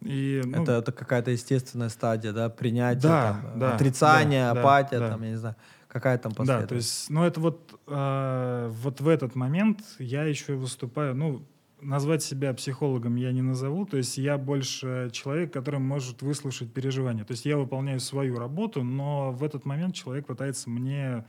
И, 0.00 0.40
ну, 0.44 0.62
это, 0.62 0.72
это 0.72 0.92
какая-то 0.92 1.30
естественная 1.30 1.90
стадия, 1.90 2.32
да, 2.32 2.48
принятие, 2.48 3.02
Да, 3.02 3.40
там, 3.42 3.58
да, 3.58 3.74
отрицание, 3.74 4.44
да, 4.44 4.54
да, 4.54 4.60
апатия, 4.60 4.98
да. 4.98 5.08
там, 5.10 5.22
я 5.22 5.30
не 5.30 5.36
знаю, 5.36 5.56
какая 5.88 6.16
там 6.16 6.32
Да, 6.32 6.36
последовательность. 6.38 6.68
то 6.68 6.74
есть, 6.74 7.10
ну 7.10 7.24
это 7.24 7.40
вот, 7.40 7.80
э, 7.86 8.70
вот 8.72 9.00
в 9.00 9.08
этот 9.08 9.34
момент 9.34 9.80
я 9.98 10.24
еще 10.24 10.54
выступаю, 10.54 11.14
ну, 11.14 11.42
назвать 11.82 12.22
себя 12.22 12.52
психологом 12.54 13.16
я 13.16 13.32
не 13.32 13.42
назову, 13.42 13.86
то 13.86 13.96
есть 13.96 14.18
я 14.18 14.38
больше 14.38 15.10
человек, 15.12 15.52
который 15.52 15.80
может 15.80 16.22
выслушать 16.22 16.72
переживания. 16.72 17.24
То 17.24 17.32
есть 17.32 17.44
я 17.44 17.56
выполняю 17.56 18.00
свою 18.00 18.38
работу, 18.38 18.82
но 18.82 19.32
в 19.32 19.42
этот 19.44 19.64
момент 19.64 19.94
человек 19.94 20.26
пытается 20.26 20.70
мне, 20.70 21.24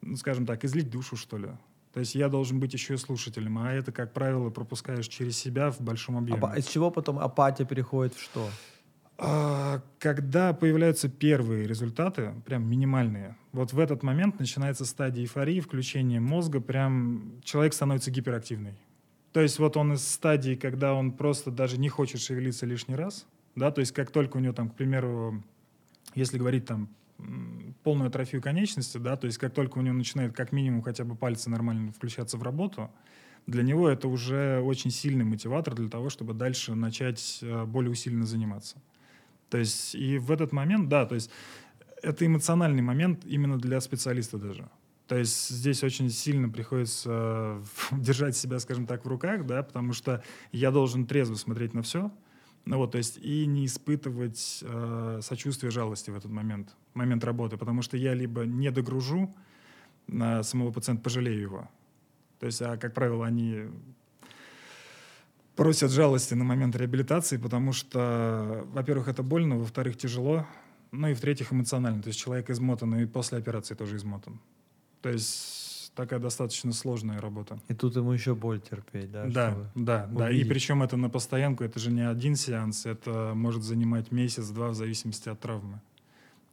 ну, 0.00 0.16
скажем 0.16 0.46
так, 0.46 0.64
излить 0.64 0.90
душу, 0.90 1.16
что 1.16 1.38
ли. 1.38 1.48
То 1.92 2.00
есть 2.00 2.14
я 2.14 2.28
должен 2.28 2.60
быть 2.60 2.72
еще 2.74 2.94
и 2.94 2.96
слушателем, 2.96 3.58
а 3.58 3.72
это, 3.72 3.92
как 3.92 4.12
правило, 4.12 4.50
пропускаешь 4.50 5.08
через 5.08 5.36
себя 5.38 5.70
в 5.70 5.80
большом 5.80 6.18
объеме. 6.18 6.38
Апа- 6.38 6.56
из 6.56 6.66
чего 6.66 6.90
потом 6.90 7.18
апатия 7.18 7.64
переходит 7.64 8.14
в 8.14 8.22
что? 8.22 8.48
А, 9.16 9.82
Когда 9.98 10.52
появляются 10.52 11.08
первые 11.08 11.66
результаты, 11.66 12.34
прям 12.46 12.68
минимальные, 12.68 13.36
вот 13.52 13.72
в 13.72 13.78
этот 13.80 14.04
момент 14.04 14.38
начинается 14.38 14.84
стадия 14.84 15.22
эйфории, 15.24 15.58
включение 15.60 16.20
мозга, 16.20 16.60
прям 16.60 17.40
человек 17.42 17.74
становится 17.74 18.12
гиперактивный. 18.12 18.74
То 19.38 19.42
есть 19.42 19.60
вот 19.60 19.76
он 19.76 19.92
из 19.92 20.04
стадии, 20.04 20.56
когда 20.56 20.94
он 20.94 21.12
просто 21.12 21.52
даже 21.52 21.78
не 21.78 21.88
хочет 21.88 22.20
шевелиться 22.20 22.66
лишний 22.66 22.96
раз, 22.96 23.24
да, 23.54 23.70
то 23.70 23.78
есть 23.78 23.92
как 23.92 24.10
только 24.10 24.38
у 24.38 24.40
него 24.40 24.52
там, 24.52 24.68
к 24.68 24.74
примеру, 24.74 25.44
если 26.16 26.38
говорить 26.38 26.66
там 26.66 26.88
полную 27.84 28.08
атрофию 28.08 28.42
конечности, 28.42 28.98
да, 28.98 29.16
то 29.16 29.28
есть 29.28 29.38
как 29.38 29.54
только 29.54 29.78
у 29.78 29.80
него 29.80 29.94
начинают 29.94 30.34
как 30.34 30.50
минимум 30.50 30.82
хотя 30.82 31.04
бы 31.04 31.14
пальцы 31.14 31.50
нормально 31.50 31.92
включаться 31.92 32.36
в 32.36 32.42
работу, 32.42 32.90
для 33.46 33.62
него 33.62 33.88
это 33.88 34.08
уже 34.08 34.60
очень 34.60 34.90
сильный 34.90 35.24
мотиватор 35.24 35.72
для 35.72 35.88
того, 35.88 36.10
чтобы 36.10 36.34
дальше 36.34 36.74
начать 36.74 37.38
э, 37.40 37.64
более 37.64 37.92
усиленно 37.92 38.26
заниматься. 38.26 38.78
То 39.50 39.58
есть 39.58 39.94
и 39.94 40.18
в 40.18 40.32
этот 40.32 40.50
момент, 40.50 40.88
да, 40.88 41.06
то 41.06 41.14
есть 41.14 41.30
это 42.02 42.26
эмоциональный 42.26 42.82
момент 42.82 43.24
именно 43.24 43.56
для 43.56 43.80
специалиста 43.80 44.36
даже. 44.36 44.68
То 45.08 45.16
есть 45.16 45.48
здесь 45.48 45.82
очень 45.82 46.10
сильно 46.10 46.50
приходится 46.50 47.10
э, 47.10 47.62
держать 47.96 48.36
себя, 48.36 48.60
скажем 48.60 48.86
так, 48.86 49.04
в 49.04 49.08
руках, 49.08 49.46
да, 49.46 49.62
потому 49.62 49.94
что 49.94 50.22
я 50.52 50.70
должен 50.70 51.06
трезво 51.06 51.34
смотреть 51.34 51.72
на 51.72 51.82
все, 51.82 52.12
ну 52.66 52.76
вот, 52.76 52.92
то 52.92 52.98
есть 52.98 53.16
и 53.16 53.46
не 53.46 53.64
испытывать 53.64 54.62
э, 54.62 55.20
сочувствия, 55.22 55.70
жалости 55.70 56.10
в 56.10 56.16
этот 56.16 56.30
момент, 56.30 56.76
момент 56.92 57.24
работы, 57.24 57.56
потому 57.56 57.80
что 57.80 57.96
я 57.96 58.12
либо 58.12 58.42
не 58.42 58.70
догружу 58.70 59.34
на 60.06 60.42
самого 60.42 60.70
пациента, 60.70 61.02
пожалею 61.02 61.40
его. 61.40 61.70
То 62.38 62.46
есть, 62.46 62.60
а, 62.60 62.76
как 62.76 62.92
правило, 62.92 63.26
они 63.26 63.62
просят 65.56 65.90
жалости 65.90 66.34
на 66.34 66.44
момент 66.44 66.76
реабилитации, 66.76 67.38
потому 67.38 67.72
что, 67.72 68.66
во-первых, 68.74 69.08
это 69.08 69.22
больно, 69.22 69.56
во-вторых, 69.56 69.96
тяжело, 69.96 70.46
ну 70.92 71.08
и 71.08 71.14
в-третьих, 71.14 71.52
эмоционально. 71.52 72.02
То 72.02 72.08
есть 72.08 72.20
человек 72.20 72.50
измотан, 72.50 72.94
и 72.96 73.06
после 73.06 73.38
операции 73.38 73.74
тоже 73.74 73.96
измотан. 73.96 74.40
То 75.02 75.10
есть 75.10 75.92
такая 75.94 76.20
достаточно 76.20 76.72
сложная 76.72 77.20
работа. 77.20 77.58
И 77.68 77.74
тут 77.74 77.96
ему 77.96 78.12
еще 78.12 78.34
боль 78.34 78.60
терпеть, 78.60 79.10
да? 79.10 79.26
Да, 79.26 79.56
да, 79.74 80.06
да. 80.06 80.30
И 80.30 80.44
причем 80.44 80.82
это 80.82 80.96
на 80.96 81.10
постоянку, 81.10 81.64
это 81.64 81.78
же 81.80 81.90
не 81.90 82.08
один 82.08 82.36
сеанс, 82.36 82.86
это 82.86 83.32
может 83.34 83.62
занимать 83.62 84.12
месяц-два 84.12 84.68
в 84.68 84.74
зависимости 84.74 85.28
от 85.28 85.40
травмы. 85.40 85.80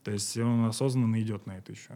То 0.04 0.12
есть 0.12 0.38
он 0.38 0.66
осознанно 0.66 1.22
идет 1.22 1.46
на 1.48 1.58
это 1.58 1.72
еще. 1.72 1.92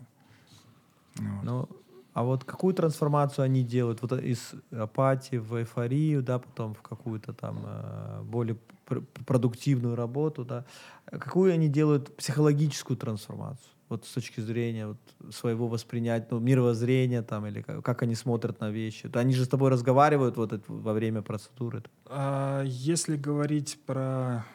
Вот. 1.16 1.44
Ну, 1.44 1.70
а 2.14 2.24
вот 2.24 2.44
какую 2.44 2.74
трансформацию 2.74 3.46
они 3.46 3.64
делают? 3.64 4.02
Вот 4.02 4.14
из 4.14 4.54
апатии 4.72 5.38
в 5.38 5.56
эйфорию, 5.56 6.22
да, 6.22 6.40
потом 6.40 6.74
в 6.74 6.82
какую-то 6.82 7.34
там 7.34 7.64
э, 7.66 8.22
более 8.24 8.58
пр- 8.86 9.04
продуктивную 9.26 9.96
работу, 9.96 10.44
да. 10.44 10.66
Какую 11.06 11.54
они 11.54 11.68
делают 11.68 12.16
психологическую 12.18 12.98
трансформацию? 12.98 13.72
Вот 13.90 14.06
с 14.06 14.14
точки 14.14 14.40
зрения 14.40 14.88
вот, 14.88 14.98
своего 15.34 15.68
воспринятия, 15.68 16.28
ну, 16.30 16.40
мировоззрения 16.40 17.24
там, 17.24 17.48
или 17.48 17.62
как, 17.62 17.84
как 17.84 18.04
они 18.04 18.14
смотрят 18.14 18.60
на 18.60 18.70
вещи. 18.70 19.10
Они 19.14 19.34
же 19.34 19.46
с 19.46 19.48
тобой 19.48 19.72
разговаривают 19.72 20.38
вот 20.38 20.54
это 20.54 20.64
во 20.72 20.94
время 20.94 21.24
процедуры. 21.24 21.84
А 22.06 22.64
если 22.64 23.18
говорить 23.18 23.80
про 23.88 24.46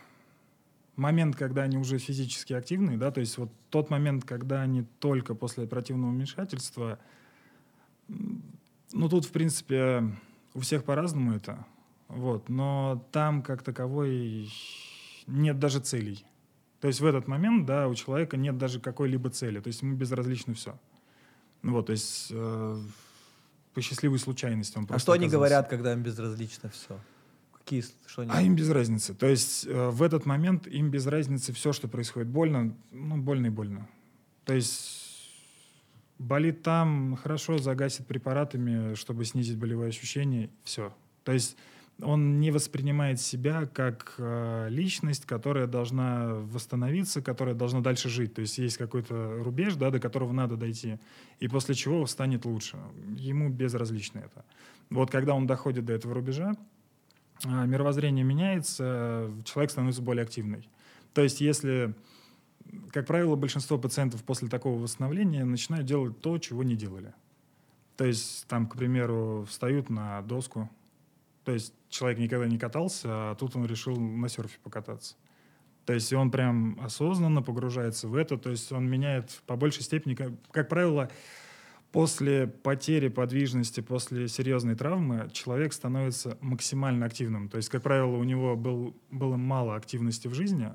момент, 0.97 1.35
когда 1.37 1.63
они 1.63 1.77
уже 1.77 1.99
физически 1.99 2.53
активны, 2.53 2.97
да, 2.97 3.11
то 3.11 3.21
есть 3.21 3.37
вот 3.39 3.51
тот 3.71 3.91
момент, 3.91 4.25
когда 4.25 4.63
они 4.63 4.85
только 5.01 5.35
после 5.35 5.65
оперативного 5.65 6.13
вмешательства, 6.13 6.99
ну 8.09 9.09
тут, 9.09 9.25
в 9.25 9.33
принципе, 9.33 10.05
у 10.55 10.61
всех 10.61 10.85
по-разному 10.85 11.35
это, 11.35 11.67
вот, 12.07 12.49
но 12.49 13.05
там 13.11 13.43
как 13.43 13.63
таковой 13.63 14.49
нет 15.27 15.59
даже 15.59 15.81
целей. 15.81 16.25
То 16.85 16.89
есть 16.89 17.01
в 17.01 17.07
этот 17.07 17.27
момент, 17.29 17.65
да, 17.65 17.89
у 17.89 17.95
человека 17.95 18.37
нет 18.37 18.59
даже 18.59 18.79
какой-либо 18.79 19.31
цели, 19.31 19.59
то 19.59 19.69
есть 19.69 19.81
ему 19.81 19.97
безразлично 19.97 20.53
все. 20.53 20.79
Ну 21.63 21.73
вот, 21.73 21.87
то 21.87 21.93
есть 21.93 22.27
э, 22.31 22.79
по 23.73 23.81
счастливой 23.81 24.19
случайности 24.19 24.77
он 24.77 24.87
А 24.91 24.99
что 24.99 25.13
они 25.13 25.25
оказался. 25.25 25.37
говорят, 25.39 25.69
когда 25.71 25.95
им 25.95 26.03
безразлично 26.03 26.69
все? 26.69 27.01
Какие, 27.55 27.87
что 28.05 28.21
они... 28.21 28.31
А 28.35 28.43
им 28.43 28.55
без 28.55 28.69
разницы. 28.69 29.15
То 29.15 29.27
есть 29.27 29.67
э, 29.67 29.89
в 29.89 30.03
этот 30.03 30.27
момент 30.27 30.67
им 30.67 30.91
без 30.91 31.07
разницы 31.07 31.55
все, 31.55 31.73
что 31.73 31.89
происходит. 31.89 32.29
Больно, 32.29 32.77
ну, 32.91 33.17
больно 33.17 33.47
и 33.47 33.49
больно. 33.49 33.89
То 34.45 34.53
есть 34.53 35.33
болит 36.19 36.63
там, 36.63 37.17
хорошо, 37.17 37.57
загасит 37.57 38.07
препаратами, 38.07 38.93
чтобы 38.93 39.25
снизить 39.25 39.57
болевые 39.57 39.89
ощущения, 39.89 40.51
все. 40.65 40.95
То 41.23 41.33
есть 41.33 41.57
он 42.03 42.41
не 42.41 42.51
воспринимает 42.51 43.21
себя 43.21 43.67
как 43.67 44.15
э, 44.19 44.67
личность, 44.69 45.27
которая 45.27 45.67
должна 45.67 46.35
восстановиться, 46.35 47.23
которая 47.23 47.55
должна 47.55 47.81
дальше 47.81 48.09
жить. 48.09 48.35
То 48.35 48.41
есть 48.41 48.59
есть 48.59 48.77
какой-то 48.77 49.43
рубеж, 49.43 49.77
да, 49.77 49.91
до 49.91 50.01
которого 50.01 50.33
надо 50.33 50.57
дойти, 50.57 50.99
и 51.39 51.49
после 51.49 51.75
чего 51.75 52.07
станет 52.07 52.45
лучше. 52.45 52.79
Ему 53.17 53.49
безразлично 53.49 54.19
это. 54.19 54.45
Вот 54.91 55.11
когда 55.11 55.35
он 55.35 55.47
доходит 55.47 55.85
до 55.85 55.93
этого 55.93 56.15
рубежа, 56.15 56.55
а, 57.45 57.67
мировоззрение 57.67 58.25
меняется, 58.25 59.31
человек 59.45 59.71
становится 59.71 60.03
более 60.03 60.25
активный. 60.25 60.69
То 61.13 61.23
есть 61.23 61.41
если, 61.41 61.95
как 62.91 63.07
правило, 63.07 63.37
большинство 63.37 63.79
пациентов 63.79 64.25
после 64.25 64.49
такого 64.49 64.81
восстановления 64.81 65.45
начинают 65.45 65.87
делать 65.87 66.21
то, 66.21 66.39
чего 66.39 66.65
не 66.65 66.75
делали. 66.75 67.15
То 67.97 68.05
есть 68.05 68.47
там, 68.49 68.67
к 68.67 68.77
примеру, 68.77 69.47
встают 69.49 69.91
на 69.91 70.21
доску, 70.23 70.69
то 71.45 71.53
есть 71.53 71.75
человек 71.89 72.19
никогда 72.19 72.47
не 72.47 72.59
катался, 72.59 73.09
а 73.09 73.35
тут 73.35 73.55
он 73.57 73.67
решил 73.67 73.97
на 73.97 74.29
серфе 74.29 74.59
покататься. 74.63 75.17
То 75.85 75.93
есть 75.93 76.13
он 76.13 76.31
прям 76.31 76.79
осознанно 76.81 77.43
погружается 77.43 78.09
в 78.09 78.15
это, 78.15 78.39
то 78.39 78.51
есть 78.51 78.73
он 78.73 78.89
меняет 78.89 79.43
по 79.47 79.57
большей 79.57 79.83
степени, 79.83 80.15
как, 80.15 80.33
как 80.51 80.69
правило, 80.69 81.11
после 81.93 82.47
потери 82.47 83.09
подвижности, 83.09 83.81
после 83.81 84.29
серьезной 84.29 84.75
травмы 84.75 85.29
человек 85.33 85.75
становится 85.75 86.39
максимально 86.41 87.07
активным. 87.07 87.49
То 87.49 87.59
есть, 87.59 87.69
как 87.69 87.83
правило, 87.83 88.17
у 88.17 88.25
него 88.25 88.57
был, 88.57 88.97
было 89.11 89.37
мало 89.37 89.77
активности 89.77 90.27
в 90.27 90.35
жизни. 90.35 90.73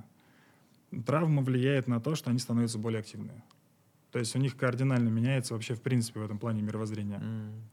Травма 1.05 1.41
влияет 1.41 1.87
на 1.87 1.99
то, 1.99 2.15
что 2.15 2.29
они 2.29 2.39
становятся 2.39 2.77
более 2.77 2.99
активными. 2.99 3.43
То 4.11 4.19
есть 4.19 4.35
у 4.35 4.39
них 4.39 4.55
кардинально 4.55 5.09
меняется 5.09 5.55
вообще, 5.55 5.73
в 5.73 5.81
принципе, 5.81 6.19
в 6.19 6.23
этом 6.23 6.37
плане 6.37 6.61
мировоззрение. 6.61 7.19
М. 7.19 7.69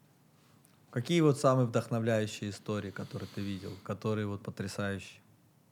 Какие 0.97 1.21
вот 1.21 1.39
самые 1.39 1.67
вдохновляющие 1.67 2.49
истории, 2.49 2.91
которые 2.91 3.29
ты 3.35 3.43
видел, 3.43 3.71
которые 3.83 4.27
вот 4.27 4.41
потрясающие? 4.41 5.21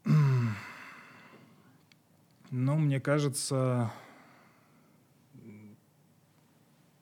Ну, 2.50 2.76
мне 2.76 3.00
кажется, 3.00 3.90
м, 5.32 5.76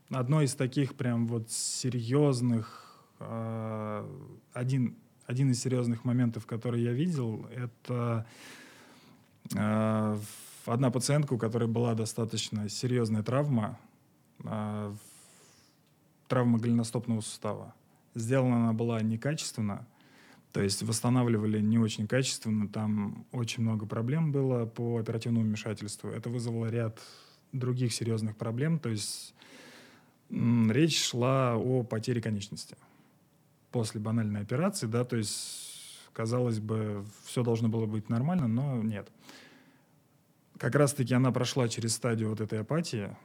одно 0.09 0.41
из 0.41 0.55
таких 0.55 0.95
прям 0.95 1.27
вот 1.27 1.51
серьезных, 1.51 3.05
э, 3.19 4.09
один, 4.53 4.97
один 5.27 5.51
из 5.51 5.61
серьезных 5.61 6.05
моментов, 6.05 6.47
который 6.47 6.81
я 6.81 6.93
видел, 6.93 7.45
это 7.51 8.25
э, 9.53 10.19
одна 10.67 10.91
пациентка, 10.93 11.33
у 11.33 11.39
которой 11.39 11.69
была 11.69 11.95
достаточно 11.95 12.69
серьезная 12.69 13.25
травма, 13.25 13.81
э, 14.45 14.95
травма 16.29 16.61
голеностопного 16.61 17.21
сустава. 17.21 17.75
Сделана 18.15 18.57
она 18.57 18.73
была 18.73 19.01
некачественно, 19.01 19.87
то 20.53 20.61
есть 20.61 20.83
восстанавливали 20.83 21.61
не 21.61 21.79
очень 21.79 22.07
качественно, 22.07 22.69
там 22.69 23.27
очень 23.33 23.63
много 23.63 23.87
проблем 23.87 24.33
было 24.33 24.67
по 24.67 24.99
оперативному 24.99 25.47
вмешательству. 25.47 26.11
Это 26.11 26.29
вызвало 26.29 26.67
ряд 26.67 27.01
других 27.53 27.95
серьезных 27.95 28.37
проблем, 28.37 28.79
то 28.79 28.91
есть 28.91 29.35
речь 30.31 31.03
шла 31.03 31.57
о 31.57 31.83
потере 31.83 32.21
конечности 32.21 32.77
после 33.71 34.01
банальной 34.01 34.41
операции, 34.41 34.87
да, 34.87 35.05
то 35.05 35.17
есть, 35.17 36.01
казалось 36.13 36.61
бы, 36.61 37.05
все 37.25 37.43
должно 37.43 37.69
было 37.69 37.87
быть 37.87 38.11
нормально, 38.11 38.47
но 38.47 38.83
нет. 38.83 39.11
Как 40.59 40.75
раз-таки 40.75 41.15
она 41.15 41.33
прошла 41.33 41.69
через 41.69 41.95
стадию 41.95 42.29
вот 42.29 42.41
этой 42.41 42.61
апатии, 42.61 43.17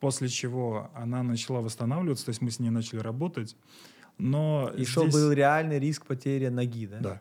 после 0.00 0.28
чего 0.28 0.90
она 0.94 1.22
начала 1.22 1.60
восстанавливаться, 1.60 2.26
то 2.26 2.30
есть 2.30 2.40
мы 2.40 2.50
с 2.50 2.58
ней 2.58 2.70
начали 2.70 2.98
работать, 2.98 3.56
но 4.18 4.70
И 4.72 4.78
здесь... 4.78 4.88
что 4.88 5.06
был 5.06 5.32
реальный 5.32 5.78
риск 5.78 6.06
потери 6.06 6.48
ноги, 6.48 6.86
да? 6.86 6.98
Да. 7.00 7.20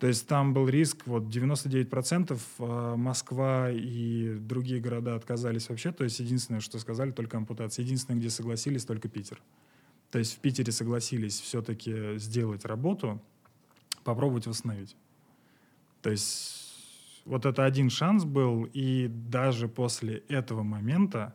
То 0.00 0.06
есть 0.06 0.26
там 0.26 0.54
был 0.54 0.66
риск, 0.66 1.06
вот 1.06 1.24
99% 1.24 2.40
э, 2.58 2.96
Москва 2.96 3.70
и 3.70 4.34
другие 4.38 4.80
города 4.80 5.14
отказались 5.14 5.68
вообще. 5.68 5.92
То 5.92 6.04
есть 6.04 6.18
единственное, 6.20 6.60
что 6.60 6.78
сказали, 6.78 7.10
только 7.10 7.36
ампутация. 7.36 7.84
Единственное, 7.84 8.18
где 8.18 8.30
согласились, 8.30 8.86
только 8.86 9.08
Питер. 9.08 9.42
То 10.10 10.18
есть 10.18 10.34
в 10.34 10.38
Питере 10.38 10.72
согласились 10.72 11.38
все-таки 11.38 12.16
сделать 12.16 12.64
работу, 12.64 13.20
попробовать 14.02 14.46
восстановить. 14.46 14.96
То 16.00 16.10
есть 16.10 17.22
вот 17.26 17.44
это 17.44 17.66
один 17.66 17.90
шанс 17.90 18.24
был, 18.24 18.64
и 18.72 19.06
даже 19.08 19.68
после 19.68 20.22
этого 20.28 20.62
момента, 20.62 21.34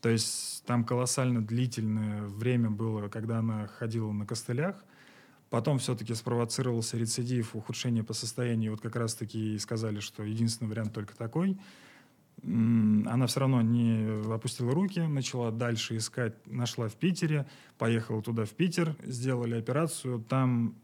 то 0.00 0.08
есть 0.08 0.64
там 0.64 0.84
колоссально 0.84 1.44
длительное 1.44 2.22
время 2.22 2.70
было, 2.70 3.08
когда 3.08 3.38
она 3.38 3.66
ходила 3.66 4.12
на 4.12 4.26
костылях, 4.26 4.84
Потом 5.50 5.78
все-таки 5.78 6.14
спровоцировался 6.14 6.96
рецидив, 6.96 7.56
ухудшение 7.56 8.04
по 8.04 8.12
состоянию. 8.14 8.70
Вот 8.70 8.80
как 8.80 8.94
раз-таки 8.94 9.58
сказали, 9.58 9.98
что 9.98 10.22
единственный 10.22 10.68
вариант 10.68 10.94
только 10.94 11.16
такой. 11.16 11.58
Она 12.42 13.26
все 13.26 13.40
равно 13.40 13.60
не 13.60 14.32
опустила 14.32 14.72
руки, 14.72 15.00
начала 15.00 15.50
дальше 15.50 15.96
искать, 15.96 16.34
нашла 16.46 16.88
в 16.88 16.94
Питере, 16.94 17.46
поехала 17.78 18.22
туда 18.22 18.44
в 18.44 18.50
Питер, 18.50 18.96
сделали 19.02 19.58
операцию. 19.58 20.20
Там, 20.20 20.76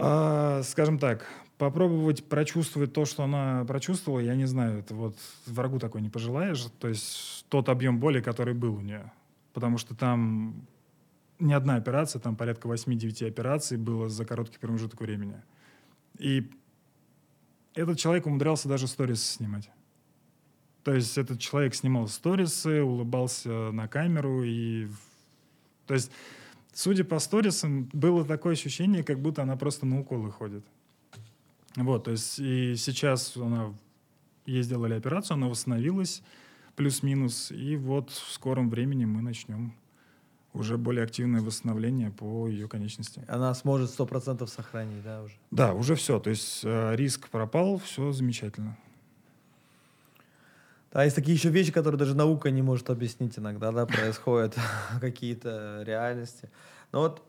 э, 0.00 0.62
скажем 0.64 0.98
так, 0.98 1.26
попробовать 1.58 2.24
прочувствовать 2.24 2.92
то, 2.92 3.04
что 3.04 3.24
она 3.24 3.64
прочувствовала, 3.66 4.20
я 4.20 4.34
не 4.34 4.46
знаю, 4.46 4.78
это 4.78 4.94
вот 4.94 5.16
врагу 5.46 5.78
такой 5.78 6.00
не 6.00 6.08
пожелаешь. 6.08 6.64
То 6.78 6.88
есть 6.88 7.44
тот 7.48 7.68
объем 7.68 7.98
боли, 7.98 8.20
который 8.20 8.54
был 8.54 8.76
у 8.76 8.80
нее. 8.80 9.12
Потому 9.52 9.78
что 9.78 9.94
там 9.94 10.66
не 11.38 11.52
одна 11.52 11.76
операция, 11.76 12.20
там 12.20 12.36
порядка 12.36 12.68
8-9 12.68 13.26
операций 13.28 13.76
было 13.76 14.08
за 14.08 14.24
короткий 14.24 14.58
промежуток 14.58 15.00
времени. 15.00 15.36
И 16.18 16.50
этот 17.74 17.98
человек 17.98 18.26
умудрялся 18.26 18.68
даже 18.68 18.86
сторис 18.86 19.24
снимать. 19.24 19.70
То 20.84 20.94
есть 20.94 21.18
этот 21.18 21.38
человек 21.38 21.74
снимал 21.74 22.08
сторисы, 22.08 22.82
улыбался 22.82 23.72
на 23.72 23.88
камеру 23.88 24.42
и... 24.42 24.88
То 25.86 25.94
есть, 25.94 26.10
судя 26.78 27.02
по 27.02 27.18
сторисам, 27.18 27.90
было 27.92 28.24
такое 28.24 28.52
ощущение, 28.52 29.02
как 29.02 29.18
будто 29.18 29.42
она 29.42 29.56
просто 29.56 29.84
на 29.84 29.98
уколы 29.98 30.30
ходит. 30.30 30.64
Вот, 31.74 32.04
то 32.04 32.12
есть 32.12 32.38
и 32.38 32.76
сейчас 32.76 33.36
она 33.36 33.74
ей 34.46 34.62
сделали 34.62 34.94
операцию, 34.94 35.34
она 35.34 35.48
восстановилась 35.48 36.22
плюс-минус, 36.76 37.50
и 37.50 37.76
вот 37.76 38.10
в 38.10 38.32
скором 38.32 38.70
времени 38.70 39.04
мы 39.04 39.22
начнем 39.22 39.74
уже 40.54 40.78
более 40.78 41.02
активное 41.02 41.40
восстановление 41.40 42.12
по 42.12 42.46
ее 42.46 42.68
конечности. 42.68 43.24
Она 43.26 43.52
сможет 43.54 43.90
сто 43.90 44.06
процентов 44.06 44.48
сохранить, 44.48 45.02
да, 45.02 45.22
уже? 45.22 45.34
Да, 45.50 45.74
уже 45.74 45.96
все. 45.96 46.20
То 46.20 46.30
есть 46.30 46.60
э, 46.64 46.94
риск 46.94 47.28
пропал, 47.28 47.78
все 47.78 48.12
замечательно. 48.12 48.78
Да, 50.92 51.04
есть 51.04 51.16
такие 51.16 51.36
еще 51.36 51.50
вещи, 51.50 51.70
которые 51.70 51.98
даже 51.98 52.14
наука 52.14 52.50
не 52.50 52.62
может 52.62 52.88
объяснить 52.88 53.38
иногда, 53.38 53.72
да, 53.72 53.86
происходят 53.86 54.56
какие-то 55.00 55.82
реальности. 55.84 56.50
Но 56.92 57.00
вот, 57.00 57.22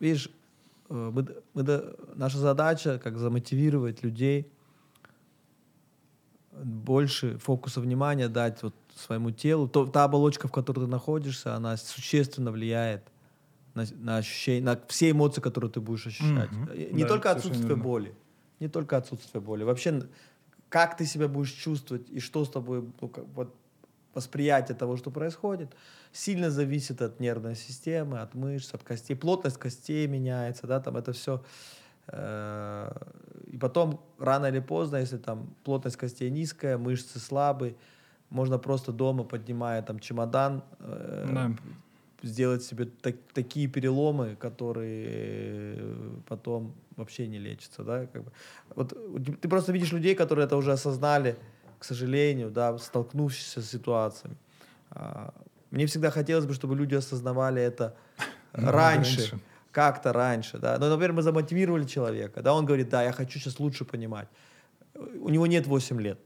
видишь, 0.00 0.30
э, 0.90 1.10
мы, 1.14 1.26
мы, 1.54 1.94
наша 2.14 2.38
задача, 2.38 2.98
как 3.02 3.18
замотивировать 3.18 4.02
людей, 4.02 4.50
больше 6.64 7.38
фокуса 7.38 7.80
внимания 7.80 8.28
дать 8.28 8.62
вот 8.62 8.74
своему 8.94 9.30
телу. 9.30 9.68
То, 9.68 9.86
та 9.86 10.04
оболочка, 10.04 10.48
в 10.48 10.52
которой 10.52 10.80
ты 10.80 10.86
находишься, 10.86 11.54
она 11.54 11.76
существенно 11.76 12.50
влияет 12.50 13.02
на, 13.74 13.84
на 14.00 14.16
ощущение, 14.16 14.64
на 14.64 14.80
все 14.88 15.10
эмоции, 15.10 15.40
которые 15.40 15.70
ты 15.70 15.80
будешь 15.80 16.06
ощущать. 16.06 16.50
Mm-hmm. 16.50 16.92
Не 16.94 17.02
да, 17.02 17.08
только 17.08 17.30
отсутствие 17.30 17.68
верно. 17.68 17.82
боли, 17.82 18.14
не 18.60 18.68
только 18.68 18.96
отсутствие 18.96 19.40
боли. 19.40 19.62
Вообще, 19.62 20.02
как 20.68 20.96
ты 20.96 21.04
себя 21.06 21.28
будешь 21.28 21.52
чувствовать 21.52 22.08
и 22.10 22.20
что 22.20 22.44
с 22.44 22.50
тобой, 22.50 22.88
ну, 23.00 23.08
как, 23.08 23.24
вот, 23.34 23.54
восприятие 24.14 24.76
того, 24.76 24.96
что 24.96 25.10
происходит, 25.10 25.74
сильно 26.12 26.50
зависит 26.50 27.02
от 27.02 27.20
нервной 27.20 27.54
системы, 27.54 28.20
от 28.20 28.34
мышц, 28.34 28.74
от 28.74 28.82
костей. 28.82 29.14
Плотность 29.14 29.58
костей 29.58 30.06
меняется, 30.06 30.66
да, 30.66 30.80
там 30.80 30.96
это 30.96 31.12
все. 31.12 31.42
Э, 32.08 32.92
и 33.46 33.56
потом, 33.56 34.00
рано 34.18 34.46
или 34.46 34.60
поздно, 34.60 34.96
если 34.96 35.18
там 35.18 35.54
плотность 35.64 35.96
костей 35.96 36.30
низкая, 36.30 36.78
мышцы 36.78 37.18
слабые, 37.18 37.76
можно 38.30 38.58
просто 38.58 38.92
дома, 38.92 39.24
поднимая 39.24 39.82
там 39.82 40.00
чемодан, 40.00 40.62
э, 40.80 41.26
да. 41.32 41.52
Сделать 42.22 42.62
себе 42.62 42.86
так, 42.86 43.16
такие 43.32 43.68
переломы, 43.68 44.36
которые 44.36 45.78
потом 46.26 46.74
вообще 46.96 47.26
не 47.26 47.38
лечатся, 47.38 47.82
да, 47.84 48.06
как 48.06 48.24
бы. 48.24 48.32
Вот 48.74 48.94
ты 49.40 49.48
просто 49.48 49.72
видишь 49.72 49.92
людей, 49.92 50.14
которые 50.14 50.46
это 50.46 50.56
уже 50.56 50.72
осознали, 50.72 51.36
к 51.78 51.84
сожалению, 51.84 52.50
да, 52.50 52.76
столкнувшись 52.78 53.54
с 53.56 53.70
ситуациями. 53.70 54.36
А, 54.90 55.32
мне 55.70 55.86
всегда 55.86 56.10
хотелось 56.10 56.46
бы, 56.46 56.54
чтобы 56.54 56.76
люди 56.76 56.94
осознавали 56.94 57.62
это 57.62 57.94
ну, 58.52 58.70
раньше, 58.70 59.20
раньше. 59.20 59.40
как-то 59.70 60.12
раньше, 60.12 60.58
да. 60.58 60.78
Но, 60.78 60.88
например, 60.88 61.12
мы 61.12 61.22
замотивировали 61.22 61.84
человека, 61.84 62.42
да, 62.42 62.52
он 62.54 62.66
говорит, 62.66 62.88
да, 62.88 63.02
я 63.02 63.12
хочу 63.12 63.38
сейчас 63.38 63.60
лучше 63.60 63.84
понимать. 63.84 64.28
У 64.94 65.28
него 65.28 65.46
нет 65.46 65.66
8 65.66 66.00
лет, 66.00 66.18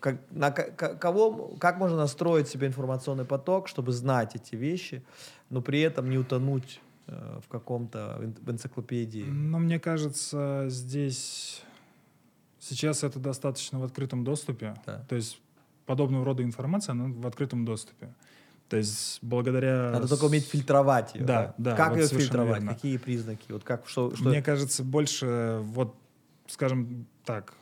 как, 0.00 0.20
на, 0.30 0.50
кого, 0.50 1.54
как 1.58 1.78
можно 1.78 1.96
настроить 1.96 2.48
себе 2.48 2.66
информационный 2.66 3.24
поток, 3.24 3.68
чтобы 3.68 3.92
знать 3.92 4.34
эти 4.34 4.56
вещи, 4.56 5.04
но 5.50 5.60
при 5.60 5.80
этом 5.80 6.10
не 6.10 6.18
утонуть 6.18 6.80
э, 7.06 7.40
в 7.44 7.48
каком-то 7.48 8.18
в 8.40 8.50
энциклопедии? 8.50 9.24
Ну, 9.24 9.58
мне 9.58 9.78
кажется, 9.78 10.64
здесь 10.68 11.62
сейчас 12.58 13.04
это 13.04 13.18
достаточно 13.18 13.78
в 13.78 13.84
открытом 13.84 14.24
доступе. 14.24 14.74
Да. 14.86 15.04
То 15.08 15.16
есть 15.16 15.40
подобного 15.86 16.24
рода 16.24 16.42
информация, 16.42 16.92
она 16.92 17.06
в 17.08 17.26
открытом 17.26 17.64
доступе. 17.64 18.14
То 18.68 18.76
есть 18.76 19.18
благодаря... 19.20 19.90
Надо 19.90 20.08
только 20.08 20.24
уметь 20.24 20.46
фильтровать 20.46 21.14
ее. 21.14 21.24
Да, 21.24 21.54
да. 21.58 21.72
да 21.72 21.76
как 21.76 21.90
вот 21.90 21.98
ее 21.98 22.06
фильтровать? 22.06 22.60
Верно. 22.60 22.74
Какие 22.74 22.96
признаки? 22.98 23.50
Вот 23.50 23.64
как, 23.64 23.88
что, 23.88 24.14
что... 24.14 24.28
Мне 24.28 24.42
кажется, 24.42 24.84
больше, 24.84 25.58
вот, 25.62 25.96
скажем 26.46 27.06
так, 27.24 27.54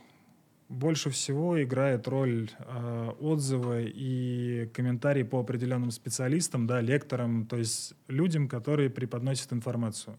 больше 0.69 1.09
всего 1.11 1.63
играет 1.63 2.07
роль 2.09 2.51
э, 2.59 3.13
отзывы 3.21 3.91
и 3.95 4.71
комментарии 4.75 5.23
по 5.23 5.41
определенным 5.41 5.91
специалистам, 5.91 6.67
да, 6.67 6.81
лекторам, 6.81 7.47
то 7.47 7.57
есть 7.57 7.95
людям, 8.07 8.49
которые 8.49 8.91
преподносят 8.91 9.53
информацию. 9.53 10.19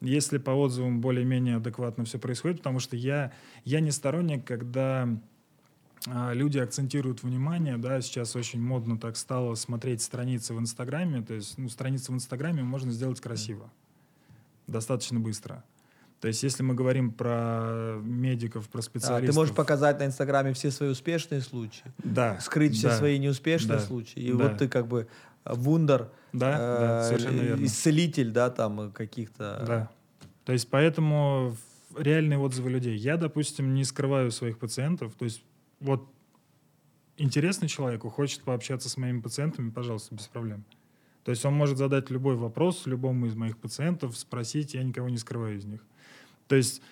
Если 0.00 0.38
по 0.38 0.52
отзывам 0.52 1.00
более-менее 1.00 1.56
адекватно 1.56 2.04
все 2.04 2.18
происходит, 2.18 2.58
потому 2.58 2.78
что 2.78 2.96
я, 2.96 3.32
я 3.64 3.80
не 3.80 3.90
сторонник, 3.90 4.46
когда 4.46 5.08
э, 6.06 6.34
люди 6.34 6.58
акцентируют 6.58 7.24
внимание, 7.24 7.76
да, 7.76 8.00
сейчас 8.00 8.36
очень 8.36 8.62
модно 8.62 8.96
так 8.96 9.16
стало 9.16 9.56
смотреть 9.56 10.02
страницы 10.02 10.54
в 10.54 10.60
Инстаграме, 10.60 11.22
то 11.22 11.34
есть 11.34 11.58
ну, 11.58 11.68
страницы 11.68 12.12
в 12.12 12.14
Инстаграме 12.14 12.62
можно 12.62 12.92
сделать 12.92 13.20
красиво, 13.20 13.70
достаточно 14.68 15.18
быстро. 15.18 15.64
То 16.20 16.28
есть, 16.28 16.42
если 16.42 16.62
мы 16.62 16.74
говорим 16.74 17.12
про 17.12 17.98
медиков, 18.02 18.68
про 18.68 18.82
специалистов... 18.82 19.24
А, 19.24 19.32
ты 19.32 19.32
можешь 19.32 19.54
показать 19.54 19.98
на 19.98 20.06
Инстаграме 20.06 20.52
все 20.52 20.70
свои 20.70 20.90
успешные 20.90 21.40
случаи, 21.40 21.84
да, 21.98 22.38
скрыть 22.40 22.74
все 22.76 22.88
да, 22.88 22.98
свои 22.98 23.18
неуспешные 23.18 23.78
да, 23.78 23.84
случаи. 23.84 24.20
И 24.20 24.32
да. 24.32 24.36
вот 24.36 24.58
ты 24.58 24.68
как 24.68 24.86
бы 24.86 25.08
вундер, 25.46 26.10
да, 26.34 26.52
э, 26.52 26.58
да, 26.58 27.04
совершенно 27.04 27.40
верно. 27.40 27.64
исцелитель, 27.64 28.30
да, 28.32 28.50
там 28.50 28.92
каких-то... 28.92 29.64
Да. 29.66 29.90
То 30.44 30.52
есть, 30.52 30.68
поэтому 30.68 31.56
реальные 31.96 32.38
отзывы 32.38 32.70
людей. 32.70 32.96
Я, 32.96 33.16
допустим, 33.16 33.72
не 33.72 33.84
скрываю 33.84 34.30
своих 34.30 34.58
пациентов. 34.58 35.14
То 35.14 35.24
есть, 35.24 35.42
вот 35.80 36.06
интересный 37.16 37.68
человеку, 37.68 38.10
хочет 38.10 38.42
пообщаться 38.42 38.90
с 38.90 38.96
моими 38.98 39.20
пациентами, 39.20 39.70
пожалуйста, 39.70 40.14
без 40.14 40.26
проблем. 40.26 40.64
То 41.24 41.30
есть 41.30 41.44
он 41.44 41.54
может 41.54 41.78
задать 41.78 42.10
любой 42.10 42.34
вопрос 42.36 42.86
любому 42.86 43.26
из 43.26 43.34
моих 43.34 43.58
пациентов, 43.58 44.16
спросить, 44.16 44.74
я 44.74 44.82
никого 44.82 45.08
не 45.08 45.18
скрываю 45.18 45.56
из 45.56 45.64
них. 45.64 45.80
То 46.50 46.56
есть 46.56 46.82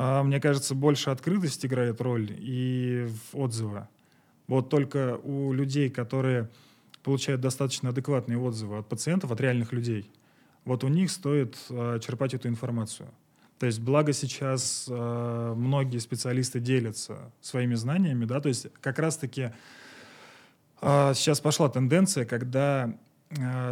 А, 0.00 0.22
мне 0.22 0.40
кажется, 0.40 0.74
больше 0.74 1.10
открытость 1.10 1.64
играет 1.66 2.00
роль 2.00 2.30
и 2.38 3.08
в 3.08 3.36
отзывы. 3.36 3.88
Вот 4.46 4.70
только 4.70 5.18
у 5.24 5.52
людей, 5.52 5.90
которые 5.90 6.50
получают 7.02 7.40
достаточно 7.40 7.88
адекватные 7.88 8.38
отзывы 8.38 8.78
от 8.78 8.88
пациентов, 8.88 9.32
от 9.32 9.40
реальных 9.40 9.72
людей, 9.72 10.10
вот 10.64 10.84
у 10.84 10.88
них 10.88 11.10
стоит 11.10 11.56
э, 11.70 11.98
черпать 12.00 12.34
эту 12.34 12.48
информацию. 12.48 13.08
То 13.58 13.66
есть, 13.66 13.80
благо 13.80 14.12
сейчас 14.12 14.86
э, 14.88 15.54
многие 15.56 15.98
специалисты 15.98 16.60
делятся 16.60 17.32
своими 17.40 17.74
знаниями, 17.74 18.24
да, 18.24 18.40
то 18.40 18.48
есть 18.48 18.68
как 18.80 18.98
раз-таки 18.98 19.50
сейчас 20.80 21.40
пошла 21.40 21.68
тенденция, 21.68 22.24
когда 22.24 22.94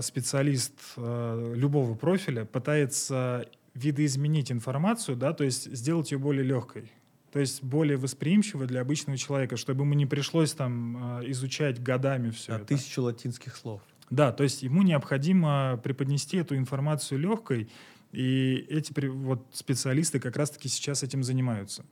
специалист 0.00 0.74
любого 0.96 1.94
профиля 1.94 2.44
пытается 2.44 3.46
видоизменить 3.76 4.50
информацию, 4.50 5.16
да, 5.16 5.32
то 5.32 5.44
есть 5.44 5.72
сделать 5.74 6.10
ее 6.10 6.18
более 6.18 6.44
легкой, 6.44 6.90
то 7.32 7.38
есть 7.38 7.62
более 7.62 7.96
восприимчивой 7.96 8.66
для 8.66 8.80
обычного 8.80 9.18
человека, 9.18 9.56
чтобы 9.56 9.84
ему 9.84 9.94
не 9.94 10.06
пришлось 10.06 10.52
там 10.52 11.20
э, 11.20 11.30
изучать 11.30 11.82
годами 11.82 12.30
все 12.30 12.52
Да, 12.52 12.56
это. 12.58 12.66
тысячу 12.66 13.02
латинских 13.02 13.56
слов. 13.56 13.82
Да, 14.10 14.32
то 14.32 14.44
есть 14.44 14.62
ему 14.62 14.82
необходимо 14.82 15.80
преподнести 15.82 16.36
эту 16.38 16.56
информацию 16.56 17.18
легкой, 17.18 17.68
и 18.12 18.66
эти 18.70 18.92
вот 19.08 19.46
специалисты 19.52 20.20
как 20.20 20.36
раз-таки 20.36 20.68
сейчас 20.68 21.02
этим 21.02 21.22
занимаются. 21.22 21.84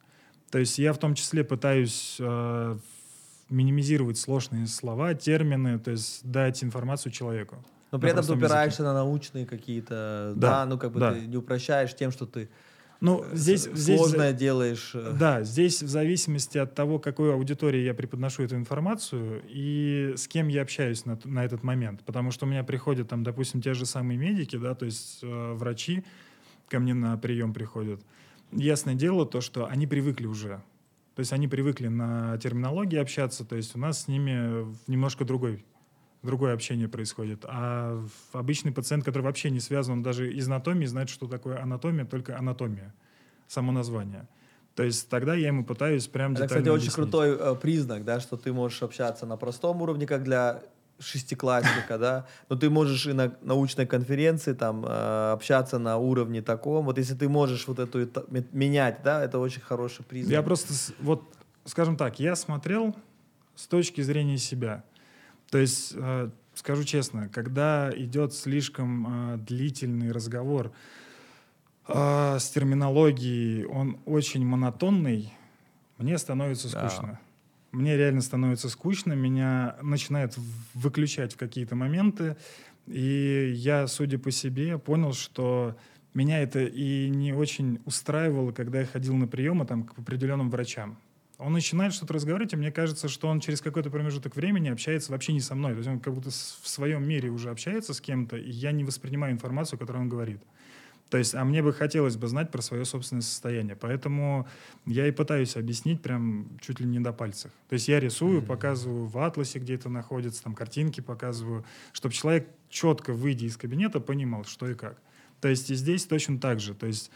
То 0.51 0.59
есть 0.59 0.79
я 0.79 0.93
в 0.93 0.99
том 0.99 1.15
числе 1.15 1.45
пытаюсь 1.45 2.17
э, 2.21 2.79
минимизировать 3.51 4.19
сложные 4.19 4.67
слова, 4.67 5.15
термины, 5.15 5.79
то 5.79 5.91
есть 5.91 6.25
дать 6.25 6.63
информацию 6.63 7.13
человеку. 7.13 7.65
Но 7.95 8.01
при 8.01 8.07
На 8.09 8.11
этом 8.11 8.23
ты 8.23 8.27
простом 8.27 8.39
языке. 8.39 8.47
упираешься 8.47 8.83
на 8.83 8.93
научные 8.95 9.47
какие-то, 9.47 10.33
Да, 10.37 10.49
да, 10.51 10.67
ну 10.67 10.79
как 10.79 10.91
бы 10.91 10.99
да. 10.99 11.15
ты 11.15 11.27
не 11.27 11.37
упрощаешь 11.37 11.95
тем, 11.95 12.11
что 12.11 12.27
ты 12.27 12.49
Ну, 13.01 13.25
здесь, 13.33 13.63
с- 13.63 13.73
здесь 13.73 13.99
сложное 14.01 14.33
делаешь. 14.33 14.91
э, 14.95 15.15
Да, 15.17 15.45
здесь 15.45 15.81
в 15.81 15.89
зависимости 15.89 16.59
от 16.59 16.75
того, 16.75 16.99
какой 16.99 17.33
аудитории 17.33 17.83
я 17.85 17.95
преподношу 17.95 18.43
эту 18.43 18.57
информацию 18.57 19.43
и 19.49 20.15
с 20.17 20.27
кем 20.27 20.49
я 20.49 20.63
общаюсь 20.63 21.05
на, 21.07 21.17
на 21.25 21.45
этот 21.45 21.63
момент. 21.63 22.03
Потому 22.05 22.33
что 22.33 22.47
у 22.47 22.49
меня 22.49 22.65
приходят 22.65 23.09
там, 23.09 23.23
допустим, 23.23 23.63
те 23.63 23.75
же 23.75 23.87
самые 23.87 24.19
медики, 24.19 24.57
да, 24.57 24.75
то 24.75 24.87
есть 24.87 25.21
э, 25.23 25.53
врачи 25.55 26.05
ко 26.69 26.81
мне 26.81 26.95
на 26.95 27.17
прием 27.17 27.53
приходят. 27.55 28.01
Ясное 28.51 28.95
дело 28.97 29.25
то, 29.25 29.41
что 29.41 29.67
они 29.69 29.87
привыкли 29.87 30.27
уже. 30.27 30.61
То 31.15 31.21
есть 31.21 31.33
они 31.33 31.47
привыкли 31.47 31.87
на 31.87 32.37
терминологии 32.39 32.99
общаться, 32.99 33.45
то 33.45 33.55
есть 33.55 33.77
у 33.77 33.79
нас 33.79 34.03
с 34.03 34.09
ними 34.09 34.67
немножко 34.89 35.25
другой 35.25 35.65
другое 36.25 36.55
общение 36.55 36.89
происходит. 36.89 37.45
А 37.45 38.05
обычный 38.33 38.73
пациент, 38.73 39.05
который 39.05 39.23
вообще 39.23 39.51
не 39.51 39.61
связан, 39.61 39.95
он 39.95 40.03
даже 40.03 40.33
из 40.33 40.47
анатомии 40.47 40.87
знает, 40.87 41.09
что 41.09 41.27
такое 41.27 41.61
анатомия, 41.61 42.05
только 42.05 42.39
анатомия, 42.39 42.95
само 43.47 43.73
название. 43.73 44.27
То 44.75 44.83
есть 44.83 45.09
тогда 45.09 45.35
я 45.35 45.49
ему 45.49 45.65
пытаюсь 45.65 46.09
прям 46.09 46.33
Это, 46.33 46.43
детально 46.43 46.63
кстати, 46.63 46.69
очень 46.69 46.89
объяснить. 46.89 46.95
крутой 46.95 47.37
э, 47.39 47.55
признак, 47.61 48.05
да, 48.05 48.21
что 48.21 48.37
ты 48.37 48.53
можешь 48.53 48.83
общаться 48.83 49.25
на 49.25 49.37
простом 49.37 49.81
уровне, 49.83 50.07
как 50.07 50.25
для 50.25 50.63
шестиклассника, 50.99 51.99
да, 51.99 52.27
но 52.49 52.57
ты 52.57 52.71
можешь 52.71 53.07
и 53.07 53.13
на 53.13 53.35
научной 53.43 53.87
конференции 53.87 54.53
там 54.53 54.85
э, 54.85 55.33
общаться 55.33 55.79
на 55.79 55.99
уровне 55.99 56.43
таком. 56.43 56.87
Вот 56.87 56.99
если 56.99 57.15
ты 57.15 57.29
можешь 57.29 57.69
вот 57.69 57.79
эту 57.79 58.09
менять, 58.53 59.01
да, 59.05 59.23
это 59.25 59.39
очень 59.39 59.61
хороший 59.61 60.05
признак. 60.05 60.33
Я 60.33 60.43
просто, 60.43 60.73
вот, 61.01 61.23
скажем 61.65 61.97
так, 61.97 62.19
я 62.19 62.35
смотрел 62.35 62.97
с 63.55 63.67
точки 63.69 64.01
зрения 64.01 64.39
себя. 64.39 64.85
То 65.55 65.59
есть, 65.59 65.93
э, 65.95 66.31
скажу 66.55 66.83
честно, 66.83 67.29
когда 67.29 67.93
идет 67.95 68.35
слишком 68.35 69.35
э, 69.35 69.37
длительный 69.37 70.11
разговор 70.11 70.73
э, 71.87 72.39
с 72.41 72.51
терминологией, 72.51 73.65
он 73.65 74.01
очень 74.05 74.45
монотонный, 74.45 75.33
мне 75.99 76.19
становится 76.19 76.73
Да. 76.73 76.89
скучно. 76.89 77.21
Мне 77.71 77.97
реально 77.97 78.21
становится 78.21 78.69
скучно, 78.69 79.13
меня 79.13 79.77
начинает 79.81 80.37
выключать 80.75 81.35
в 81.35 81.37
какие-то 81.37 81.77
моменты, 81.77 82.37
и 82.89 83.53
я, 83.55 83.87
судя 83.87 84.19
по 84.19 84.33
себе, 84.33 84.77
понял, 84.79 85.13
что 85.13 85.77
меня 86.15 86.41
это 86.41 86.65
и 86.65 87.09
не 87.11 87.33
очень 87.33 87.81
устраивало, 87.85 88.51
когда 88.51 88.81
я 88.81 88.87
ходил 88.87 89.15
на 89.15 89.29
приемы 89.29 89.67
там, 89.67 89.85
к 89.85 89.97
определенным 90.01 90.51
врачам. 90.51 90.99
Он 91.45 91.53
начинает 91.53 91.93
что-то 91.93 92.15
разговаривать, 92.15 92.55
и 92.55 92.57
мне 92.57 92.73
кажется, 92.73 93.07
что 93.07 93.29
он 93.29 93.41
через 93.41 93.61
какой-то 93.61 93.91
промежуток 93.91 94.35
времени 94.35 94.71
общается 94.71 95.13
вообще 95.13 95.35
не 95.35 95.41
со 95.41 95.55
мной. 95.55 95.73
То 95.73 95.79
есть 95.79 95.91
он 95.91 96.01
как 96.01 96.15
будто 96.15 96.31
в 96.31 96.69
своем 96.69 97.07
мире 97.07 97.29
уже 97.29 97.51
общается 97.51 97.93
с 97.93 98.01
кем-то, 98.01 98.39
и 98.39 98.51
я 98.51 98.73
не 98.73 98.83
воспринимаю 98.83 99.35
информацию, 99.35 99.79
которую 99.79 100.05
он 100.05 100.09
говорит. 100.09 100.41
То 101.11 101.19
есть, 101.19 101.35
а 101.35 101.45
мне 101.45 101.63
бы 101.63 101.75
хотелось 101.75 102.17
бы 102.17 102.29
знать 102.29 102.51
про 102.51 102.63
свое 102.63 102.87
собственное 102.87 103.21
состояние. 103.21 103.77
Поэтому 103.77 104.49
я 104.87 105.07
и 105.07 105.11
пытаюсь 105.11 105.55
объяснить 105.57 106.01
прям 106.01 106.49
чуть 106.63 106.81
ли 106.81 106.87
не 106.87 106.99
до 106.99 107.13
пальцев. 107.13 107.53
То 107.69 107.75
есть 107.75 107.89
я 107.89 108.01
рисую, 108.01 108.41
показываю 108.41 109.05
в 109.05 109.19
атласе, 109.19 109.59
где 109.59 109.75
это 109.75 109.91
находится, 109.91 110.43
там 110.43 110.55
картинки 110.55 111.03
показываю, 111.03 111.67
чтобы 111.93 112.15
человек 112.15 112.49
четко, 112.71 113.13
выйдя 113.13 113.45
из 113.45 113.59
кабинета, 113.59 114.01
понимал, 114.01 114.45
что 114.45 114.67
и 114.67 114.75
как. 114.75 114.99
То 115.43 115.49
есть 115.49 115.71
и 115.71 115.75
здесь 115.75 116.07
точно 116.07 116.39
так 116.39 116.59
же. 116.59 116.75
То 116.75 116.87
есть 116.87 117.11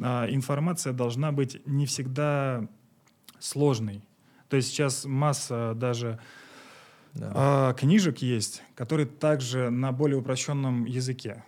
а, 0.00 0.28
информация 0.30 0.92
должна 0.92 1.32
быть 1.32 1.60
не 1.66 1.84
всегда 1.86 2.68
сложной. 3.42 4.02
То 4.48 4.56
есть 4.56 4.68
сейчас 4.68 5.04
масса 5.04 5.72
даже 5.76 6.18
Да. 7.14 7.32
а, 7.34 7.72
книжек 7.74 8.18
есть, 8.18 8.62
которые 8.74 9.06
также 9.06 9.70
на 9.70 9.92
более 9.92 10.18
упрощенном 10.18 10.84
языке. 10.84 11.44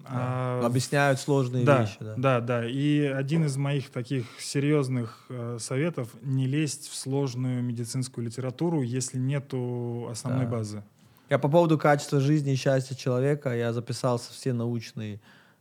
Да. 0.00 0.06
А, 0.10 0.62
Объясняют 0.66 1.20
сложные 1.20 1.64
да, 1.64 1.82
вещи, 1.82 1.96
да. 2.00 2.14
да, 2.16 2.40
да. 2.40 2.66
И 2.68 3.00
один 3.02 3.44
из 3.44 3.56
моих 3.56 3.90
таких 3.90 4.24
серьезных 4.38 5.26
э, 5.28 5.58
советов 5.60 6.08
не 6.22 6.46
лезть 6.46 6.88
в 6.88 6.94
сложную 6.94 7.62
медицинскую 7.62 8.24
литературу, 8.26 8.82
если 8.82 9.18
нету 9.18 10.08
основной 10.10 10.44
Да. 10.46 10.50
базы. 10.50 10.82
Я 11.28 11.38
по 11.38 11.48
поводу 11.48 11.76
качества 11.78 12.20
жизни 12.20 12.52
и 12.52 12.56
счастья 12.56 12.94
человека, 12.94 13.54
я 13.54 13.72
записался 13.74 14.30
в 14.32 14.34
все 14.36 14.54
научные 14.54 15.20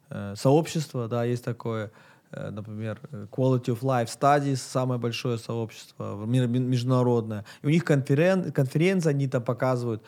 э, 0.10 0.36
сообщества, 0.38 1.10
да, 1.10 1.26
есть 1.26 1.44
такое, 1.44 1.92
например, 2.32 3.00
э, 3.12 3.28
Quality 3.32 3.66
of 3.74 3.82
Life 3.82 4.08
Studies, 4.20 4.58
самое 4.58 5.00
большое 5.00 5.38
сообщество 5.38 6.26
международное. 6.26 7.46
И 7.64 7.68
у 7.68 7.70
них 7.70 7.84
конферен, 7.86 8.52
конференции, 8.52 9.10
они 9.10 9.28
там 9.28 9.42
показывают. 9.44 10.02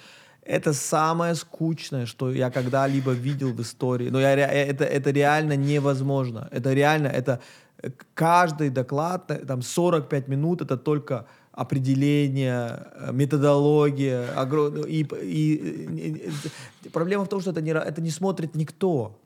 Это 0.43 0.73
самое 0.73 1.35
скучное, 1.35 2.05
что 2.05 2.31
я 2.31 2.49
когда-либо 2.49 3.11
видел 3.11 3.53
в 3.53 3.61
истории. 3.61 4.09
Но 4.09 4.19
я, 4.19 4.35
ре- 4.35 4.41
это, 4.71 4.83
это 4.83 5.11
реально 5.11 5.55
невозможно. 5.55 6.47
Это 6.51 6.73
реально, 6.73 7.07
это 7.07 7.39
э, 7.83 7.89
каждый 8.15 8.69
доклад, 8.69 9.29
э, 9.31 9.45
там 9.45 9.61
45 9.61 10.27
минут, 10.27 10.61
это 10.61 10.75
только 10.77 11.25
определение, 11.51 12.87
э, 12.95 13.11
методология. 13.13 14.27
огром- 14.35 14.85
И, 14.87 15.03
и- 15.21 16.29
и- 16.83 16.89
проблема 16.89 17.25
в 17.25 17.29
том, 17.29 17.41
что 17.41 17.51
это 17.51 17.61
не, 17.61 17.71
это 17.71 18.01
не 18.01 18.09
смотрит 18.11 18.55
никто. 18.55 19.19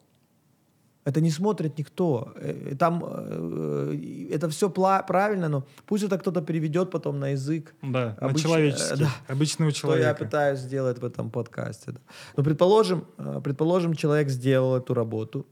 Это 1.06 1.20
не 1.22 1.32
смотрит 1.32 1.78
никто. 1.78 2.32
Э, 2.36 2.76
Там 2.80 3.04
э, 3.06 3.91
э, 3.93 4.36
это 4.36 4.47
все 4.49 4.70
правильно, 4.70 5.49
но 5.49 5.64
пусть 5.86 6.04
это 6.04 6.18
кто-то 6.18 6.41
переведет 6.41 6.91
потом 6.91 7.20
на 7.20 7.30
язык. 7.34 7.74
Да, 7.82 8.16
на 8.22 8.28
Обыч- 8.28 8.41
человеческий, 8.41 8.93
э, 8.95 8.97
да. 8.97 9.10
обычного 9.28 9.72
Что 9.72 9.88
я 9.88 9.93
человека. 9.95 10.24
пытаюсь 10.26 10.60
сделать 10.60 10.99
в 10.99 11.06
этом 11.06 11.30
подкасте. 11.30 11.91
да. 11.91 11.99
Ну, 12.38 12.43
предположим, 12.43 13.04
э, 13.18 13.41
предположим, 13.43 13.95
человек 13.95 14.30
сделал 14.30 14.76
эту 14.78 14.93
работу. 14.93 15.45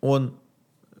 Он 0.00 0.34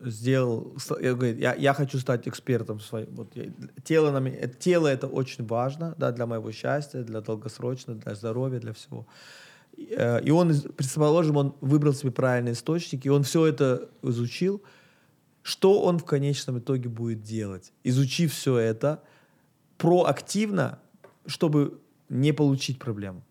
сделал, 0.00 0.72
я, 1.00 1.10
я, 1.12 1.54
я 1.54 1.74
хочу 1.74 1.98
стать 1.98 2.28
экспертом 2.28 2.80
своим. 2.80 3.08
Вот 3.14 3.28
я- 3.36 3.50
тело, 3.84 4.10
на 4.10 4.20
меня, 4.20 4.46
тело 4.48 4.86
это 4.86 5.06
очень 5.06 5.46
важно 5.46 5.94
да, 5.98 6.12
для 6.12 6.26
моего 6.26 6.50
счастья, 6.52 7.02
для 7.02 7.20
долгосрочного, 7.20 8.00
для 8.00 8.14
здоровья, 8.14 8.58
для 8.60 8.72
всего. 8.72 9.06
И, 9.78 9.94
э, 9.96 10.20
И 10.24 10.30
он, 10.30 10.52
предположим, 10.76 11.36
он 11.36 11.54
выбрал 11.60 11.94
себе 11.94 12.10
правильный 12.10 12.52
источник, 12.52 13.06
и 13.06 13.10
он 13.10 13.22
все 13.22 13.46
это 13.46 13.88
изучил. 14.02 14.60
Что 15.42 15.80
он 15.82 15.98
в 15.98 16.04
конечном 16.04 16.58
итоге 16.58 16.88
будет 16.88 17.22
делать? 17.22 17.72
Изучив 17.84 18.32
все 18.32 18.58
это 18.58 18.98
проактивно, 19.78 20.78
чтобы 21.26 21.78
не 22.08 22.32
получить 22.32 22.78
проблему. 22.78 23.22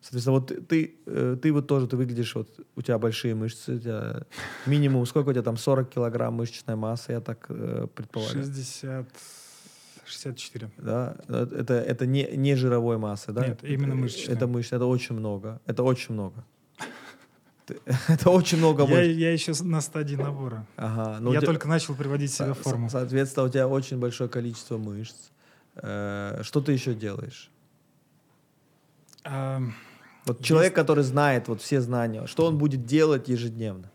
Соответственно, 0.00 0.38
вот 0.40 0.48
ты- 0.48 0.60
ты, 0.60 0.94
э, 1.06 1.36
ты 1.40 1.52
вот 1.52 1.66
тоже, 1.66 1.86
ты 1.86 1.96
выглядишь, 1.96 2.34
вот 2.34 2.48
у 2.76 2.82
тебя 2.82 2.98
большие 2.98 3.34
мышцы, 3.34 3.74
у 3.76 3.78
тебя 3.78 4.22
минимум, 4.66 5.06
сколько 5.06 5.30
у 5.30 5.32
тебя 5.32 5.42
там, 5.42 5.56
40 5.56 5.88
килограмм 5.94 6.34
мышечной 6.34 6.76
массы, 6.76 7.12
я 7.12 7.20
так 7.20 7.46
э, 7.48 7.86
предполагаю. 7.94 8.44
60, 8.44 9.06
64. 10.06 10.70
Да? 10.78 11.16
Это, 11.28 11.74
это 11.74 12.06
не, 12.06 12.24
не 12.36 12.54
жировой 12.56 12.98
массы, 12.98 13.32
да? 13.32 13.46
Нет, 13.48 13.60
именно 13.64 13.94
мышечной. 13.94 14.34
Это 14.36 14.46
мышцы, 14.46 14.74
это 14.76 14.86
очень 14.86 15.14
много. 15.16 15.60
Это 15.66 15.82
очень 15.82 16.14
много. 16.14 16.44
Это 18.08 18.28
очень 18.28 18.58
много 18.58 18.82
Я, 18.84 18.88
мышц. 18.90 19.08
я 19.16 19.32
еще 19.32 19.52
на 19.64 19.80
стадии 19.80 20.16
набора. 20.16 20.66
Ага, 20.76 21.16
ну, 21.20 21.32
я 21.32 21.40
тебя- 21.40 21.46
только 21.46 21.66
начал 21.66 21.94
приводить 21.94 22.30
себя 22.30 22.52
в 22.52 22.58
форму. 22.58 22.90
Соответственно, 22.90 23.46
у 23.46 23.48
тебя 23.48 23.66
очень 23.66 23.98
большое 23.98 24.28
количество 24.28 24.76
мышц. 24.76 25.30
Э, 25.76 26.42
Что 26.42 26.60
ты 26.60 26.72
еще 26.72 26.92
делаешь? 26.94 27.50
А, 29.24 29.62
Вот 30.26 30.42
человек, 30.42 30.74
который 30.74 31.04
знает 31.04 31.48
вот 31.48 31.62
все 31.62 31.80
знания, 31.80 32.26
что 32.26 32.44
он 32.44 32.58
будет 32.58 32.84
делать 32.84 33.28
ежедневно? 33.28 33.90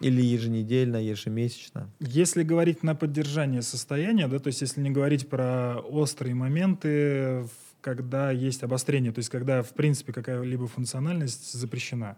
Или 0.00 0.22
еженедельно, 0.22 0.96
ежемесячно? 0.96 1.88
Если 2.00 2.42
говорить 2.42 2.82
на 2.82 2.94
поддержание 2.94 3.62
состояния, 3.62 4.28
да, 4.28 4.38
то 4.38 4.48
есть 4.48 4.60
если 4.60 4.80
не 4.80 4.90
говорить 4.90 5.28
про 5.28 5.78
острые 5.78 6.34
моменты, 6.34 7.46
когда 7.80 8.30
есть 8.30 8.62
обострение, 8.62 9.12
то 9.12 9.18
есть 9.18 9.28
когда, 9.28 9.62
в 9.62 9.74
принципе, 9.74 10.12
какая-либо 10.12 10.66
функциональность 10.66 11.52
запрещена. 11.52 12.16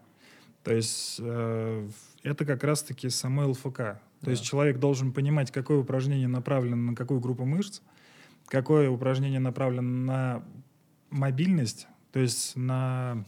То 0.62 0.72
есть 0.72 1.16
э, 1.20 1.88
это 2.22 2.44
как 2.44 2.64
раз-таки 2.64 3.08
само 3.08 3.48
ЛФК. 3.48 3.76
То 3.76 4.00
да. 4.22 4.30
есть 4.30 4.44
человек 4.44 4.78
должен 4.78 5.12
понимать, 5.12 5.50
какое 5.50 5.78
упражнение 5.78 6.28
направлено 6.28 6.90
на 6.90 6.94
какую 6.94 7.20
группу 7.20 7.44
мышц, 7.44 7.82
какое 8.46 8.90
упражнение 8.90 9.40
направлено 9.40 9.82
на 9.82 10.44
мобильность, 11.10 11.86
то 12.12 12.20
есть 12.20 12.56
на 12.56 13.24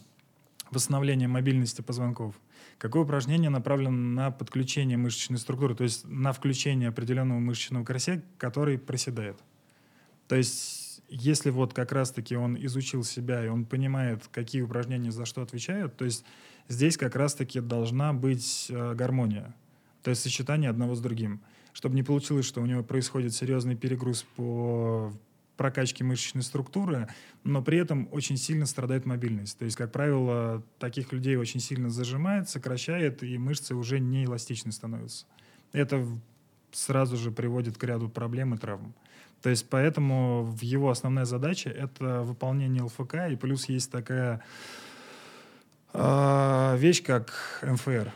восстановление 0.71 1.27
мобильности 1.27 1.81
позвонков, 1.81 2.35
какое 2.79 3.03
упражнение 3.03 3.51
направлено 3.51 3.91
на 3.91 4.31
подключение 4.31 4.97
мышечной 4.97 5.37
структуры, 5.37 5.75
то 5.75 5.83
есть 5.83 6.07
на 6.07 6.33
включение 6.33 6.89
определенного 6.89 7.37
мышечного 7.37 7.83
карася, 7.83 8.23
который 8.39 8.79
проседает. 8.79 9.37
То 10.27 10.35
есть 10.35 11.03
если 11.09 11.49
вот 11.49 11.73
как 11.73 11.91
раз-таки 11.91 12.35
он 12.35 12.55
изучил 12.65 13.03
себя 13.03 13.45
и 13.45 13.49
он 13.49 13.65
понимает, 13.65 14.27
какие 14.31 14.61
упражнения 14.61 15.11
за 15.11 15.25
что 15.25 15.41
отвечают, 15.41 15.97
то 15.97 16.05
есть 16.05 16.23
здесь 16.67 16.97
как 16.97 17.15
раз-таки 17.15 17.59
должна 17.59 18.13
быть 18.13 18.67
э, 18.69 18.93
гармония, 18.95 19.53
то 20.01 20.09
есть 20.09 20.21
сочетание 20.21 20.69
одного 20.69 20.95
с 20.95 21.01
другим, 21.01 21.41
чтобы 21.73 21.95
не 21.95 22.03
получилось, 22.03 22.45
что 22.45 22.61
у 22.61 22.65
него 22.65 22.83
происходит 22.83 23.33
серьезный 23.33 23.75
перегруз 23.75 24.25
по 24.35 25.11
прокачки 25.59 26.05
мышечной 26.05 26.41
структуры, 26.41 27.09
но 27.43 27.61
при 27.61 27.77
этом 27.77 28.07
очень 28.13 28.37
сильно 28.37 28.65
страдает 28.65 29.05
мобильность. 29.05 29.57
То 29.57 29.65
есть, 29.65 29.75
как 29.75 29.91
правило, 29.91 30.63
таких 30.79 31.11
людей 31.11 31.35
очень 31.35 31.59
сильно 31.59 31.89
зажимает, 31.89 32.47
сокращает, 32.47 33.23
и 33.23 33.37
мышцы 33.37 33.75
уже 33.75 33.99
не 33.99 34.23
эластичны 34.23 34.71
становятся. 34.71 35.25
Это 35.73 36.07
сразу 36.71 37.17
же 37.17 37.31
приводит 37.31 37.77
к 37.77 37.83
ряду 37.83 38.07
проблем 38.07 38.53
и 38.53 38.57
травм. 38.57 38.95
То 39.41 39.49
есть 39.49 39.67
поэтому 39.69 40.57
его 40.61 40.91
основная 40.91 41.25
задача— 41.25 41.69
это 41.71 42.21
выполнение 42.21 42.83
ЛФК, 42.83 43.15
и 43.29 43.35
плюс 43.35 43.67
есть 43.67 43.91
такая 43.91 44.41
э, 45.91 46.75
вещь, 46.77 47.03
как 47.03 47.33
МФР, 47.63 48.13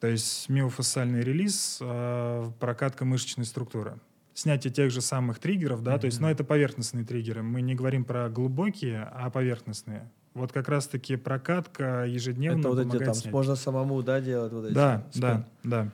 то 0.00 0.08
есть 0.08 0.50
миофасциальный 0.50 1.22
релиз, 1.22 1.78
э, 1.80 2.50
прокатка 2.60 3.06
мышечной 3.06 3.46
структуры 3.46 3.98
снятие 4.36 4.72
тех 4.72 4.90
же 4.90 5.00
самых 5.00 5.38
триггеров, 5.38 5.82
да, 5.82 5.94
mm-hmm. 5.94 5.98
то 5.98 6.04
есть, 6.04 6.20
но 6.20 6.30
это 6.30 6.44
поверхностные 6.44 7.04
триггеры. 7.04 7.42
Мы 7.42 7.62
не 7.62 7.74
говорим 7.74 8.04
про 8.04 8.28
глубокие, 8.28 9.08
а 9.12 9.30
поверхностные. 9.30 10.10
Вот 10.34 10.52
как 10.52 10.68
раз-таки 10.68 11.16
прокатка 11.16 12.04
ежедневно 12.04 12.60
Это 12.60 12.68
вот 12.68 12.94
эти 12.94 13.02
там 13.02 13.14
снять. 13.14 13.32
можно 13.32 13.56
самому, 13.56 14.02
да, 14.02 14.20
делать 14.20 14.52
вот 14.52 14.66
эти. 14.66 14.74
Да, 14.74 15.06
спин. 15.10 15.22
да, 15.22 15.46
да. 15.64 15.92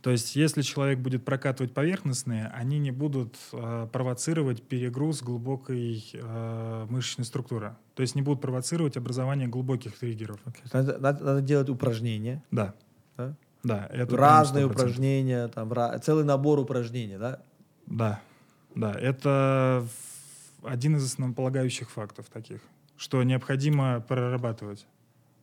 То 0.00 0.10
есть, 0.10 0.36
если 0.36 0.62
человек 0.62 1.00
будет 1.00 1.24
прокатывать 1.24 1.74
поверхностные, 1.74 2.46
они 2.54 2.78
не 2.78 2.92
будут 2.92 3.36
э, 3.52 3.88
провоцировать 3.92 4.62
перегруз 4.62 5.22
глубокой 5.22 6.08
э, 6.14 6.86
мышечной 6.88 7.26
структуры. 7.26 7.76
То 7.94 8.00
есть 8.00 8.14
не 8.14 8.22
будут 8.22 8.40
провоцировать 8.40 8.96
образование 8.96 9.48
глубоких 9.48 9.98
триггеров. 9.98 10.40
Надо, 10.72 10.98
надо, 10.98 11.24
надо 11.24 11.42
делать 11.42 11.68
упражнения. 11.68 12.42
Да. 12.50 12.74
Да. 13.18 13.34
Да, 13.64 13.88
это 13.92 14.16
разные 14.16 14.66
упражнения, 14.66 15.48
там 15.48 15.70
целый 16.00 16.24
набор 16.24 16.60
упражнений, 16.60 17.18
да? 17.18 17.40
Да, 17.90 18.20
да, 18.74 18.92
это 18.92 19.86
один 20.62 20.96
из 20.96 21.04
основополагающих 21.04 21.90
фактов 21.90 22.26
таких, 22.32 22.60
что 22.96 23.22
необходимо 23.22 24.00
прорабатывать. 24.00 24.86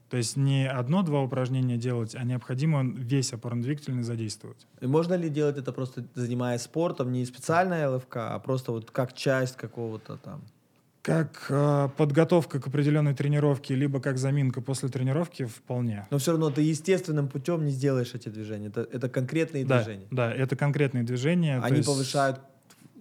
То 0.09 0.17
есть 0.17 0.37
не 0.37 0.69
одно-два 0.69 1.21
упражнения 1.21 1.77
делать, 1.77 2.15
а 2.15 2.23
необходимо 2.23 2.83
весь 2.83 3.33
опорно-двигательный 3.33 4.03
задействовать. 4.03 4.67
И 4.79 4.85
можно 4.85 5.15
ли 5.15 5.29
делать 5.29 5.57
это 5.57 5.73
просто 5.73 6.05
занимаясь 6.13 6.61
спортом, 6.61 7.11
не 7.11 7.25
специальная 7.25 7.89
ЛФК, 7.89 8.17
а 8.17 8.39
просто 8.39 8.71
вот 8.71 8.91
как 8.91 9.13
часть 9.13 9.57
какого-то 9.57 10.17
там? 10.17 10.43
Как 11.05 11.45
э, 11.49 11.89
подготовка 11.97 12.59
к 12.59 12.65
определенной 12.65 13.13
тренировке, 13.13 13.75
либо 13.75 14.01
как 14.01 14.17
заминка 14.17 14.59
после 14.59 14.89
тренировки 14.89 15.45
вполне. 15.45 16.07
Но 16.09 16.17
все 16.17 16.31
равно 16.31 16.49
ты 16.49 16.63
естественным 16.63 17.27
путем 17.27 17.63
не 17.63 17.69
сделаешь 17.69 18.15
эти 18.15 18.27
движения. 18.29 18.69
Это, 18.69 18.87
это 18.91 19.07
конкретные 19.07 19.63
да, 19.65 19.83
движения. 19.83 20.07
Да, 20.09 20.33
это 20.33 20.55
конкретные 20.55 21.03
движения. 21.03 21.61
Они 21.61 21.77
есть... 21.77 21.87
повышают 21.87 22.39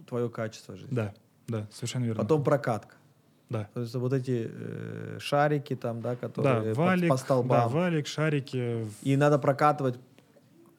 твое 0.07 0.29
качество 0.29 0.77
жизни. 0.77 0.95
Да, 0.95 1.15
да, 1.49 1.67
совершенно 1.73 2.05
верно. 2.05 2.21
Потом 2.21 2.45
прокатка. 2.45 2.95
Да. 3.49 3.71
То 3.73 3.81
есть 3.81 3.95
вот 3.95 4.13
эти 4.13 4.51
э, 4.53 5.19
шарики 5.19 5.75
там, 5.75 6.03
да, 6.03 6.15
которые 6.15 6.75
да, 6.75 6.81
валик, 6.83 7.09
по, 7.09 7.15
по 7.15 7.19
столбам. 7.19 7.59
Да, 7.59 7.69
валик, 7.69 8.07
шарики. 8.07 8.87
И 9.01 9.17
надо 9.17 9.39
прокатывать 9.39 9.99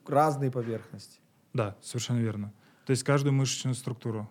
разные 0.05 0.51
поверхности. 0.51 1.17
Да, 1.55 1.75
совершенно 1.81 2.19
верно. 2.19 2.53
То 2.85 2.91
есть 2.91 3.01
каждую 3.01 3.33
мышечную 3.33 3.73
структуру. 3.73 4.29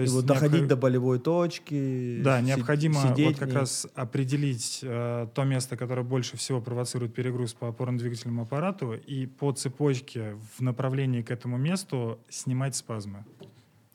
То 0.00 0.02
есть 0.04 0.14
и 0.14 0.16
вот 0.16 0.26
доходить 0.26 0.66
до 0.66 0.76
болевой 0.76 1.18
точки. 1.18 2.22
Да, 2.22 2.40
необходимо 2.40 3.00
вот 3.00 3.38
как 3.38 3.52
раз 3.52 3.86
определить 3.94 4.80
э, 4.82 5.26
то 5.34 5.44
место, 5.44 5.76
которое 5.76 6.02
больше 6.02 6.36
всего 6.36 6.60
провоцирует 6.60 7.14
перегруз 7.14 7.52
по 7.52 7.68
опорно-двигательному 7.68 8.42
аппарату, 8.42 8.94
и 8.94 9.26
по 9.26 9.52
цепочке 9.52 10.36
в 10.56 10.62
направлении 10.62 11.20
к 11.22 11.30
этому 11.30 11.58
месту 11.58 12.18
снимать 12.30 12.76
спазмы. 12.76 13.26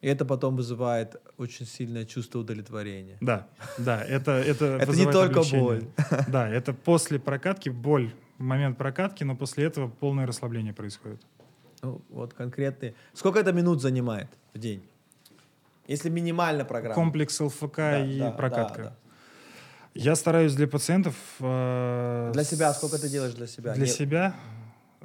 И 0.02 0.08
это 0.08 0.26
потом 0.26 0.56
вызывает 0.56 1.16
очень 1.38 1.66
сильное 1.66 2.06
чувство 2.06 2.40
удовлетворения. 2.40 3.18
Да, 3.22 3.48
да, 3.80 4.04
это 4.04 4.34
это. 4.34 4.78
Это 4.80 4.96
не 4.96 5.12
только 5.12 5.42
боль. 5.42 5.86
Да, 6.28 6.48
это 6.48 6.74
после 6.74 7.18
прокатки 7.18 7.70
боль, 7.70 8.14
момент 8.38 8.78
прокатки, 8.78 9.24
но 9.24 9.36
после 9.36 9.66
этого 9.66 9.88
полное 9.88 10.28
расслабление 10.28 10.74
происходит. 10.74 11.22
Ну, 11.82 12.02
вот 12.10 12.34
конкретные. 12.34 12.94
Сколько 13.14 13.40
это 13.40 13.52
минут 13.52 13.82
занимает 13.82 14.28
в 14.54 14.60
день? 14.60 14.84
Если 15.88 16.10
минимально 16.10 16.66
программа. 16.66 16.96
Комплекс 16.96 17.40
ЛФК 17.40 17.78
да, 17.78 18.06
и 18.06 18.20
да, 18.20 18.32
прокатка. 18.32 18.84
Да, 18.84 18.90
да. 18.90 18.96
Я 19.96 20.16
стараюсь 20.16 20.54
для 20.54 20.68
пациентов... 20.68 21.16
Э, 21.40 22.32
для 22.34 22.44
себя 22.44 22.74
сколько 22.74 22.98
ты 23.00 23.08
делаешь 23.08 23.34
для 23.34 23.48
себя? 23.48 23.74
Для 23.74 23.86
Нет. 23.86 23.96
себя? 23.96 24.36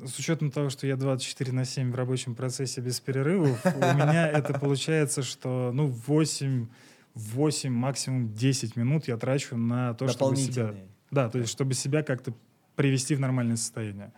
С 0.04 0.18
учетом 0.18 0.50
того, 0.50 0.68
что 0.70 0.86
я 0.86 0.96
24 0.96 1.52
на 1.52 1.64
7 1.64 1.92
в 1.92 1.94
рабочем 1.94 2.34
процессе 2.34 2.80
без 2.80 2.98
перерывов, 2.98 3.64
у 3.64 3.78
меня 3.78 4.26
это 4.26 4.58
получается, 4.58 5.22
что 5.22 5.70
ну 5.72 5.86
8, 5.86 6.66
8, 7.14 7.72
максимум 7.72 8.34
10 8.34 8.76
минут 8.76 9.06
я 9.06 9.16
трачу 9.16 9.56
на 9.56 9.94
то, 9.94 10.08
чтобы 10.08 10.36
себя... 10.36 10.74
Да, 11.10 11.28
то 11.28 11.38
есть 11.38 11.50
чтобы 11.50 11.74
себя 11.74 12.02
как-то 12.02 12.32
привести 12.74 13.14
в 13.14 13.20
нормальное 13.20 13.56
состояние. 13.56 14.12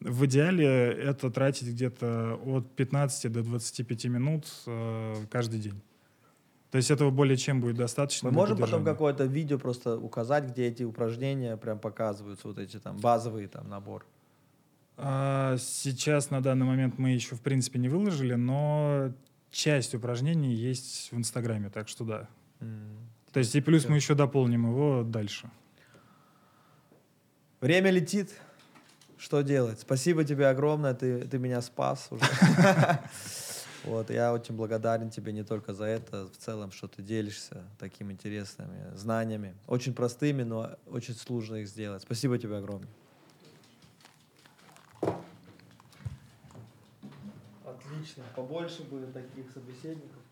В 0.00 0.26
идеале 0.26 0.66
это 0.66 1.30
тратить 1.30 1.68
где-то 1.68 2.40
от 2.44 2.74
15 2.74 3.32
до 3.32 3.42
25 3.42 4.04
минут 4.06 4.46
э, 4.66 5.14
каждый 5.30 5.60
день. 5.60 5.80
То 6.70 6.76
есть 6.76 6.90
этого 6.90 7.10
более 7.10 7.36
чем 7.36 7.60
будет 7.60 7.76
достаточно. 7.76 8.30
Мы 8.30 8.36
можем 8.36 8.58
потом 8.58 8.84
какое-то 8.84 9.24
видео 9.24 9.58
просто 9.58 9.98
указать, 9.98 10.44
где 10.50 10.66
эти 10.66 10.82
упражнения 10.82 11.56
прям 11.56 11.78
показываются, 11.78 12.48
вот 12.48 12.58
эти 12.58 12.78
там 12.78 12.98
базовые 12.98 13.48
там 13.48 13.68
набор. 13.68 14.04
А, 14.96 15.56
сейчас 15.58 16.30
на 16.30 16.42
данный 16.42 16.66
момент 16.66 16.98
мы 16.98 17.10
еще 17.10 17.36
в 17.36 17.40
принципе 17.40 17.78
не 17.78 17.88
выложили, 17.88 18.34
но 18.34 19.12
часть 19.50 19.94
упражнений 19.94 20.52
есть 20.52 21.10
в 21.10 21.16
Инстаграме, 21.16 21.70
так 21.70 21.88
что 21.88 22.04
да. 22.04 22.28
Mm. 22.60 22.98
То 23.32 23.38
есть 23.38 23.54
и 23.54 23.60
плюс 23.60 23.88
мы 23.88 23.96
еще 23.96 24.14
дополним 24.14 24.66
его 24.66 25.04
дальше. 25.04 25.50
Время 27.60 27.90
летит. 27.90 28.32
Что 29.16 29.40
делать? 29.42 29.80
Спасибо 29.80 30.24
тебе 30.24 30.46
огромное, 30.48 30.94
ты, 30.94 31.22
ты 31.26 31.38
меня 31.38 31.60
спас 31.60 32.08
уже. 32.10 32.24
Вот, 33.88 34.10
я 34.10 34.34
очень 34.34 34.54
благодарен 34.54 35.08
тебе 35.08 35.32
не 35.32 35.42
только 35.42 35.72
за 35.72 35.84
это, 35.84 36.26
в 36.28 36.36
целом, 36.36 36.72
что 36.72 36.88
ты 36.88 37.02
делишься 37.02 37.64
такими 37.78 38.12
интересными 38.12 38.94
знаниями. 38.94 39.54
Очень 39.66 39.94
простыми, 39.94 40.42
но 40.42 40.76
очень 40.86 41.14
сложно 41.14 41.56
их 41.56 41.68
сделать. 41.68 42.02
Спасибо 42.02 42.38
тебе 42.38 42.58
огромное. 42.58 42.90
Отлично. 47.64 48.24
Побольше 48.36 48.82
будет 48.82 49.14
таких 49.14 49.50
собеседников. 49.52 50.27